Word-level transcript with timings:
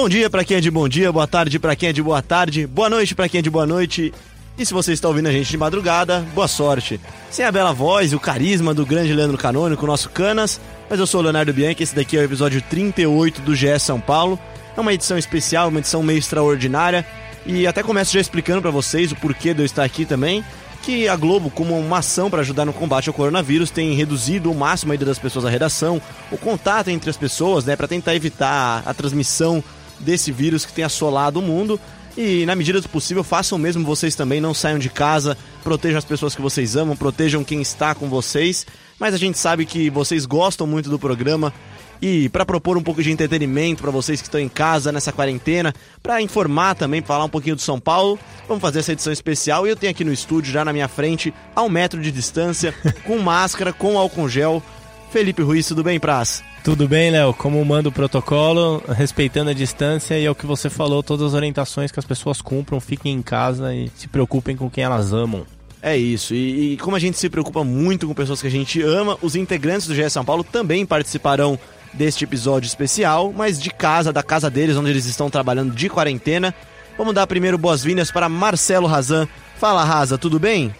Bom 0.00 0.08
dia 0.08 0.30
para 0.30 0.44
quem 0.44 0.58
é 0.58 0.60
de 0.60 0.70
bom 0.70 0.88
dia, 0.88 1.10
boa 1.10 1.26
tarde 1.26 1.58
para 1.58 1.74
quem 1.74 1.88
é 1.88 1.92
de 1.92 2.00
boa 2.00 2.22
tarde, 2.22 2.68
boa 2.68 2.88
noite 2.88 3.16
para 3.16 3.28
quem 3.28 3.40
é 3.40 3.42
de 3.42 3.50
boa 3.50 3.66
noite. 3.66 4.14
E 4.56 4.64
se 4.64 4.72
você 4.72 4.92
está 4.92 5.08
ouvindo 5.08 5.26
a 5.26 5.32
gente 5.32 5.50
de 5.50 5.58
madrugada, 5.58 6.24
boa 6.36 6.46
sorte. 6.46 7.00
Sem 7.32 7.44
a 7.44 7.50
bela 7.50 7.72
voz 7.72 8.12
e 8.12 8.14
o 8.14 8.20
carisma 8.20 8.72
do 8.72 8.86
grande 8.86 9.12
Leandro 9.12 9.36
Canônico, 9.36 9.84
nosso 9.88 10.08
Canas, 10.10 10.60
mas 10.88 11.00
eu 11.00 11.06
sou 11.06 11.18
o 11.18 11.24
Leonardo 11.24 11.52
Bianchi, 11.52 11.82
esse 11.82 11.96
daqui 11.96 12.16
é 12.16 12.20
o 12.20 12.22
episódio 12.22 12.62
38 12.62 13.42
do 13.42 13.56
GE 13.56 13.76
São 13.80 14.00
Paulo. 14.00 14.38
É 14.76 14.80
uma 14.80 14.94
edição 14.94 15.18
especial, 15.18 15.66
uma 15.66 15.80
edição 15.80 16.00
meio 16.00 16.20
extraordinária. 16.20 17.04
E 17.44 17.66
até 17.66 17.82
começo 17.82 18.12
já 18.12 18.20
explicando 18.20 18.62
para 18.62 18.70
vocês 18.70 19.10
o 19.10 19.16
porquê 19.16 19.52
de 19.52 19.62
eu 19.62 19.66
estar 19.66 19.82
aqui 19.82 20.04
também 20.04 20.44
que 20.80 21.08
a 21.08 21.16
Globo, 21.16 21.50
como 21.50 21.76
uma 21.76 21.98
ação 21.98 22.30
para 22.30 22.40
ajudar 22.40 22.64
no 22.64 22.72
combate 22.72 23.08
ao 23.08 23.14
coronavírus, 23.14 23.68
tem 23.68 23.94
reduzido 23.94 24.50
o 24.50 24.54
máximo 24.54 24.92
a 24.92 24.94
ida 24.94 25.04
das 25.04 25.18
pessoas 25.18 25.44
à 25.44 25.50
redação, 25.50 26.00
o 26.30 26.38
contato 26.38 26.88
entre 26.88 27.10
as 27.10 27.16
pessoas, 27.16 27.64
né, 27.64 27.74
para 27.74 27.88
tentar 27.88 28.14
evitar 28.14 28.84
a 28.86 28.94
transmissão 28.94 29.62
desse 30.00 30.32
vírus 30.32 30.64
que 30.64 30.72
tem 30.72 30.84
assolado 30.84 31.40
o 31.40 31.42
mundo. 31.42 31.80
E 32.16 32.44
na 32.46 32.56
medida 32.56 32.80
do 32.80 32.88
possível, 32.88 33.22
façam 33.22 33.56
mesmo 33.58 33.84
vocês 33.84 34.16
também, 34.16 34.40
não 34.40 34.52
saiam 34.52 34.78
de 34.78 34.88
casa, 34.88 35.38
protejam 35.62 35.98
as 35.98 36.04
pessoas 36.04 36.34
que 36.34 36.42
vocês 36.42 36.74
amam, 36.74 36.96
protejam 36.96 37.44
quem 37.44 37.62
está 37.62 37.94
com 37.94 38.08
vocês. 38.08 38.66
Mas 38.98 39.14
a 39.14 39.16
gente 39.18 39.38
sabe 39.38 39.64
que 39.64 39.88
vocês 39.88 40.26
gostam 40.26 40.66
muito 40.66 40.90
do 40.90 40.98
programa 40.98 41.54
e 42.00 42.28
para 42.28 42.46
propor 42.46 42.76
um 42.76 42.82
pouco 42.82 43.02
de 43.02 43.10
entretenimento 43.10 43.82
para 43.82 43.90
vocês 43.90 44.20
que 44.20 44.26
estão 44.26 44.40
em 44.40 44.48
casa 44.48 44.92
nessa 44.92 45.12
quarentena, 45.12 45.74
para 46.02 46.22
informar 46.22 46.74
também, 46.74 47.02
falar 47.02 47.24
um 47.24 47.28
pouquinho 47.28 47.56
do 47.56 47.62
São 47.62 47.78
Paulo, 47.78 48.18
vamos 48.46 48.62
fazer 48.62 48.80
essa 48.80 48.92
edição 48.92 49.12
especial. 49.12 49.66
E 49.66 49.70
eu 49.70 49.76
tenho 49.76 49.90
aqui 49.90 50.04
no 50.04 50.12
estúdio, 50.12 50.52
já 50.52 50.64
na 50.64 50.72
minha 50.72 50.88
frente, 50.88 51.32
a 51.54 51.62
um 51.62 51.68
metro 51.68 52.00
de 52.00 52.10
distância, 52.10 52.74
com 53.04 53.18
máscara, 53.18 53.72
com 53.72 53.98
álcool 53.98 54.28
gel, 54.28 54.62
Felipe 55.10 55.42
Ruiz, 55.42 55.66
tudo 55.66 55.82
bem, 55.82 55.98
Praz? 55.98 56.42
Tudo 56.62 56.86
bem, 56.86 57.10
Léo? 57.10 57.32
Como 57.32 57.64
manda 57.64 57.88
o 57.88 57.92
protocolo, 57.92 58.82
respeitando 58.88 59.50
a 59.50 59.54
distância 59.54 60.18
e 60.18 60.24
é 60.24 60.30
o 60.30 60.34
que 60.34 60.46
você 60.46 60.68
falou, 60.68 61.02
todas 61.02 61.28
as 61.28 61.34
orientações 61.34 61.90
que 61.90 61.98
as 61.98 62.04
pessoas 62.04 62.42
cumpram, 62.42 62.80
fiquem 62.80 63.14
em 63.14 63.22
casa 63.22 63.74
e 63.74 63.90
se 63.94 64.08
preocupem 64.08 64.56
com 64.56 64.68
quem 64.68 64.84
elas 64.84 65.12
amam. 65.12 65.46
É 65.80 65.96
isso, 65.96 66.34
e, 66.34 66.72
e, 66.72 66.76
como 66.76 66.96
a 66.96 66.98
gente 66.98 67.16
se 67.16 67.30
preocupa 67.30 67.62
muito 67.62 68.06
com 68.06 68.12
pessoas 68.12 68.40
que 68.40 68.48
a 68.48 68.50
gente 68.50 68.82
ama, 68.82 69.16
os 69.22 69.36
integrantes 69.36 69.86
do 69.86 69.94
GE 69.94 70.10
São 70.10 70.24
Paulo 70.24 70.42
também 70.42 70.84
participarão 70.84 71.58
deste 71.94 72.24
episódio 72.24 72.66
especial, 72.66 73.32
mas 73.32 73.60
de 73.60 73.70
casa, 73.70 74.12
da 74.12 74.22
casa 74.22 74.50
deles, 74.50 74.76
onde 74.76 74.90
eles 74.90 75.06
estão 75.06 75.30
trabalhando 75.30 75.74
de 75.74 75.88
quarentena. 75.88 76.54
Vamos 76.98 77.14
dar 77.14 77.26
primeiro 77.28 77.56
boas-vindas 77.56 78.10
para 78.10 78.28
Marcelo 78.28 78.88
Razan. 78.88 79.28
Fala, 79.56 79.84
Raza, 79.84 80.18
tudo 80.18 80.38
bem? 80.38 80.74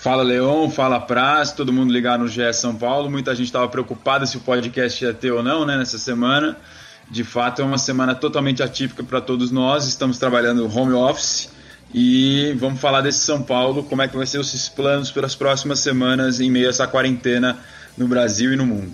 Fala 0.00 0.22
Leon, 0.22 0.70
fala 0.70 1.00
Praz, 1.00 1.50
todo 1.50 1.72
mundo 1.72 1.92
ligado 1.92 2.20
no 2.20 2.28
GE 2.28 2.52
São 2.52 2.72
Paulo. 2.74 3.10
Muita 3.10 3.34
gente 3.34 3.46
estava 3.46 3.66
preocupada 3.66 4.26
se 4.26 4.36
o 4.36 4.40
podcast 4.40 5.04
ia 5.04 5.12
ter 5.12 5.32
ou 5.32 5.42
não, 5.42 5.66
né, 5.66 5.76
nessa 5.76 5.98
semana. 5.98 6.56
De 7.10 7.24
fato, 7.24 7.62
é 7.62 7.64
uma 7.64 7.78
semana 7.78 8.14
totalmente 8.14 8.62
atípica 8.62 9.02
para 9.02 9.20
todos 9.20 9.50
nós. 9.50 9.88
Estamos 9.88 10.16
trabalhando 10.16 10.72
home 10.72 10.92
office 10.92 11.50
e 11.92 12.54
vamos 12.60 12.80
falar 12.80 13.00
desse 13.00 13.18
São 13.18 13.42
Paulo, 13.42 13.82
como 13.82 14.00
é 14.00 14.06
que 14.06 14.16
vai 14.16 14.24
ser 14.24 14.38
os 14.38 14.68
planos 14.68 15.10
para 15.10 15.26
as 15.26 15.34
próximas 15.34 15.80
semanas 15.80 16.38
em 16.38 16.48
meio 16.48 16.68
a 16.68 16.70
essa 16.70 16.86
quarentena 16.86 17.58
no 17.96 18.06
Brasil 18.06 18.52
e 18.52 18.56
no 18.56 18.64
mundo. 18.64 18.92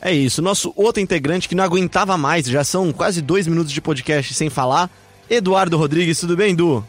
É 0.00 0.12
isso, 0.12 0.40
nosso 0.40 0.72
outro 0.76 1.02
integrante 1.02 1.48
que 1.48 1.54
não 1.54 1.64
aguentava 1.64 2.16
mais, 2.16 2.46
já 2.46 2.62
são 2.62 2.92
quase 2.92 3.20
dois 3.20 3.48
minutos 3.48 3.72
de 3.72 3.80
podcast 3.80 4.34
sem 4.34 4.50
falar, 4.50 4.88
Eduardo 5.28 5.76
Rodrigues, 5.76 6.20
tudo 6.20 6.36
bem, 6.36 6.52
Edu? 6.52 6.86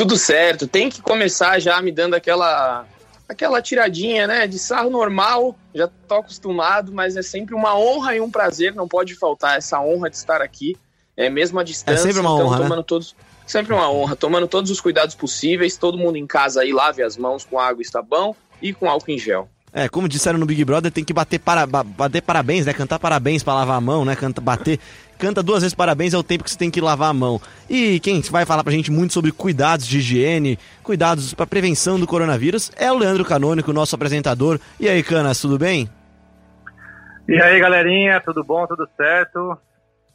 Tudo 0.00 0.16
certo. 0.16 0.66
Tem 0.66 0.88
que 0.88 1.02
começar 1.02 1.58
já 1.58 1.80
me 1.82 1.92
dando 1.92 2.14
aquela 2.14 2.86
aquela 3.28 3.60
tiradinha, 3.60 4.26
né, 4.26 4.46
de 4.46 4.58
sarro 4.58 4.88
normal. 4.88 5.54
Já 5.74 5.88
tô 6.08 6.14
acostumado, 6.14 6.90
mas 6.90 7.18
é 7.18 7.22
sempre 7.22 7.54
uma 7.54 7.78
honra 7.78 8.16
e 8.16 8.20
um 8.20 8.30
prazer, 8.30 8.74
não 8.74 8.88
pode 8.88 9.14
faltar 9.14 9.58
essa 9.58 9.78
honra 9.78 10.08
de 10.08 10.16
estar 10.16 10.40
aqui. 10.40 10.74
É 11.16 11.28
mesmo 11.28 11.60
a 11.60 11.62
distância, 11.62 12.00
é 12.00 12.12
sempre 12.12 12.20
uma 12.20 12.30
então, 12.30 12.46
honra, 12.46 12.56
né? 12.56 12.62
tomando 12.62 12.78
né? 12.78 12.84
todos 12.86 13.14
sempre 13.46 13.74
uma 13.74 13.90
honra, 13.90 14.16
tomando 14.16 14.48
todos 14.48 14.70
os 14.70 14.80
cuidados 14.80 15.14
possíveis, 15.14 15.76
todo 15.76 15.98
mundo 15.98 16.16
em 16.16 16.26
casa 16.26 16.62
aí 16.62 16.72
lave 16.72 17.02
as 17.02 17.18
mãos 17.18 17.44
com 17.44 17.58
água 17.58 17.82
e 17.82 17.84
sabão 17.84 18.34
e 18.62 18.72
com 18.72 18.88
álcool 18.88 19.10
em 19.10 19.18
gel. 19.18 19.50
É, 19.72 19.88
como 19.88 20.08
disseram 20.08 20.38
no 20.38 20.46
Big 20.46 20.64
Brother, 20.64 20.90
tem 20.90 21.04
que 21.04 21.12
bater, 21.12 21.38
para, 21.38 21.64
bater 21.64 22.20
parabéns, 22.20 22.66
né? 22.66 22.72
Cantar 22.72 22.98
parabéns 22.98 23.42
para 23.42 23.54
lavar 23.54 23.76
a 23.76 23.80
mão, 23.80 24.04
né? 24.04 24.16
Canta, 24.16 24.40
bater, 24.40 24.80
canta 25.16 25.42
duas 25.42 25.62
vezes 25.62 25.74
parabéns 25.74 26.12
é 26.12 26.18
o 26.18 26.24
tempo 26.24 26.42
que 26.42 26.50
você 26.50 26.58
tem 26.58 26.70
que 26.70 26.80
lavar 26.80 27.10
a 27.10 27.14
mão. 27.14 27.40
E 27.68 28.00
quem 28.00 28.20
vai 28.22 28.44
falar 28.44 28.64
pra 28.64 28.72
gente 28.72 28.90
muito 28.90 29.14
sobre 29.14 29.30
cuidados 29.30 29.86
de 29.86 29.98
higiene, 29.98 30.58
cuidados 30.82 31.34
para 31.34 31.46
prevenção 31.46 32.00
do 32.00 32.06
coronavírus, 32.06 32.72
é 32.76 32.90
o 32.90 32.98
Leandro 32.98 33.24
Canônico, 33.24 33.72
nosso 33.72 33.94
apresentador. 33.94 34.58
E 34.80 34.88
aí, 34.88 35.04
Canas, 35.04 35.40
tudo 35.40 35.56
bem? 35.56 35.88
E 37.28 37.40
aí, 37.40 37.60
galerinha, 37.60 38.20
tudo 38.20 38.42
bom, 38.42 38.66
tudo 38.66 38.88
certo? 38.96 39.56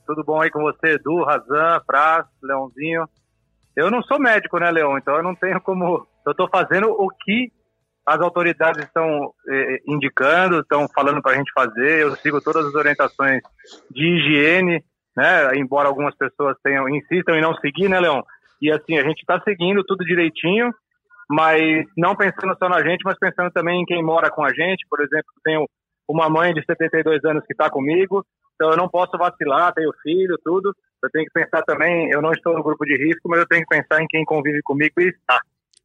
Tudo 0.05 0.22
bom 0.22 0.41
aí 0.41 0.51
com 0.51 0.61
você, 0.61 0.95
Edu, 0.95 1.23
Razan, 1.23 1.81
Praz, 1.87 2.25
Leãozinho? 2.43 3.07
Eu 3.75 3.89
não 3.89 4.01
sou 4.03 4.19
médico, 4.19 4.59
né, 4.59 4.69
Leão? 4.69 4.97
Então 4.97 5.16
eu 5.16 5.23
não 5.23 5.33
tenho 5.33 5.59
como. 5.61 6.05
Eu 6.25 6.35
tô 6.35 6.47
fazendo 6.49 6.89
o 6.89 7.09
que 7.09 7.51
as 8.05 8.21
autoridades 8.21 8.85
estão 8.85 9.33
eh, 9.49 9.81
indicando, 9.88 10.59
estão 10.59 10.88
falando 10.93 11.21
para 11.21 11.33
a 11.33 11.35
gente 11.35 11.51
fazer. 11.53 12.01
Eu 12.01 12.16
sigo 12.17 12.39
todas 12.39 12.66
as 12.66 12.75
orientações 12.75 13.41
de 13.89 14.05
higiene, 14.05 14.83
né? 15.17 15.55
Embora 15.55 15.88
algumas 15.88 16.16
pessoas 16.16 16.55
tenham 16.63 16.88
insistam 16.88 17.35
em 17.35 17.41
não 17.41 17.55
seguir, 17.55 17.89
né, 17.89 17.99
Leão? 17.99 18.23
E 18.61 18.71
assim 18.71 18.97
a 18.97 19.03
gente 19.03 19.19
está 19.19 19.41
seguindo 19.41 19.83
tudo 19.83 20.05
direitinho, 20.05 20.71
mas 21.29 21.85
não 21.97 22.16
pensando 22.16 22.55
só 22.59 22.69
na 22.69 22.83
gente, 22.83 23.01
mas 23.03 23.17
pensando 23.17 23.51
também 23.51 23.81
em 23.81 23.85
quem 23.85 24.03
mora 24.03 24.29
com 24.29 24.43
a 24.43 24.53
gente. 24.53 24.85
Por 24.87 25.01
exemplo, 25.01 25.31
tenho 25.43 25.67
uma 26.07 26.29
mãe 26.29 26.53
de 26.53 26.63
72 26.63 27.25
anos 27.25 27.43
que 27.47 27.53
está 27.53 27.72
comigo, 27.72 28.23
então 28.53 28.69
eu 28.69 28.77
não 28.77 28.87
posso 28.87 29.17
vacilar, 29.17 29.73
tenho 29.73 29.91
filho, 30.03 30.37
tudo. 30.43 30.75
Eu 31.03 31.09
tenho 31.09 31.25
que 31.25 31.33
pensar 31.33 31.63
também, 31.63 32.09
eu 32.11 32.22
não 32.22 32.31
estou 32.31 32.53
no 32.55 32.63
grupo 32.63 32.85
de 32.85 32.95
risco, 32.97 33.27
mas 33.29 33.39
eu 33.39 33.47
tenho 33.47 33.63
que 33.63 33.75
pensar 33.75 34.01
em 34.01 34.07
quem 34.07 34.23
convive 34.23 34.61
comigo 34.61 34.93
e 34.99 35.09
está. 35.09 35.39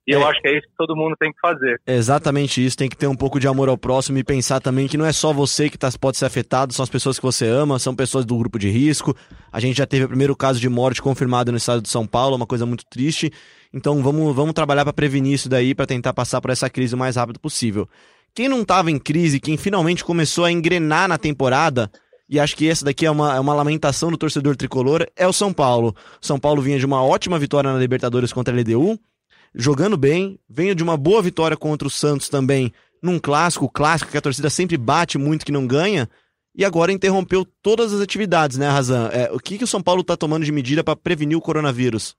E 0.06 0.12
é. 0.12 0.16
eu 0.16 0.27
acho 0.27 0.41
que 0.41 0.49
é 0.49 0.59
isso 0.59 0.66
que 0.66 0.75
todo 0.77 0.97
mundo 0.97 1.15
tem 1.19 1.33
que 1.33 1.38
fazer. 1.41 1.81
É 1.87 1.94
exatamente 1.94 2.65
isso, 2.65 2.77
tem 2.77 2.88
que 2.88 2.97
ter 2.97 3.06
um 3.06 3.15
pouco 3.15 3.38
de 3.38 3.47
amor 3.47 3.69
ao 3.69 3.77
próximo 3.77 4.19
e 4.19 4.25
pensar 4.25 4.61
também 4.61 4.88
que 4.88 4.97
não 4.97 5.05
é 5.05 5.12
só 5.12 5.33
você 5.33 5.69
que 5.69 5.78
tá, 5.78 5.91
pode 6.00 6.16
ser 6.16 6.25
afetado, 6.25 6.72
são 6.72 6.83
as 6.83 6.91
pessoas 6.91 7.19
que 7.19 7.25
você 7.25 7.47
ama, 7.47 7.78
são 7.78 7.94
pessoas 7.94 8.25
do 8.25 8.37
grupo 8.37 8.59
de 8.59 8.69
risco. 8.69 9.15
A 9.53 9.61
gente 9.61 9.77
já 9.77 9.87
teve 9.87 10.05
o 10.05 10.09
primeiro 10.09 10.34
caso 10.34 10.59
de 10.59 10.69
morte 10.69 11.03
confirmado 11.03 11.53
no 11.53 11.59
estado 11.59 11.83
de 11.83 11.88
São 11.88 12.06
Paulo, 12.06 12.37
uma 12.37 12.47
coisa 12.47 12.65
muito 12.66 12.84
triste. 12.87 13.31
Então 13.72 14.03
vamos, 14.03 14.34
vamos 14.34 14.53
trabalhar 14.53 14.84
para 14.84 14.93
prevenir 14.93 15.34
isso 15.34 15.49
daí, 15.49 15.75
para 15.75 15.87
tentar 15.87 16.12
passar 16.12 16.41
por 16.41 16.50
essa 16.50 16.69
crise 16.69 16.94
o 16.94 16.99
mais 16.99 17.17
rápido 17.17 17.38
possível. 17.38 17.88
Quem 18.34 18.49
não 18.49 18.62
estava 18.62 18.91
em 18.91 18.99
crise, 18.99 19.41
quem 19.41 19.56
finalmente 19.56 20.05
começou 20.05 20.44
a 20.44 20.53
engrenar 20.53 21.09
na 21.09 21.19
temporada, 21.19 21.91
e 22.28 22.38
acho 22.38 22.56
que 22.56 22.69
essa 22.69 22.84
daqui 22.84 23.05
é 23.05 23.11
uma, 23.11 23.34
é 23.34 23.41
uma 23.41 23.53
lamentação 23.53 24.09
do 24.09 24.17
torcedor 24.17 24.56
tricolor, 24.56 25.05
é 25.17 25.27
o 25.27 25.32
São 25.32 25.53
Paulo. 25.53 25.94
São 26.21 26.38
Paulo 26.38 26.62
vinha 26.62 26.78
de 26.78 26.87
uma 26.87 27.03
ótima 27.03 27.38
vitória 27.41 27.72
na 27.72 27.78
Libertadores 27.78 28.32
contra 28.32 28.55
a 28.55 28.61
LDU, 28.61 28.97
jogando 29.55 29.97
bem, 29.97 30.38
venho 30.49 30.75
de 30.75 30.83
uma 30.83 30.97
boa 30.97 31.22
vitória 31.22 31.56
contra 31.56 31.87
o 31.87 31.91
Santos 31.91 32.28
também, 32.28 32.72
num 33.03 33.19
clássico, 33.19 33.69
clássico 33.69 34.11
que 34.11 34.19
a 34.19 34.21
torcida 34.21 34.50
sempre 34.50 34.77
bate 34.77 35.19
muito 35.19 35.44
que 35.44 35.53
não 35.53 35.66
ganha, 35.66 36.09
e 36.55 36.65
agora 36.65 36.93
interrompeu 36.93 37.47
todas 37.62 37.93
as 37.93 38.00
atividades, 38.00 38.59
né, 38.59 38.69
Razan? 38.69 39.09
É, 39.12 39.31
o 39.33 39.38
que, 39.38 39.56
que 39.56 39.65
o 39.65 39.69
São 39.69 39.83
Paulo 39.83 40.03
está 40.03 40.16
tomando 40.16 40.44
de 40.44 40.53
medida 40.53 40.83
para 40.83 40.97
prevenir 40.97 41.37
o 41.37 41.41
coronavírus? 41.41 42.16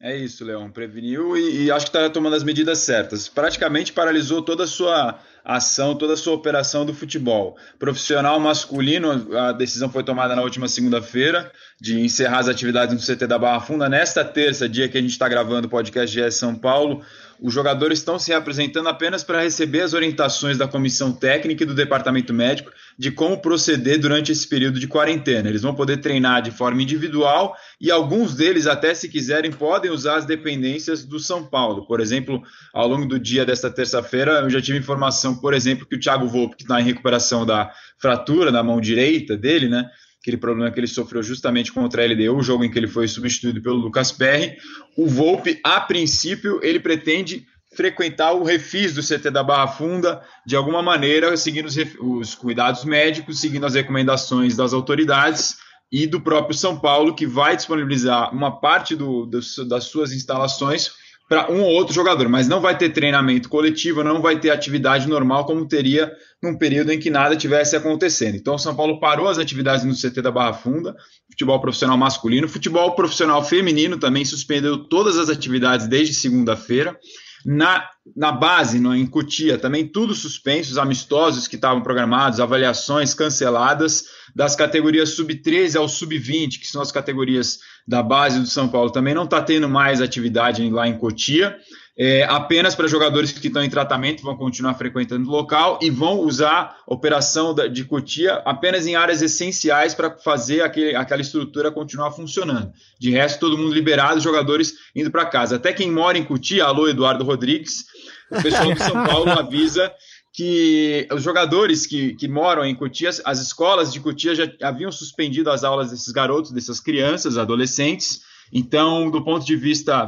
É 0.00 0.16
isso, 0.16 0.44
Leão. 0.44 0.70
Preveniu 0.70 1.36
e, 1.36 1.64
e 1.64 1.70
acho 1.72 1.86
que 1.86 1.96
está 1.96 2.08
tomando 2.08 2.36
as 2.36 2.44
medidas 2.44 2.78
certas. 2.78 3.28
Praticamente 3.28 3.92
paralisou 3.92 4.40
toda 4.42 4.62
a 4.62 4.66
sua 4.66 5.18
ação, 5.48 5.96
toda 5.96 6.12
a 6.12 6.16
sua 6.16 6.34
operação 6.34 6.84
do 6.84 6.92
futebol. 6.92 7.56
Profissional 7.78 8.38
masculino, 8.38 9.34
a 9.34 9.52
decisão 9.52 9.88
foi 9.88 10.04
tomada 10.04 10.36
na 10.36 10.42
última 10.42 10.68
segunda-feira 10.68 11.50
de 11.80 11.98
encerrar 11.98 12.40
as 12.40 12.48
atividades 12.48 12.94
no 12.94 13.00
CT 13.00 13.26
da 13.26 13.38
Barra 13.38 13.60
Funda. 13.60 13.88
Nesta 13.88 14.22
terça, 14.22 14.68
dia 14.68 14.90
que 14.90 14.98
a 14.98 15.00
gente 15.00 15.12
está 15.12 15.26
gravando 15.26 15.66
o 15.66 15.70
podcast 15.70 16.14
GS 16.14 16.34
São 16.34 16.54
Paulo, 16.54 17.02
os 17.40 17.54
jogadores 17.54 17.98
estão 17.98 18.18
se 18.18 18.32
apresentando 18.32 18.88
apenas 18.88 19.22
para 19.22 19.42
receber 19.42 19.82
as 19.82 19.94
orientações 19.94 20.58
da 20.58 20.66
comissão 20.66 21.12
técnica 21.12 21.62
e 21.62 21.66
do 21.66 21.74
departamento 21.74 22.34
médico 22.34 22.70
de 22.98 23.10
como 23.10 23.38
proceder 23.38 23.98
durante 24.00 24.32
esse 24.32 24.46
período 24.46 24.80
de 24.80 24.88
quarentena. 24.88 25.48
Eles 25.48 25.62
vão 25.62 25.74
poder 25.74 25.98
treinar 25.98 26.42
de 26.42 26.50
forma 26.50 26.82
individual 26.82 27.56
e 27.80 27.90
alguns 27.90 28.34
deles, 28.34 28.66
até 28.66 28.92
se 28.92 29.08
quiserem, 29.08 29.52
podem 29.52 29.90
usar 29.90 30.16
as 30.16 30.26
dependências 30.26 31.04
do 31.04 31.20
São 31.20 31.44
Paulo. 31.44 31.86
Por 31.86 32.00
exemplo, 32.00 32.42
ao 32.72 32.88
longo 32.88 33.06
do 33.06 33.18
dia 33.18 33.44
desta 33.44 33.70
terça-feira, 33.70 34.40
eu 34.40 34.50
já 34.50 34.60
tive 34.60 34.78
informação, 34.78 35.36
por 35.36 35.54
exemplo, 35.54 35.86
que 35.86 35.94
o 35.94 36.00
Thiago 36.00 36.26
Volpe, 36.26 36.56
que 36.56 36.62
está 36.62 36.80
em 36.80 36.84
recuperação 36.84 37.46
da 37.46 37.70
fratura 37.98 38.50
na 38.50 38.62
mão 38.62 38.80
direita 38.80 39.36
dele, 39.36 39.68
né? 39.68 39.88
Aquele 40.20 40.36
problema 40.36 40.70
que 40.70 40.80
ele 40.80 40.86
sofreu 40.86 41.22
justamente 41.22 41.72
contra 41.72 42.02
a 42.02 42.06
LDU, 42.06 42.36
o 42.36 42.42
jogo 42.42 42.64
em 42.64 42.70
que 42.70 42.78
ele 42.78 42.88
foi 42.88 43.06
substituído 43.06 43.62
pelo 43.62 43.76
Lucas 43.76 44.12
Perry. 44.12 44.56
O 44.96 45.06
Volpe, 45.06 45.60
a 45.64 45.80
princípio, 45.80 46.60
ele 46.62 46.80
pretende 46.80 47.46
frequentar 47.74 48.32
o 48.32 48.42
refis 48.42 48.94
do 48.94 49.02
CT 49.02 49.30
da 49.30 49.42
Barra 49.42 49.68
Funda 49.68 50.22
de 50.44 50.56
alguma 50.56 50.82
maneira, 50.82 51.36
seguindo 51.36 51.66
os, 51.66 51.76
os 52.00 52.34
cuidados 52.34 52.84
médicos, 52.84 53.40
seguindo 53.40 53.66
as 53.66 53.74
recomendações 53.74 54.56
das 54.56 54.72
autoridades 54.72 55.56
e 55.90 56.06
do 56.06 56.20
próprio 56.20 56.56
São 56.56 56.78
Paulo, 56.78 57.14
que 57.14 57.26
vai 57.26 57.56
disponibilizar 57.56 58.34
uma 58.34 58.60
parte 58.60 58.96
do, 58.96 59.24
do, 59.26 59.40
das 59.66 59.84
suas 59.84 60.12
instalações 60.12 60.90
para 61.28 61.52
um 61.52 61.62
ou 61.62 61.70
outro 61.74 61.94
jogador, 61.94 62.28
mas 62.28 62.48
não 62.48 62.60
vai 62.60 62.76
ter 62.76 62.88
treinamento 62.88 63.48
coletivo, 63.48 64.02
não 64.02 64.22
vai 64.22 64.40
ter 64.40 64.50
atividade 64.50 65.06
normal 65.06 65.44
como 65.44 65.68
teria 65.68 66.10
num 66.42 66.56
período 66.56 66.90
em 66.90 66.98
que 66.98 67.10
nada 67.10 67.36
tivesse 67.36 67.76
acontecendo. 67.76 68.36
Então, 68.36 68.54
o 68.54 68.58
São 68.58 68.74
Paulo 68.74 68.98
parou 68.98 69.28
as 69.28 69.38
atividades 69.38 69.84
no 69.84 69.94
CT 69.94 70.22
da 70.22 70.30
Barra 70.30 70.54
Funda, 70.54 70.96
futebol 71.28 71.60
profissional 71.60 71.98
masculino. 71.98 72.48
Futebol 72.48 72.94
profissional 72.94 73.44
feminino 73.44 73.98
também 73.98 74.24
suspendeu 74.24 74.78
todas 74.78 75.18
as 75.18 75.28
atividades 75.28 75.86
desde 75.86 76.14
segunda-feira. 76.14 76.98
Na, 77.44 77.88
na 78.16 78.32
base, 78.32 78.80
no, 78.80 78.94
em 78.94 79.06
Cotia, 79.06 79.58
também 79.58 79.86
tudo 79.86 80.14
suspenso, 80.14 80.70
os 80.70 80.78
amistosos 80.78 81.46
que 81.46 81.56
estavam 81.56 81.82
programados, 81.82 82.40
avaliações 82.40 83.14
canceladas, 83.14 84.04
das 84.34 84.54
categorias 84.56 85.10
sub-13 85.10 85.76
ao 85.76 85.88
sub-20, 85.88 86.58
que 86.60 86.66
são 86.66 86.82
as 86.82 86.92
categorias 86.92 87.58
da 87.86 88.02
base 88.02 88.40
do 88.40 88.46
São 88.46 88.68
Paulo, 88.68 88.90
também 88.90 89.14
não 89.14 89.24
está 89.24 89.40
tendo 89.40 89.68
mais 89.68 90.00
atividade 90.00 90.68
lá 90.70 90.86
em 90.86 90.98
Cotia 90.98 91.56
é, 92.00 92.22
apenas 92.22 92.76
para 92.76 92.86
jogadores 92.86 93.32
que 93.32 93.44
estão 93.44 93.64
em 93.64 93.68
tratamento, 93.68 94.22
vão 94.22 94.36
continuar 94.36 94.74
frequentando 94.74 95.28
o 95.28 95.32
local 95.32 95.80
e 95.82 95.90
vão 95.90 96.20
usar 96.20 96.76
operação 96.86 97.52
de 97.52 97.84
Cotia 97.84 98.34
apenas 98.44 98.86
em 98.86 98.94
áreas 98.94 99.20
essenciais 99.20 99.94
para 99.96 100.16
fazer 100.16 100.60
aquele, 100.60 100.94
aquela 100.94 101.20
estrutura 101.20 101.72
continuar 101.72 102.12
funcionando. 102.12 102.70
De 103.00 103.10
resto, 103.10 103.40
todo 103.40 103.58
mundo 103.58 103.74
liberado, 103.74 104.20
jogadores 104.20 104.74
indo 104.94 105.10
para 105.10 105.26
casa. 105.26 105.56
Até 105.56 105.72
quem 105.72 105.90
mora 105.90 106.16
em 106.16 106.24
Cotia, 106.24 106.66
alô 106.66 106.88
Eduardo 106.88 107.24
Rodrigues, 107.24 107.84
o 108.30 108.40
pessoal 108.40 108.72
do 108.72 108.78
São 108.78 109.04
Paulo 109.04 109.32
avisa 109.32 109.90
que 110.32 111.08
os 111.10 111.20
jogadores 111.20 111.84
que, 111.84 112.14
que 112.14 112.28
moram 112.28 112.64
em 112.64 112.76
Cotia, 112.76 113.10
as 113.24 113.40
escolas 113.40 113.92
de 113.92 113.98
Cotia 113.98 114.36
já 114.36 114.48
haviam 114.62 114.92
suspendido 114.92 115.50
as 115.50 115.64
aulas 115.64 115.90
desses 115.90 116.12
garotos, 116.12 116.52
dessas 116.52 116.78
crianças, 116.78 117.36
adolescentes. 117.36 118.20
Então, 118.52 119.10
do 119.10 119.24
ponto 119.24 119.44
de 119.44 119.56
vista 119.56 120.06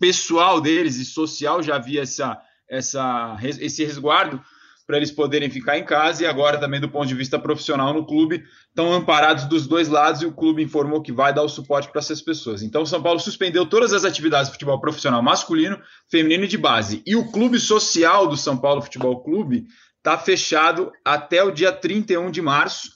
pessoal 0.00 0.60
deles 0.60 0.96
e 0.96 1.04
social 1.04 1.62
já 1.62 1.76
havia 1.76 2.02
essa, 2.02 2.40
essa, 2.68 3.38
esse 3.42 3.84
resguardo 3.84 4.42
para 4.86 4.96
eles 4.96 5.12
poderem 5.12 5.48
ficar 5.48 5.78
em 5.78 5.84
casa 5.84 6.24
e 6.24 6.26
agora 6.26 6.58
também 6.58 6.80
do 6.80 6.88
ponto 6.88 7.06
de 7.06 7.14
vista 7.14 7.38
profissional 7.38 7.94
no 7.94 8.04
clube 8.04 8.42
estão 8.68 8.92
amparados 8.92 9.44
dos 9.44 9.64
dois 9.68 9.86
lados 9.86 10.22
e 10.22 10.26
o 10.26 10.32
clube 10.32 10.64
informou 10.64 11.00
que 11.00 11.12
vai 11.12 11.32
dar 11.32 11.44
o 11.44 11.48
suporte 11.48 11.88
para 11.88 12.00
essas 12.00 12.20
pessoas. 12.20 12.60
Então 12.60 12.82
o 12.82 12.86
São 12.86 13.00
Paulo 13.00 13.20
suspendeu 13.20 13.64
todas 13.64 13.92
as 13.92 14.04
atividades 14.04 14.48
de 14.48 14.54
futebol 14.54 14.80
profissional 14.80 15.22
masculino, 15.22 15.80
feminino 16.10 16.42
e 16.42 16.48
de 16.48 16.58
base. 16.58 17.02
E 17.06 17.14
o 17.14 17.30
clube 17.30 17.60
social 17.60 18.26
do 18.26 18.36
São 18.36 18.56
Paulo 18.56 18.82
Futebol 18.82 19.22
Clube 19.22 19.66
está 19.98 20.18
fechado 20.18 20.90
até 21.04 21.44
o 21.44 21.52
dia 21.52 21.70
31 21.70 22.28
de 22.30 22.42
março. 22.42 22.90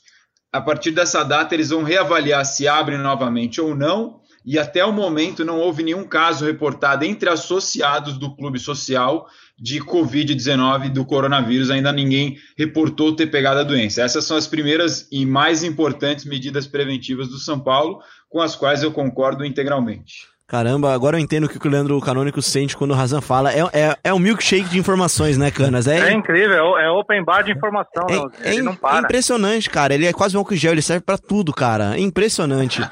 A 0.52 0.60
partir 0.60 0.90
dessa 0.90 1.22
data 1.22 1.54
eles 1.54 1.70
vão 1.70 1.84
reavaliar 1.84 2.44
se 2.44 2.66
abrem 2.66 2.98
novamente 2.98 3.60
ou 3.60 3.72
não 3.72 4.23
e 4.44 4.58
até 4.58 4.84
o 4.84 4.92
momento 4.92 5.44
não 5.44 5.58
houve 5.58 5.82
nenhum 5.82 6.04
caso 6.04 6.44
reportado 6.44 7.04
entre 7.04 7.30
associados 7.30 8.18
do 8.18 8.36
clube 8.36 8.58
social 8.58 9.26
de 9.58 9.80
Covid-19 9.80 10.90
do 10.90 11.04
coronavírus. 11.04 11.70
Ainda 11.70 11.92
ninguém 11.92 12.36
reportou 12.56 13.16
ter 13.16 13.28
pegado 13.28 13.60
a 13.60 13.64
doença. 13.64 14.02
Essas 14.02 14.24
são 14.24 14.36
as 14.36 14.46
primeiras 14.46 15.08
e 15.10 15.24
mais 15.24 15.62
importantes 15.62 16.24
medidas 16.24 16.66
preventivas 16.66 17.28
do 17.28 17.38
São 17.38 17.58
Paulo, 17.58 18.00
com 18.28 18.40
as 18.40 18.54
quais 18.54 18.82
eu 18.82 18.92
concordo 18.92 19.44
integralmente. 19.44 20.33
Caramba, 20.46 20.92
agora 20.92 21.16
eu 21.16 21.20
entendo 21.20 21.44
o 21.44 21.48
que 21.48 21.66
o 21.66 21.70
Leandro 21.70 21.98
Canônico 22.00 22.42
sente 22.42 22.76
quando 22.76 22.90
o 22.90 22.94
Razan 22.94 23.22
fala. 23.22 23.50
É, 23.50 23.60
é, 23.72 23.96
é 24.04 24.12
um 24.12 24.18
milkshake 24.18 24.68
de 24.68 24.78
informações, 24.78 25.38
né, 25.38 25.50
Canas? 25.50 25.86
É, 25.86 26.10
é 26.10 26.12
incrível, 26.12 26.76
é, 26.76 26.84
é 26.84 26.90
open 26.90 27.24
bar 27.24 27.42
de 27.42 27.52
informação. 27.52 28.06
É, 28.42 28.50
é, 28.50 28.56
é 28.56 28.98
impressionante, 28.98 29.70
cara. 29.70 29.94
Ele 29.94 30.06
é 30.06 30.12
quase 30.12 30.36
um 30.36 30.40
álcool 30.40 30.54
gel, 30.54 30.72
ele 30.72 30.82
serve 30.82 31.02
para 31.02 31.16
tudo, 31.16 31.50
cara. 31.52 31.96
É 31.96 32.00
impressionante. 32.00 32.82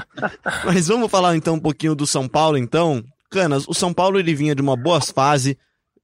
Mas 0.64 0.88
vamos 0.88 1.10
falar 1.10 1.34
então 1.36 1.54
um 1.54 1.60
pouquinho 1.60 1.94
do 1.94 2.06
São 2.06 2.28
Paulo, 2.28 2.58
então. 2.58 3.02
Canas, 3.30 3.66
o 3.68 3.72
São 3.72 3.94
Paulo 3.94 4.18
ele 4.18 4.34
vinha 4.34 4.54
de 4.54 4.60
uma 4.60 4.76
boa 4.76 5.00
fase. 5.00 5.56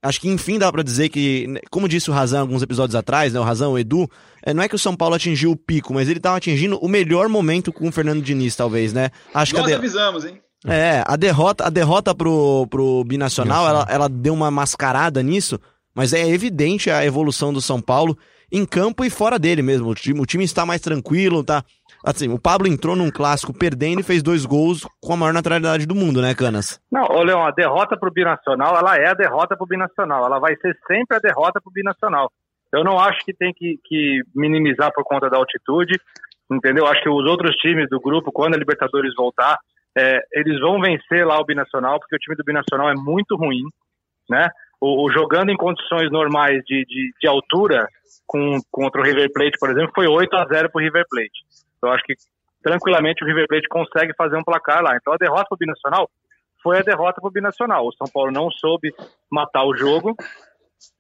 Acho 0.03 0.21
que 0.21 0.29
enfim 0.29 0.59
dá 0.59 0.71
para 0.71 0.83
dizer 0.83 1.09
que, 1.09 1.61
como 1.71 1.89
disse 1.89 2.09
o 2.09 2.13
Razan 2.13 2.41
alguns 2.41 2.63
episódios 2.63 2.95
atrás, 2.95 3.33
né, 3.33 3.41
o 3.41 3.43
Razan, 3.43 3.69
o 3.69 3.79
Edu, 3.79 4.09
é, 4.45 4.55
não 4.55 4.63
é 4.63 4.69
que 4.69 4.77
o 4.77 4.79
São 4.79 4.95
Paulo 4.95 5.17
atingiu 5.17 5.51
o 5.51 5.57
pico, 5.57 5.93
mas 5.93 6.09
ele 6.09 6.21
tava 6.21 6.37
atingindo 6.37 6.79
o 6.79 6.89
melhor 6.89 7.29
momento 7.29 7.73
com 7.73 7.89
o 7.89 7.93
Fernando 7.93 8.23
Diniz, 8.23 8.55
talvez, 8.55 8.93
né? 8.93 9.11
Acho 9.35 9.55
Nós 9.55 9.65
que 9.65 9.71
de... 9.71 9.75
avisamos, 9.75 10.25
hein? 10.25 10.41
É, 10.65 11.03
a 11.07 11.17
derrota, 11.17 11.67
a 11.67 11.71
derrota 11.71 12.15
pro, 12.15 12.67
pro 12.69 13.05
Binacional, 13.05 13.69
ela, 13.69 13.87
ela 13.89 14.09
deu 14.09 14.33
uma 14.33 14.51
mascarada 14.51 15.23
nisso, 15.23 15.61
mas 15.95 16.13
é 16.13 16.27
evidente 16.29 16.91
a 16.91 17.05
evolução 17.05 17.53
do 17.53 17.61
São 17.61 17.81
Paulo 17.81 18.17
em 18.51 18.65
campo 18.65 19.05
e 19.05 19.11
fora 19.11 19.39
dele 19.39 19.63
mesmo. 19.63 19.89
O 19.89 19.95
time, 19.95 20.21
o 20.21 20.27
time 20.27 20.45
está 20.45 20.65
mais 20.65 20.81
tranquilo, 20.81 21.45
tá 21.45 21.65
Assim, 22.07 22.33
o 22.33 22.39
Pablo 22.39 22.69
entrou 22.69 22.95
num 22.95 23.11
clássico 23.11 23.53
perdendo 23.53 24.01
e 24.01 24.05
fez 24.05 24.23
dois 24.23 24.47
gols 24.47 24.87
com 25.03 25.13
a 25.13 25.17
maior 25.17 25.33
naturalidade 25.33 25.87
do 25.87 25.95
mundo, 25.95 26.23
né, 26.23 26.37
Canas? 26.37 26.81
Não, 26.91 27.03
ô 27.03 27.21
Leão, 27.21 27.45
a 27.45 27.51
derrota 27.51 27.97
pro 27.97 28.13
Binacional, 28.13 28.77
ela 28.77 28.97
é 28.97 29.09
a 29.09 29.15
derrota 29.15 29.57
pro 29.57 29.67
Binacional. 29.67 30.25
Ela 30.25 30.39
vai 30.39 30.55
ser 30.55 30.79
sempre 30.87 31.17
a 31.17 31.19
derrota 31.19 31.61
pro 31.61 31.73
Binacional. 31.73 32.31
Eu 32.73 32.85
não 32.85 32.97
acho 33.01 33.25
que 33.25 33.35
tem 33.35 33.53
que, 33.53 33.81
que 33.85 34.23
minimizar 34.37 34.93
por 34.95 35.03
conta 35.03 35.29
da 35.29 35.37
altitude, 35.37 35.99
entendeu? 36.49 36.87
Acho 36.87 37.03
que 37.03 37.09
os 37.09 37.29
outros 37.29 37.57
times 37.57 37.89
do 37.91 38.01
grupo, 38.01 38.31
quando 38.31 38.55
a 38.55 38.59
Libertadores 38.59 39.13
voltar, 39.17 39.59
é, 39.97 40.21
eles 40.33 40.61
vão 40.61 40.81
vencer 40.81 41.27
lá 41.27 41.41
o 41.41 41.45
Binacional, 41.45 41.99
porque 41.99 42.17
o 42.17 42.19
time 42.19 42.37
do 42.37 42.45
Binacional 42.45 42.91
é 42.91 42.95
muito 42.95 43.35
ruim, 43.37 43.63
né? 44.29 44.49
O, 44.79 45.07
o 45.07 45.11
jogando 45.11 45.51
em 45.51 45.57
condições 45.57 46.11
normais 46.11 46.63
de, 46.67 46.85
de, 46.85 47.13
de 47.19 47.27
altura, 47.27 47.89
com, 48.27 48.59
contra 48.71 49.01
o 49.01 49.05
River 49.05 49.33
Plate, 49.33 49.59
por 49.59 49.71
exemplo, 49.71 49.93
foi 49.95 50.07
8 50.07 50.37
a 50.37 50.45
0 50.47 50.71
para 50.71 50.79
o 50.79 50.83
River 50.85 51.05
Plate. 51.09 51.47
Eu 51.83 51.91
acho 51.91 52.05
que 52.05 52.15
tranquilamente 52.63 53.25
o 53.25 53.27
River 53.27 53.47
Plate 53.49 53.69
consegue 53.69 54.13
fazer 54.15 54.37
um 54.37 54.45
placar 54.45 54.83
lá. 54.83 54.97
Então 54.97 55.15
a 55.15 55.17
derrota 55.17 55.47
para 55.49 55.55
o 55.55 55.59
Binacional 55.59 56.11
foi 56.63 56.79
a 56.79 56.83
derrota 56.83 57.21
para 57.21 57.29
o 57.29 57.33
Binacional. 57.33 57.87
O 57.87 57.93
São 57.93 58.09
Paulo 58.13 58.31
não 58.31 58.51
soube 58.51 58.93
matar 59.31 59.65
o 59.65 59.77
jogo 59.77 60.15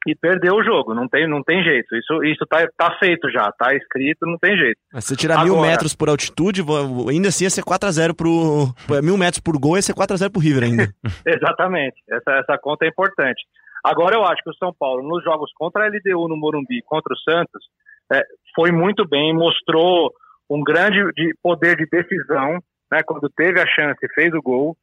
e 0.06 0.14
perdeu 0.14 0.54
o 0.54 0.64
jogo. 0.64 0.94
Não 0.94 1.08
tem, 1.08 1.28
não 1.28 1.42
tem 1.42 1.62
jeito. 1.62 1.94
Isso, 1.96 2.24
isso 2.24 2.46
tá, 2.46 2.66
tá 2.76 2.96
feito 2.98 3.30
já, 3.30 3.50
tá 3.52 3.74
escrito, 3.74 4.26
não 4.26 4.38
tem 4.38 4.56
jeito. 4.56 4.78
Se 5.00 5.16
tirar 5.16 5.40
Agora, 5.40 5.50
mil 5.50 5.60
metros 5.60 5.94
por 5.94 6.08
altitude, 6.08 6.62
ainda 7.10 7.28
assim 7.28 7.44
ia 7.44 7.50
ser 7.50 7.62
4x0 7.62 8.14
pro. 8.14 8.74
Mil 9.02 9.16
metros 9.16 9.40
por 9.40 9.58
gol 9.58 9.76
ia 9.76 9.82
ser 9.82 9.94
4x0 9.94 10.30
pro 10.30 10.40
River 10.40 10.64
ainda. 10.64 10.88
Exatamente. 11.26 11.96
Essa, 12.08 12.38
essa 12.38 12.58
conta 12.58 12.84
é 12.84 12.88
importante. 12.88 13.42
Agora 13.84 14.16
eu 14.16 14.24
acho 14.24 14.42
que 14.42 14.50
o 14.50 14.56
São 14.56 14.74
Paulo, 14.76 15.06
nos 15.06 15.22
jogos 15.22 15.50
contra 15.54 15.84
a 15.84 15.88
LDU 15.88 16.28
no 16.28 16.36
Morumbi, 16.36 16.82
contra 16.82 17.14
o 17.14 17.18
Santos, 17.18 17.62
é, 18.12 18.20
foi 18.54 18.72
muito 18.72 19.06
bem, 19.06 19.32
mostrou 19.32 20.12
um 20.50 20.62
grande 20.62 20.98
de 21.12 21.34
poder 21.42 21.76
de 21.76 21.86
decisão, 21.86 22.60
né, 22.90 23.00
quando 23.04 23.28
teve 23.30 23.60
a 23.60 23.66
chance 23.66 23.98
fez 24.14 24.32
o 24.32 24.42
gol. 24.42 24.76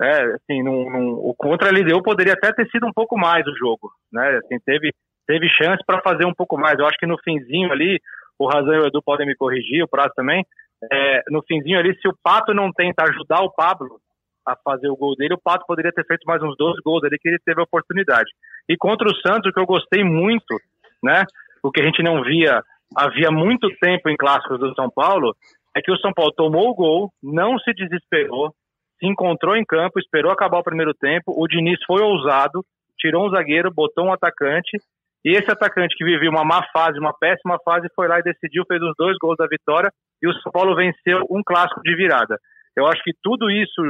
É, 0.00 0.22
assim, 0.34 0.62
num, 0.62 0.90
num, 0.90 1.12
o 1.12 1.34
contra 1.36 1.68
a 1.68 1.72
LDU 1.72 2.02
poderia 2.02 2.32
até 2.32 2.52
ter 2.52 2.68
sido 2.68 2.86
um 2.86 2.92
pouco 2.92 3.16
mais 3.16 3.46
o 3.46 3.56
jogo, 3.56 3.92
né? 4.12 4.38
Assim, 4.38 4.58
teve, 4.64 4.92
teve 5.26 5.48
chance 5.48 5.82
para 5.86 6.02
fazer 6.02 6.26
um 6.26 6.34
pouco 6.34 6.58
mais. 6.58 6.78
Eu 6.78 6.86
acho 6.86 6.98
que 6.98 7.06
no 7.06 7.18
finzinho 7.22 7.70
ali, 7.70 8.00
o 8.38 8.48
Razão 8.48 8.74
e 8.74 8.80
o 8.80 8.86
Edu 8.86 9.00
podem 9.02 9.26
me 9.26 9.36
corrigir, 9.36 9.84
o 9.84 9.88
Prazo 9.88 10.12
também. 10.16 10.44
É, 10.92 11.22
no 11.30 11.42
finzinho 11.42 11.78
ali, 11.78 11.94
se 12.00 12.08
o 12.08 12.16
Pato 12.22 12.52
não 12.52 12.72
tenta 12.72 13.04
ajudar 13.04 13.42
o 13.42 13.52
Pablo 13.52 14.00
a 14.46 14.56
fazer 14.56 14.88
o 14.88 14.96
gol 14.96 15.14
dele, 15.14 15.34
o 15.34 15.40
Pato 15.42 15.64
poderia 15.66 15.92
ter 15.92 16.04
feito 16.04 16.24
mais 16.26 16.42
uns 16.42 16.56
12 16.56 16.80
gols 16.84 17.04
ali 17.04 17.16
que 17.18 17.28
ele 17.28 17.38
teve 17.44 17.60
a 17.60 17.64
oportunidade. 17.64 18.30
E 18.68 18.76
contra 18.76 19.08
o 19.08 19.16
Santos, 19.16 19.50
o 19.50 19.54
que 19.54 19.60
eu 19.60 19.66
gostei 19.66 20.02
muito, 20.02 20.60
né? 21.02 21.24
O 21.62 21.70
que 21.70 21.80
a 21.80 21.84
gente 21.84 22.02
não 22.02 22.22
via 22.22 22.62
havia 22.94 23.30
muito 23.30 23.68
tempo 23.80 24.08
em 24.08 24.16
clássicos 24.16 24.60
do 24.60 24.74
São 24.74 24.90
Paulo, 24.90 25.34
é 25.76 25.80
que 25.80 25.90
o 25.90 25.98
São 25.98 26.12
Paulo 26.12 26.32
tomou 26.32 26.70
o 26.70 26.74
gol, 26.74 27.12
não 27.22 27.58
se 27.58 27.72
desesperou, 27.72 28.54
se 28.98 29.06
encontrou 29.06 29.56
em 29.56 29.64
campo, 29.64 29.98
esperou 29.98 30.30
acabar 30.30 30.58
o 30.58 30.64
primeiro 30.64 30.94
tempo, 30.94 31.34
o 31.36 31.46
Diniz 31.46 31.78
foi 31.86 32.02
ousado, 32.02 32.64
tirou 32.98 33.26
um 33.26 33.30
zagueiro, 33.30 33.72
botou 33.72 34.06
um 34.06 34.12
atacante, 34.12 34.78
e 35.24 35.30
esse 35.30 35.50
atacante 35.50 35.96
que 35.96 36.04
vivia 36.04 36.30
uma 36.30 36.44
má 36.44 36.62
fase, 36.72 36.98
uma 36.98 37.12
péssima 37.12 37.58
fase, 37.64 37.88
foi 37.94 38.08
lá 38.08 38.18
e 38.18 38.22
decidiu, 38.22 38.64
fez 38.68 38.80
os 38.82 38.92
dois 38.98 39.16
gols 39.18 39.36
da 39.38 39.46
vitória, 39.46 39.90
e 40.22 40.28
o 40.28 40.34
São 40.40 40.52
Paulo 40.52 40.76
venceu 40.76 41.24
um 41.30 41.42
clássico 41.44 41.80
de 41.82 41.94
virada. 41.96 42.38
Eu 42.76 42.86
acho 42.86 43.02
que 43.02 43.12
tudo 43.22 43.50
isso, 43.50 43.82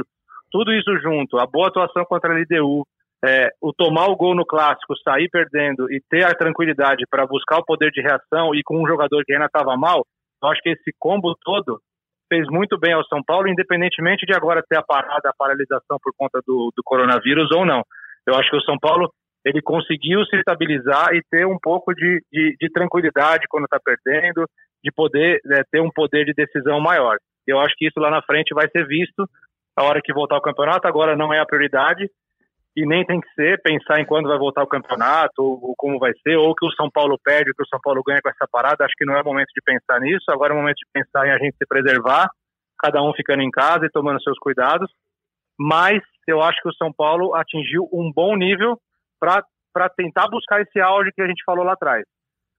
tudo 0.51 0.71
isso 0.73 0.97
junto, 0.99 1.37
a 1.37 1.45
boa 1.45 1.67
atuação 1.67 2.05
contra 2.05 2.33
a 2.33 2.37
LDU, 2.37 2.85
é, 3.25 3.49
o 3.61 3.73
tomar 3.73 4.07
o 4.07 4.15
gol 4.15 4.35
no 4.35 4.45
clássico, 4.45 4.95
sair 4.97 5.29
perdendo 5.29 5.91
e 5.91 5.99
ter 6.09 6.23
a 6.23 6.35
tranquilidade 6.35 7.05
para 7.09 7.25
buscar 7.25 7.57
o 7.57 7.65
poder 7.65 7.91
de 7.91 8.01
reação 8.01 8.53
e 8.53 8.61
com 8.63 8.81
um 8.81 8.87
jogador 8.87 9.23
que 9.25 9.33
ainda 9.33 9.45
estava 9.45 9.75
mal, 9.75 10.05
eu 10.43 10.49
acho 10.49 10.61
que 10.61 10.69
esse 10.69 10.91
combo 10.99 11.35
todo 11.43 11.79
fez 12.27 12.47
muito 12.49 12.77
bem 12.77 12.93
ao 12.93 13.05
São 13.05 13.23
Paulo, 13.23 13.47
independentemente 13.47 14.25
de 14.25 14.33
agora 14.33 14.63
ter 14.67 14.77
a 14.77 14.83
parada, 14.83 15.29
a 15.29 15.33
paralisação 15.37 15.97
por 16.01 16.13
conta 16.17 16.39
do, 16.45 16.71
do 16.75 16.83
coronavírus 16.83 17.49
ou 17.51 17.65
não. 17.65 17.83
Eu 18.27 18.35
acho 18.35 18.49
que 18.49 18.57
o 18.57 18.61
São 18.61 18.77
Paulo 18.79 19.09
ele 19.45 19.61
conseguiu 19.61 20.25
se 20.25 20.35
estabilizar 20.37 21.13
e 21.13 21.21
ter 21.29 21.45
um 21.45 21.57
pouco 21.61 21.93
de, 21.93 22.21
de, 22.31 22.55
de 22.59 22.69
tranquilidade 22.71 23.45
quando 23.47 23.65
está 23.65 23.79
perdendo, 23.79 24.45
de 24.83 24.91
poder 24.91 25.39
é, 25.51 25.61
ter 25.71 25.81
um 25.81 25.91
poder 25.91 26.25
de 26.25 26.33
decisão 26.33 26.79
maior. 26.79 27.17
Eu 27.45 27.59
acho 27.59 27.75
que 27.77 27.85
isso 27.87 27.99
lá 27.99 28.09
na 28.09 28.23
frente 28.23 28.55
vai 28.55 28.67
ser 28.69 28.87
visto 28.87 29.27
a 29.77 29.83
hora 29.83 30.01
que 30.03 30.13
voltar 30.13 30.37
o 30.37 30.41
campeonato. 30.41 30.87
Agora 30.87 31.15
não 31.15 31.31
é 31.31 31.39
a 31.39 31.45
prioridade, 31.45 32.09
e 32.75 32.85
nem 32.85 33.05
tem 33.05 33.21
que 33.21 33.29
ser 33.33 33.61
pensar 33.61 33.99
em 33.99 34.05
quando 34.05 34.27
vai 34.27 34.37
voltar 34.37 34.61
o 34.61 34.67
campeonato, 34.67 35.41
ou, 35.41 35.59
ou, 35.61 35.75
como 35.77 35.97
vai 35.97 36.11
ser, 36.21 36.35
ou 36.35 36.53
que 36.53 36.65
o 36.65 36.71
São 36.71 36.89
Paulo 36.91 37.17
perde, 37.23 37.53
que 37.53 37.63
o 37.63 37.67
São 37.67 37.79
Paulo 37.81 38.03
ganha 38.05 38.21
com 38.21 38.29
essa 38.29 38.45
parada. 38.51 38.83
Acho 38.83 38.95
que 38.97 39.05
não 39.05 39.15
é 39.15 39.23
momento 39.23 39.47
de 39.55 39.61
pensar 39.63 39.99
nisso, 40.01 40.25
agora 40.29 40.53
é 40.53 40.57
momento 40.57 40.77
de 40.77 40.87
pensar 40.93 41.25
em 41.25 41.31
a 41.31 41.37
gente 41.37 41.55
se 41.55 41.65
preservar, 41.65 42.29
cada 42.77 43.01
um 43.01 43.13
ficando 43.13 43.41
em 43.41 43.49
casa 43.49 43.85
e 43.85 43.89
tomando 43.89 44.21
seus 44.21 44.37
cuidados. 44.39 44.91
Mas 45.57 46.01
eu 46.27 46.41
acho 46.41 46.61
que 46.61 46.69
o 46.69 46.75
São 46.75 46.91
Paulo 46.91 47.33
atingiu 47.33 47.87
um 47.93 48.11
bom 48.13 48.35
nível 48.35 48.77
para 49.19 49.89
tentar 49.95 50.27
buscar 50.27 50.61
esse 50.61 50.79
auge 50.81 51.11
que 51.15 51.21
a 51.21 51.27
gente 51.27 51.43
falou 51.45 51.63
lá 51.63 51.73
atrás. 51.73 52.03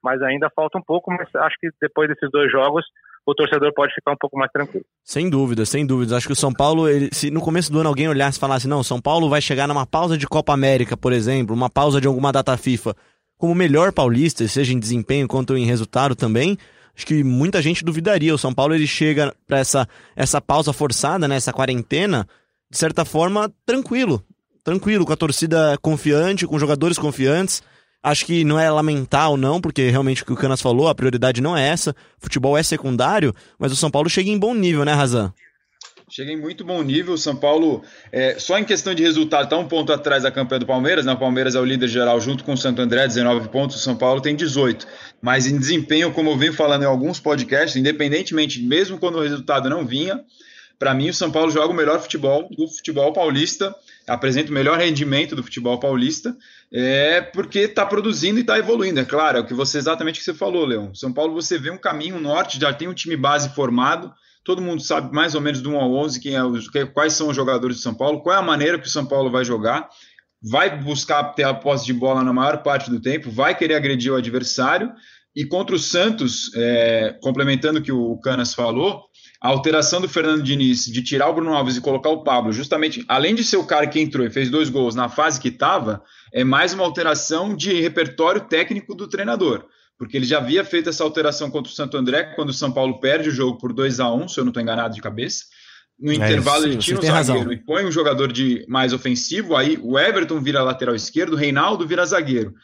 Mas 0.07 0.23
ainda 0.23 0.49
falta 0.55 0.79
um 0.79 0.83
pouco, 0.83 1.11
mas 1.11 1.29
acho 1.35 1.57
que 1.61 1.69
depois 1.83 2.09
desses 2.09 2.31
dois 2.31 2.49
jogos 2.49 2.85
o 3.27 3.35
torcedor 3.35 3.75
pode 3.75 3.93
ficar 3.93 4.13
um 4.13 4.17
pouco 4.17 4.39
mais 4.39 4.53
tranquilo. 4.53 4.85
Sem 5.03 5.29
dúvida, 5.29 5.67
sem 5.67 5.85
dúvida. 5.85 6.17
Acho 6.17 6.29
que 6.29 6.33
o 6.33 6.37
São 6.37 6.53
Paulo, 6.53 6.89
ele, 6.89 7.09
se 7.13 7.29
no 7.29 7.41
começo 7.41 7.73
do 7.73 7.81
ano 7.81 7.89
alguém 7.89 8.09
olhasse 8.09 8.39
e 8.39 8.41
falasse, 8.41 8.69
não, 8.69 8.85
São 8.85 9.01
Paulo 9.01 9.29
vai 9.29 9.41
chegar 9.41 9.67
numa 9.67 9.85
pausa 9.85 10.17
de 10.17 10.29
Copa 10.29 10.53
América, 10.53 10.97
por 10.97 11.13
exemplo, 11.13 11.57
uma 11.57 11.69
pausa 11.69 12.01
de 12.01 12.07
alguma 12.07 12.31
data 12.31 12.57
FIFA, 12.57 12.95
como 13.37 13.53
melhor 13.53 13.93
paulista, 13.93 14.47
seja 14.47 14.73
em 14.73 14.79
desempenho 14.79 15.27
quanto 15.27 15.57
em 15.57 15.67
resultado 15.67 16.15
também, 16.15 16.57
acho 16.95 17.05
que 17.05 17.25
muita 17.25 17.61
gente 17.61 17.85
duvidaria. 17.85 18.33
O 18.33 18.39
São 18.39 18.55
Paulo 18.55 18.77
ele 18.77 18.87
chega 18.87 19.35
para 19.45 19.59
essa, 19.59 19.89
essa 20.15 20.41
pausa 20.41 20.73
forçada, 20.73 21.27
né, 21.27 21.35
essa 21.35 21.53
quarentena, 21.53 22.29
de 22.71 22.79
certa 22.79 23.05
forma, 23.05 23.53
tranquilo. 23.67 24.23
Tranquilo, 24.63 25.05
com 25.05 25.13
a 25.13 25.17
torcida 25.17 25.77
confiante, 25.83 26.47
com 26.47 26.61
jogadores 26.61 26.97
confiantes. 26.97 27.61
Acho 28.07 28.25
que 28.25 28.45
não 28.45 28.57
é 28.57 28.71
lamentar 28.71 29.31
ou 29.31 29.37
não, 29.37 29.61
porque 29.61 29.91
realmente 29.91 30.23
o 30.23 30.27
que 30.27 30.33
o 30.33 30.37
Canas 30.37 30.63
falou, 30.63 30.87
a 30.87 30.95
prioridade 30.95 31.41
não 31.41 31.57
é 31.57 31.67
essa. 31.67 31.93
Futebol 32.21 32.57
é 32.57 32.63
secundário, 32.63 33.35
mas 33.59 33.73
o 33.73 33.77
São 33.77 33.91
Paulo 33.91 34.09
chega 34.09 34.31
em 34.31 34.39
bom 34.39 34.55
nível, 34.55 34.85
né, 34.85 34.93
Razan? 34.93 35.35
Chega 36.09 36.31
em 36.31 36.41
muito 36.41 36.65
bom 36.65 36.81
nível. 36.85 37.15
O 37.15 37.19
São 37.19 37.35
Paulo, 37.35 37.83
é, 38.13 38.39
só 38.39 38.61
em 38.61 38.65
questão 38.65 38.95
de 38.95 39.03
resultado, 39.03 39.47
está 39.47 39.59
um 39.59 39.67
ponto 39.67 39.93
atrás 39.93 40.23
da 40.23 40.31
campanha 40.31 40.61
do 40.61 40.67
Palmeiras. 40.67 41.05
Né? 41.05 41.15
O 41.15 41.19
Palmeiras 41.19 41.57
é 41.57 41.61
o 41.61 41.65
líder 41.65 41.89
geral 41.89 42.21
junto 42.21 42.45
com 42.45 42.53
o 42.53 42.57
Santo 42.57 42.81
André, 42.81 43.09
19 43.09 43.49
pontos. 43.49 43.75
O 43.75 43.81
São 43.81 43.97
Paulo 43.97 44.21
tem 44.21 44.37
18. 44.37 44.87
Mas 45.21 45.49
em 45.49 45.59
desempenho, 45.59 46.13
como 46.13 46.31
eu 46.31 46.37
venho 46.37 46.53
falando 46.53 46.85
em 46.85 46.87
alguns 46.87 47.19
podcasts, 47.19 47.75
independentemente, 47.75 48.63
mesmo 48.63 48.99
quando 48.99 49.17
o 49.17 49.23
resultado 49.23 49.69
não 49.69 49.85
vinha, 49.85 50.21
para 50.79 50.95
mim 50.95 51.09
o 51.09 51.15
São 51.15 51.33
Paulo 51.33 51.51
joga 51.51 51.73
o 51.73 51.77
melhor 51.77 52.01
futebol 52.01 52.49
do 52.57 52.69
futebol 52.69 53.13
paulista, 53.13 53.75
apresenta 54.07 54.51
o 54.51 54.55
melhor 54.55 54.79
rendimento 54.79 55.35
do 55.35 55.43
futebol 55.43 55.79
paulista 55.81 56.37
é 56.73 57.21
porque 57.21 57.61
está 57.61 57.85
produzindo 57.85 58.39
e 58.39 58.43
está 58.43 58.59
evoluindo. 58.59 59.01
É 59.01 59.05
claro, 59.05 59.39
é 59.39 59.41
o 59.41 59.47
que 59.47 59.55
você 59.55 59.79
exatamente 59.79 60.19
que 60.19 60.25
você 60.25 60.35
falou, 60.35 60.65
Leão. 60.65 60.95
São 60.95 61.13
Paulo 61.13 61.35
você 61.35 61.59
vê 61.59 61.71
um 61.71 61.79
caminho 61.79 62.21
norte, 62.21 62.61
já 62.61 62.73
tem 62.73 62.89
um 62.89 62.95
time 62.95 63.17
base 63.17 63.49
formado, 63.55 64.13
todo 64.45 64.63
mundo 64.63 64.81
sabe 64.81 65.13
mais 65.13 65.35
ou 65.35 65.41
menos 65.41 65.61
do 65.61 65.71
1 65.71 65.77
ao 65.77 65.93
11 65.93 66.21
quem 66.21 66.35
é, 66.37 66.87
quais 66.87 67.15
são 67.15 67.29
os 67.29 67.37
jogadores 67.37 67.77
do 67.77 67.83
São 67.83 67.95
Paulo, 67.95 68.23
qual 68.23 68.37
é 68.37 68.39
a 68.39 68.43
maneira 68.43 68.79
que 68.79 68.87
o 68.87 68.91
São 68.91 69.05
Paulo 69.05 69.31
vai 69.31 69.45
jogar, 69.45 69.89
vai 70.43 70.81
buscar 70.81 71.25
ter 71.35 71.45
a 71.45 71.55
posse 71.55 71.85
de 71.85 71.93
bola 71.93 72.23
na 72.23 72.33
maior 72.33 72.63
parte 72.63 72.91
do 72.91 73.01
tempo, 73.01 73.31
vai 73.31 73.57
querer 73.57 73.75
agredir 73.75 74.13
o 74.13 74.17
adversário. 74.17 74.93
E 75.35 75.45
contra 75.45 75.77
o 75.77 75.79
Santos, 75.79 76.51
é, 76.55 77.19
complementando 77.21 77.81
o 77.81 77.83
que 77.83 77.93
o 77.93 78.17
Canas 78.19 78.55
falou, 78.55 79.03
a 79.40 79.49
alteração 79.49 80.00
do 80.00 80.09
Fernando 80.09 80.43
Diniz 80.43 80.87
de 80.87 81.02
tirar 81.02 81.28
o 81.28 81.35
Bruno 81.35 81.52
Alves 81.52 81.76
e 81.76 81.81
colocar 81.81 82.11
o 82.11 82.23
Pablo, 82.25 82.52
justamente, 82.52 83.05
além 83.09 83.35
de 83.35 83.45
ser 83.45 83.57
o 83.57 83.66
cara 83.66 83.87
que 83.87 84.00
entrou 84.00 84.26
e 84.26 84.31
fez 84.31 84.50
dois 84.50 84.69
gols 84.69 84.95
na 84.95 85.09
fase 85.09 85.40
que 85.40 85.49
estava, 85.49 86.02
é 86.33 86.43
mais 86.45 86.73
uma 86.73 86.85
alteração 86.85 87.55
de 87.55 87.81
repertório 87.81 88.43
técnico 88.43 88.95
do 88.95 89.07
treinador. 89.09 89.64
Porque 89.99 90.16
ele 90.16 90.26
já 90.26 90.38
havia 90.38 90.64
feito 90.64 90.88
essa 90.88 91.05
alteração 91.05 91.50
contra 91.50 91.71
o 91.71 91.75
Santo 91.75 91.97
André, 91.97 92.35
quando 92.35 92.50
o 92.50 92.55
São 92.55 92.71
Paulo 92.73 93.00
perde 93.00 93.28
o 93.28 93.33
jogo 93.33 93.59
por 93.59 93.73
2 93.73 94.00
a 94.00 94.12
1 94.12 94.28
se 94.28 94.40
eu 94.40 94.45
não 94.45 94.50
estou 94.50 94.62
enganado 94.62 94.95
de 94.95 95.00
cabeça. 95.00 95.45
No 95.99 96.12
é, 96.12 96.16
intervalo, 96.16 96.64
sim, 96.64 96.69
ele 96.71 96.76
tira 96.78 96.99
o 96.99 97.02
zagueiro 97.02 97.16
razão. 97.16 97.52
e 97.52 97.57
põe 97.57 97.87
um 97.87 97.90
jogador 97.90 98.31
de 98.31 98.64
mais 98.69 98.93
ofensivo. 98.93 99.57
Aí 99.57 99.78
o 99.83 99.99
Everton 99.99 100.40
vira 100.40 100.62
lateral 100.62 100.95
esquerdo, 100.95 101.33
o 101.33 101.37
Reinaldo 101.37 101.87
vira 101.87 102.05
zagueiro. 102.05 102.55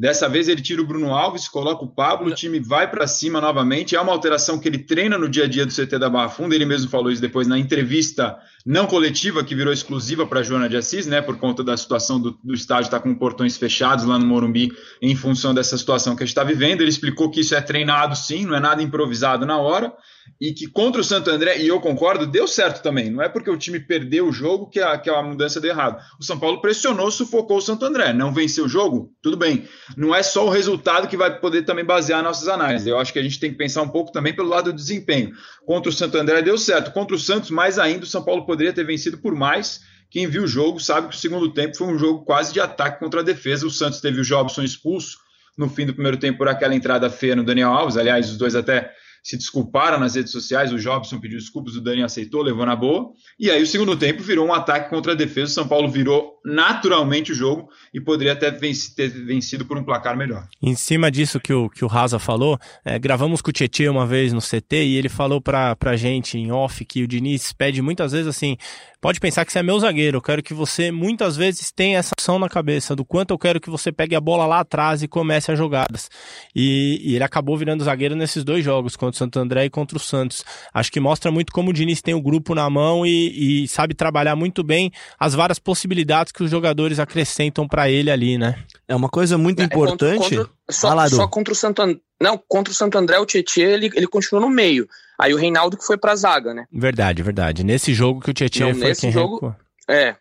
Dessa 0.00 0.30
vez 0.30 0.48
ele 0.48 0.62
tira 0.62 0.80
o 0.80 0.86
Bruno 0.86 1.14
Alves, 1.14 1.46
coloca 1.46 1.84
o 1.84 1.86
Pablo, 1.86 2.28
o 2.28 2.34
time 2.34 2.58
vai 2.58 2.90
para 2.90 3.06
cima 3.06 3.38
novamente. 3.38 3.94
É 3.94 4.00
uma 4.00 4.12
alteração 4.12 4.58
que 4.58 4.66
ele 4.66 4.78
treina 4.78 5.18
no 5.18 5.28
dia 5.28 5.44
a 5.44 5.46
dia 5.46 5.66
do 5.66 5.74
CT 5.74 5.98
da 5.98 6.08
Barra 6.08 6.30
Funda. 6.30 6.54
Ele 6.54 6.64
mesmo 6.64 6.88
falou 6.88 7.12
isso 7.12 7.20
depois 7.20 7.46
na 7.46 7.58
entrevista 7.58 8.38
não 8.64 8.86
coletiva, 8.86 9.44
que 9.44 9.54
virou 9.54 9.70
exclusiva 9.70 10.26
para 10.26 10.40
a 10.40 10.42
Joana 10.42 10.70
de 10.70 10.76
Assis, 10.78 11.06
né? 11.06 11.20
Por 11.20 11.36
conta 11.36 11.62
da 11.62 11.76
situação 11.76 12.18
do, 12.18 12.30
do 12.42 12.54
estádio 12.54 12.86
estar 12.86 12.98
tá 12.98 13.02
com 13.02 13.14
portões 13.14 13.58
fechados 13.58 14.06
lá 14.06 14.18
no 14.18 14.24
Morumbi, 14.24 14.72
em 15.02 15.14
função 15.14 15.52
dessa 15.52 15.76
situação 15.76 16.16
que 16.16 16.22
a 16.22 16.26
gente 16.26 16.32
está 16.32 16.44
vivendo. 16.44 16.80
Ele 16.80 16.88
explicou 16.88 17.30
que 17.30 17.40
isso 17.40 17.54
é 17.54 17.60
treinado 17.60 18.16
sim, 18.16 18.46
não 18.46 18.56
é 18.56 18.60
nada 18.60 18.82
improvisado 18.82 19.44
na 19.44 19.58
hora 19.58 19.92
e 20.40 20.52
que 20.52 20.66
contra 20.66 21.00
o 21.00 21.04
Santo 21.04 21.30
André, 21.30 21.58
e 21.58 21.68
eu 21.68 21.80
concordo, 21.80 22.26
deu 22.26 22.46
certo 22.46 22.82
também. 22.82 23.10
Não 23.10 23.22
é 23.22 23.28
porque 23.28 23.50
o 23.50 23.56
time 23.56 23.80
perdeu 23.80 24.28
o 24.28 24.32
jogo 24.32 24.68
que 24.68 24.80
a, 24.80 24.98
que 24.98 25.08
a 25.08 25.22
mudança 25.22 25.60
deu 25.60 25.70
errado. 25.70 26.02
O 26.18 26.24
São 26.24 26.38
Paulo 26.38 26.60
pressionou, 26.60 27.10
sufocou 27.10 27.58
o 27.58 27.60
Santo 27.60 27.84
André. 27.84 28.12
Não 28.12 28.32
venceu 28.32 28.64
o 28.64 28.68
jogo? 28.68 29.12
Tudo 29.22 29.36
bem. 29.36 29.68
Não 29.96 30.14
é 30.14 30.22
só 30.22 30.46
o 30.46 30.50
resultado 30.50 31.08
que 31.08 31.16
vai 31.16 31.38
poder 31.40 31.62
também 31.62 31.84
basear 31.84 32.22
nossas 32.22 32.48
análises. 32.48 32.86
Eu 32.86 32.98
acho 32.98 33.12
que 33.12 33.18
a 33.18 33.22
gente 33.22 33.38
tem 33.38 33.50
que 33.50 33.58
pensar 33.58 33.82
um 33.82 33.88
pouco 33.88 34.12
também 34.12 34.34
pelo 34.34 34.48
lado 34.48 34.72
do 34.72 34.76
desempenho. 34.76 35.32
Contra 35.66 35.90
o 35.90 35.92
Santo 35.92 36.18
André 36.18 36.42
deu 36.42 36.58
certo. 36.58 36.92
Contra 36.92 37.16
o 37.16 37.18
Santos, 37.18 37.50
mais 37.50 37.78
ainda, 37.78 38.04
o 38.04 38.08
São 38.08 38.22
Paulo 38.22 38.46
poderia 38.46 38.72
ter 38.72 38.84
vencido 38.84 39.18
por 39.18 39.34
mais. 39.34 39.80
Quem 40.10 40.26
viu 40.26 40.42
o 40.42 40.48
jogo 40.48 40.80
sabe 40.80 41.08
que 41.08 41.16
o 41.16 41.18
segundo 41.18 41.52
tempo 41.52 41.76
foi 41.76 41.86
um 41.86 41.98
jogo 41.98 42.24
quase 42.24 42.52
de 42.52 42.60
ataque 42.60 42.98
contra 42.98 43.20
a 43.20 43.24
defesa. 43.24 43.66
O 43.66 43.70
Santos 43.70 44.00
teve 44.00 44.20
o 44.20 44.24
Jobson 44.24 44.62
expulso 44.62 45.18
no 45.56 45.68
fim 45.68 45.84
do 45.84 45.92
primeiro 45.92 46.16
tempo 46.16 46.38
por 46.38 46.48
aquela 46.48 46.74
entrada 46.74 47.10
feia 47.10 47.36
no 47.36 47.44
Daniel 47.44 47.70
Alves. 47.70 47.96
Aliás, 47.96 48.30
os 48.30 48.36
dois 48.36 48.54
até 48.56 48.92
se 49.22 49.36
desculparam 49.36 49.98
nas 49.98 50.14
redes 50.14 50.32
sociais, 50.32 50.72
o 50.72 50.78
Jobson 50.78 51.20
pediu 51.20 51.38
desculpas, 51.38 51.76
o 51.76 51.80
Dani 51.80 52.02
aceitou, 52.02 52.42
levou 52.42 52.64
na 52.64 52.74
boa. 52.74 53.12
E 53.38 53.50
aí 53.50 53.62
o 53.62 53.66
segundo 53.66 53.96
tempo 53.96 54.22
virou 54.22 54.46
um 54.46 54.52
ataque 54.52 54.90
contra 54.90 55.12
a 55.12 55.14
defesa. 55.14 55.50
O 55.50 55.54
São 55.54 55.68
Paulo 55.68 55.88
virou 55.88 56.39
naturalmente 56.44 57.32
o 57.32 57.34
jogo 57.34 57.68
e 57.92 58.00
poderia 58.00 58.32
até 58.32 58.50
ter 58.50 59.08
vencido 59.08 59.64
por 59.64 59.76
um 59.76 59.84
placar 59.84 60.16
melhor. 60.16 60.46
Em 60.62 60.74
cima 60.74 61.10
disso 61.10 61.38
que 61.38 61.52
o, 61.52 61.68
que 61.68 61.84
o 61.84 61.88
Raza 61.88 62.18
falou, 62.18 62.58
é, 62.84 62.98
gravamos 62.98 63.42
com 63.42 63.50
o 63.50 63.52
Tietchan 63.52 63.90
uma 63.90 64.06
vez 64.06 64.32
no 64.32 64.40
CT 64.40 64.84
e 64.84 64.96
ele 64.96 65.08
falou 65.08 65.40
pra, 65.40 65.76
pra 65.76 65.96
gente 65.96 66.38
em 66.38 66.50
off 66.50 66.84
que 66.84 67.02
o 67.02 67.08
Diniz 67.08 67.52
pede 67.52 67.82
muitas 67.82 68.12
vezes 68.12 68.26
assim: 68.26 68.56
pode 69.00 69.18
pensar 69.18 69.44
que 69.44 69.52
você 69.52 69.58
é 69.58 69.62
meu 69.62 69.78
zagueiro. 69.78 70.18
Eu 70.18 70.22
quero 70.22 70.42
que 70.42 70.54
você 70.54 70.90
muitas 70.90 71.36
vezes 71.36 71.70
tenha 71.70 71.98
essa 71.98 72.12
ação 72.18 72.38
na 72.38 72.48
cabeça 72.48 72.94
do 72.94 73.04
quanto 73.04 73.32
eu 73.32 73.38
quero 73.38 73.60
que 73.60 73.70
você 73.70 73.90
pegue 73.90 74.14
a 74.14 74.20
bola 74.20 74.46
lá 74.46 74.60
atrás 74.60 75.02
e 75.02 75.08
comece 75.08 75.50
as 75.50 75.58
jogadas. 75.58 76.08
E, 76.54 77.00
e 77.02 77.14
ele 77.14 77.24
acabou 77.24 77.56
virando 77.56 77.84
zagueiro 77.84 78.14
nesses 78.14 78.44
dois 78.44 78.64
jogos, 78.64 78.96
contra 78.96 79.14
o 79.14 79.18
Santo 79.18 79.38
André 79.38 79.64
e 79.64 79.70
contra 79.70 79.96
o 79.96 80.00
Santos. 80.00 80.44
Acho 80.72 80.92
que 80.92 81.00
mostra 81.00 81.30
muito 81.30 81.52
como 81.52 81.70
o 81.70 81.72
Diniz 81.72 82.00
tem 82.02 82.14
o 82.14 82.22
grupo 82.22 82.54
na 82.54 82.68
mão 82.68 83.04
e, 83.06 83.64
e 83.64 83.68
sabe 83.68 83.94
trabalhar 83.94 84.36
muito 84.36 84.62
bem 84.62 84.90
as 85.18 85.34
várias 85.34 85.58
possibilidades 85.58 86.29
que 86.32 86.42
os 86.42 86.50
jogadores 86.50 86.98
acrescentam 86.98 87.66
para 87.66 87.90
ele 87.90 88.10
ali, 88.10 88.38
né? 88.38 88.64
É 88.86 88.94
uma 88.94 89.08
coisa 89.08 89.36
muito 89.38 89.60
é, 89.60 89.64
importante. 89.64 90.36
Contra, 90.36 90.44
contra, 90.44 90.54
só, 90.70 91.08
só, 91.08 91.28
contra 91.28 91.52
o 91.52 91.56
Santo 91.56 91.82
André. 91.82 92.00
Não, 92.20 92.38
contra 92.48 92.70
o 92.70 92.74
Santo 92.74 92.98
André, 92.98 93.18
o 93.18 93.26
Tietchan, 93.26 93.62
ele, 93.62 93.90
ele 93.94 94.06
continuou 94.06 94.46
no 94.46 94.54
meio. 94.54 94.88
Aí 95.18 95.32
o 95.32 95.36
Reinaldo 95.36 95.76
que 95.76 95.84
foi 95.84 95.96
pra 95.96 96.16
zaga, 96.16 96.52
né? 96.52 96.66
Verdade, 96.72 97.22
verdade. 97.22 97.64
Nesse 97.64 97.94
jogo 97.94 98.20
que 98.20 98.30
o 98.30 98.34
Tietchan 98.34 98.74
foi 98.74 98.88
nesse 98.88 99.02
quem 99.02 99.12
jogo, 99.12 99.34
recuou. 99.34 99.56
É. 99.88 100.16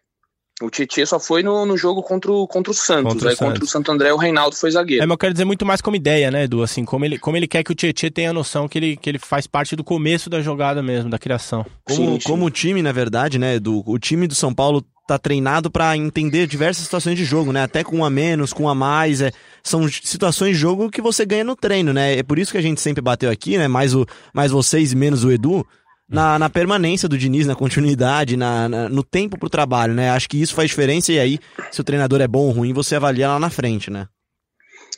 O 0.62 0.70
Tietchan 0.70 1.06
só 1.06 1.20
foi 1.20 1.42
no, 1.42 1.66
no 1.66 1.78
jogo 1.78 2.04
contra 2.04 2.32
o, 2.32 2.48
contra 2.48 2.72
o 2.72 2.74
Santos. 2.74 3.14
Contra 3.14 3.28
o 3.28 3.30
aí 3.30 3.36
Santos. 3.36 3.54
contra 3.54 3.64
o 3.64 3.68
Santo 3.68 3.92
André, 3.92 4.14
o 4.14 4.18
Reinaldo 4.18 4.56
foi 4.56 4.72
zagueiro. 4.72 5.04
É, 5.04 5.06
mas 5.06 5.14
eu 5.14 5.18
quero 5.18 5.34
dizer 5.34 5.46
muito 5.46 5.66
mais 5.66 5.80
como 5.80 5.96
ideia, 5.96 6.30
né, 6.30 6.44
Edu? 6.44 6.62
Assim, 6.62 6.84
como 6.84 7.06
ele, 7.06 7.18
como 7.18 7.38
ele 7.38 7.48
quer 7.48 7.64
que 7.64 7.72
o 7.72 7.76
Tietchan 7.76 8.12
tenha 8.12 8.30
a 8.32 8.34
noção 8.34 8.68
que 8.68 8.78
ele, 8.78 8.98
que 8.98 9.10
ele 9.10 9.20
faz 9.20 9.48
parte 9.48 9.76
do 9.76 9.84
começo 9.84 10.30
da 10.30 10.42
jogada 10.42 10.84
mesmo, 10.84 11.10
da 11.10 11.18
criação. 11.18 11.66
Como, 11.84 11.98
sim, 11.98 12.20
sim. 12.20 12.28
como 12.28 12.46
o 12.46 12.50
time, 12.50 12.82
na 12.82 12.92
verdade, 12.92 13.40
né, 13.40 13.56
Edu? 13.56 13.84
O 13.86 13.98
time 13.98 14.28
do 14.28 14.36
São 14.36 14.54
Paulo 14.54 14.84
tá 15.10 15.18
treinado 15.18 15.72
para 15.72 15.98
entender 15.98 16.46
diversas 16.46 16.84
situações 16.84 17.18
de 17.18 17.26
jogo, 17.26 17.52
né? 17.52 17.64
Até 17.64 17.84
com 17.84 17.98
um 17.98 18.06
a 18.06 18.10
menos, 18.12 18.54
com 18.54 18.64
um 18.64 18.70
a 18.70 18.76
mais, 18.76 19.22
é, 19.22 19.32
são 19.64 19.88
situações 19.90 20.56
de 20.56 20.62
jogo 20.62 20.92
que 20.92 21.02
você 21.02 21.26
ganha 21.26 21.44
no 21.44 21.56
treino, 21.56 21.92
né? 21.92 22.20
É 22.20 22.22
por 22.22 22.38
isso 22.38 22.52
que 22.52 22.60
a 22.60 22.62
gente 22.62 22.80
sempre 22.80 23.02
bateu 23.02 23.32
aqui, 23.32 23.58
né? 23.58 23.68
Mais, 23.68 23.96
o, 23.96 24.06
mais 24.32 24.52
vocês 24.52 24.92
e 24.92 24.96
menos 24.96 25.24
o 25.24 25.32
Edu, 25.32 25.66
na, 26.10 26.40
na 26.40 26.50
permanência 26.50 27.08
do 27.08 27.18
Diniz, 27.18 27.46
na 27.46 27.56
continuidade, 27.56 28.36
na, 28.36 28.68
na, 28.68 28.90
no 28.90 29.04
tempo 29.04 29.38
pro 29.38 29.50
trabalho, 29.50 29.94
né? 29.94 30.10
Acho 30.10 30.28
que 30.28 30.42
isso 30.42 30.56
faz 30.56 30.70
diferença 30.70 31.12
e 31.12 31.20
aí, 31.20 31.40
se 31.72 31.80
o 31.80 31.84
treinador 31.84 32.20
é 32.20 32.28
bom 32.28 32.48
ou 32.48 32.52
ruim, 32.52 32.74
você 32.74 32.96
avalia 32.96 33.28
lá 33.28 33.40
na 33.40 33.50
frente, 33.50 33.92
né? 33.92 34.08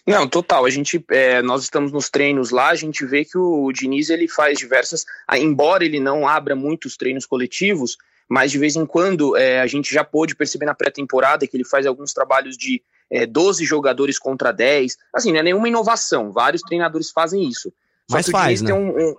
Não, 0.07 0.27
total. 0.27 0.65
A 0.65 0.69
gente, 0.69 1.03
é, 1.11 1.41
nós 1.41 1.63
estamos 1.63 1.91
nos 1.91 2.09
treinos 2.09 2.49
lá, 2.49 2.69
a 2.69 2.75
gente 2.75 3.05
vê 3.05 3.25
que 3.25 3.37
o 3.37 3.71
Diniz 3.71 4.09
ele 4.09 4.27
faz 4.27 4.57
diversas, 4.57 5.05
embora 5.35 5.85
ele 5.85 5.99
não 5.99 6.27
abra 6.27 6.55
muitos 6.55 6.97
treinos 6.97 7.25
coletivos, 7.25 7.97
mas 8.27 8.51
de 8.51 8.57
vez 8.57 8.75
em 8.75 8.85
quando 8.85 9.35
é, 9.35 9.59
a 9.59 9.67
gente 9.67 9.93
já 9.93 10.03
pôde 10.03 10.35
perceber 10.35 10.65
na 10.65 10.73
pré-temporada 10.73 11.45
que 11.45 11.55
ele 11.55 11.65
faz 11.65 11.85
alguns 11.85 12.13
trabalhos 12.13 12.57
de 12.57 12.81
é, 13.11 13.25
12 13.25 13.63
jogadores 13.65 14.17
contra 14.17 14.51
10. 14.51 14.97
Assim, 15.13 15.31
não 15.31 15.39
é 15.39 15.43
nenhuma 15.43 15.67
inovação, 15.67 16.31
vários 16.31 16.61
treinadores 16.61 17.11
fazem 17.11 17.47
isso. 17.47 17.71
Só 18.09 18.17
mas 18.17 18.29
faz, 18.29 18.61
né? 18.61 18.73
Um, 18.73 18.89
um, 18.89 19.15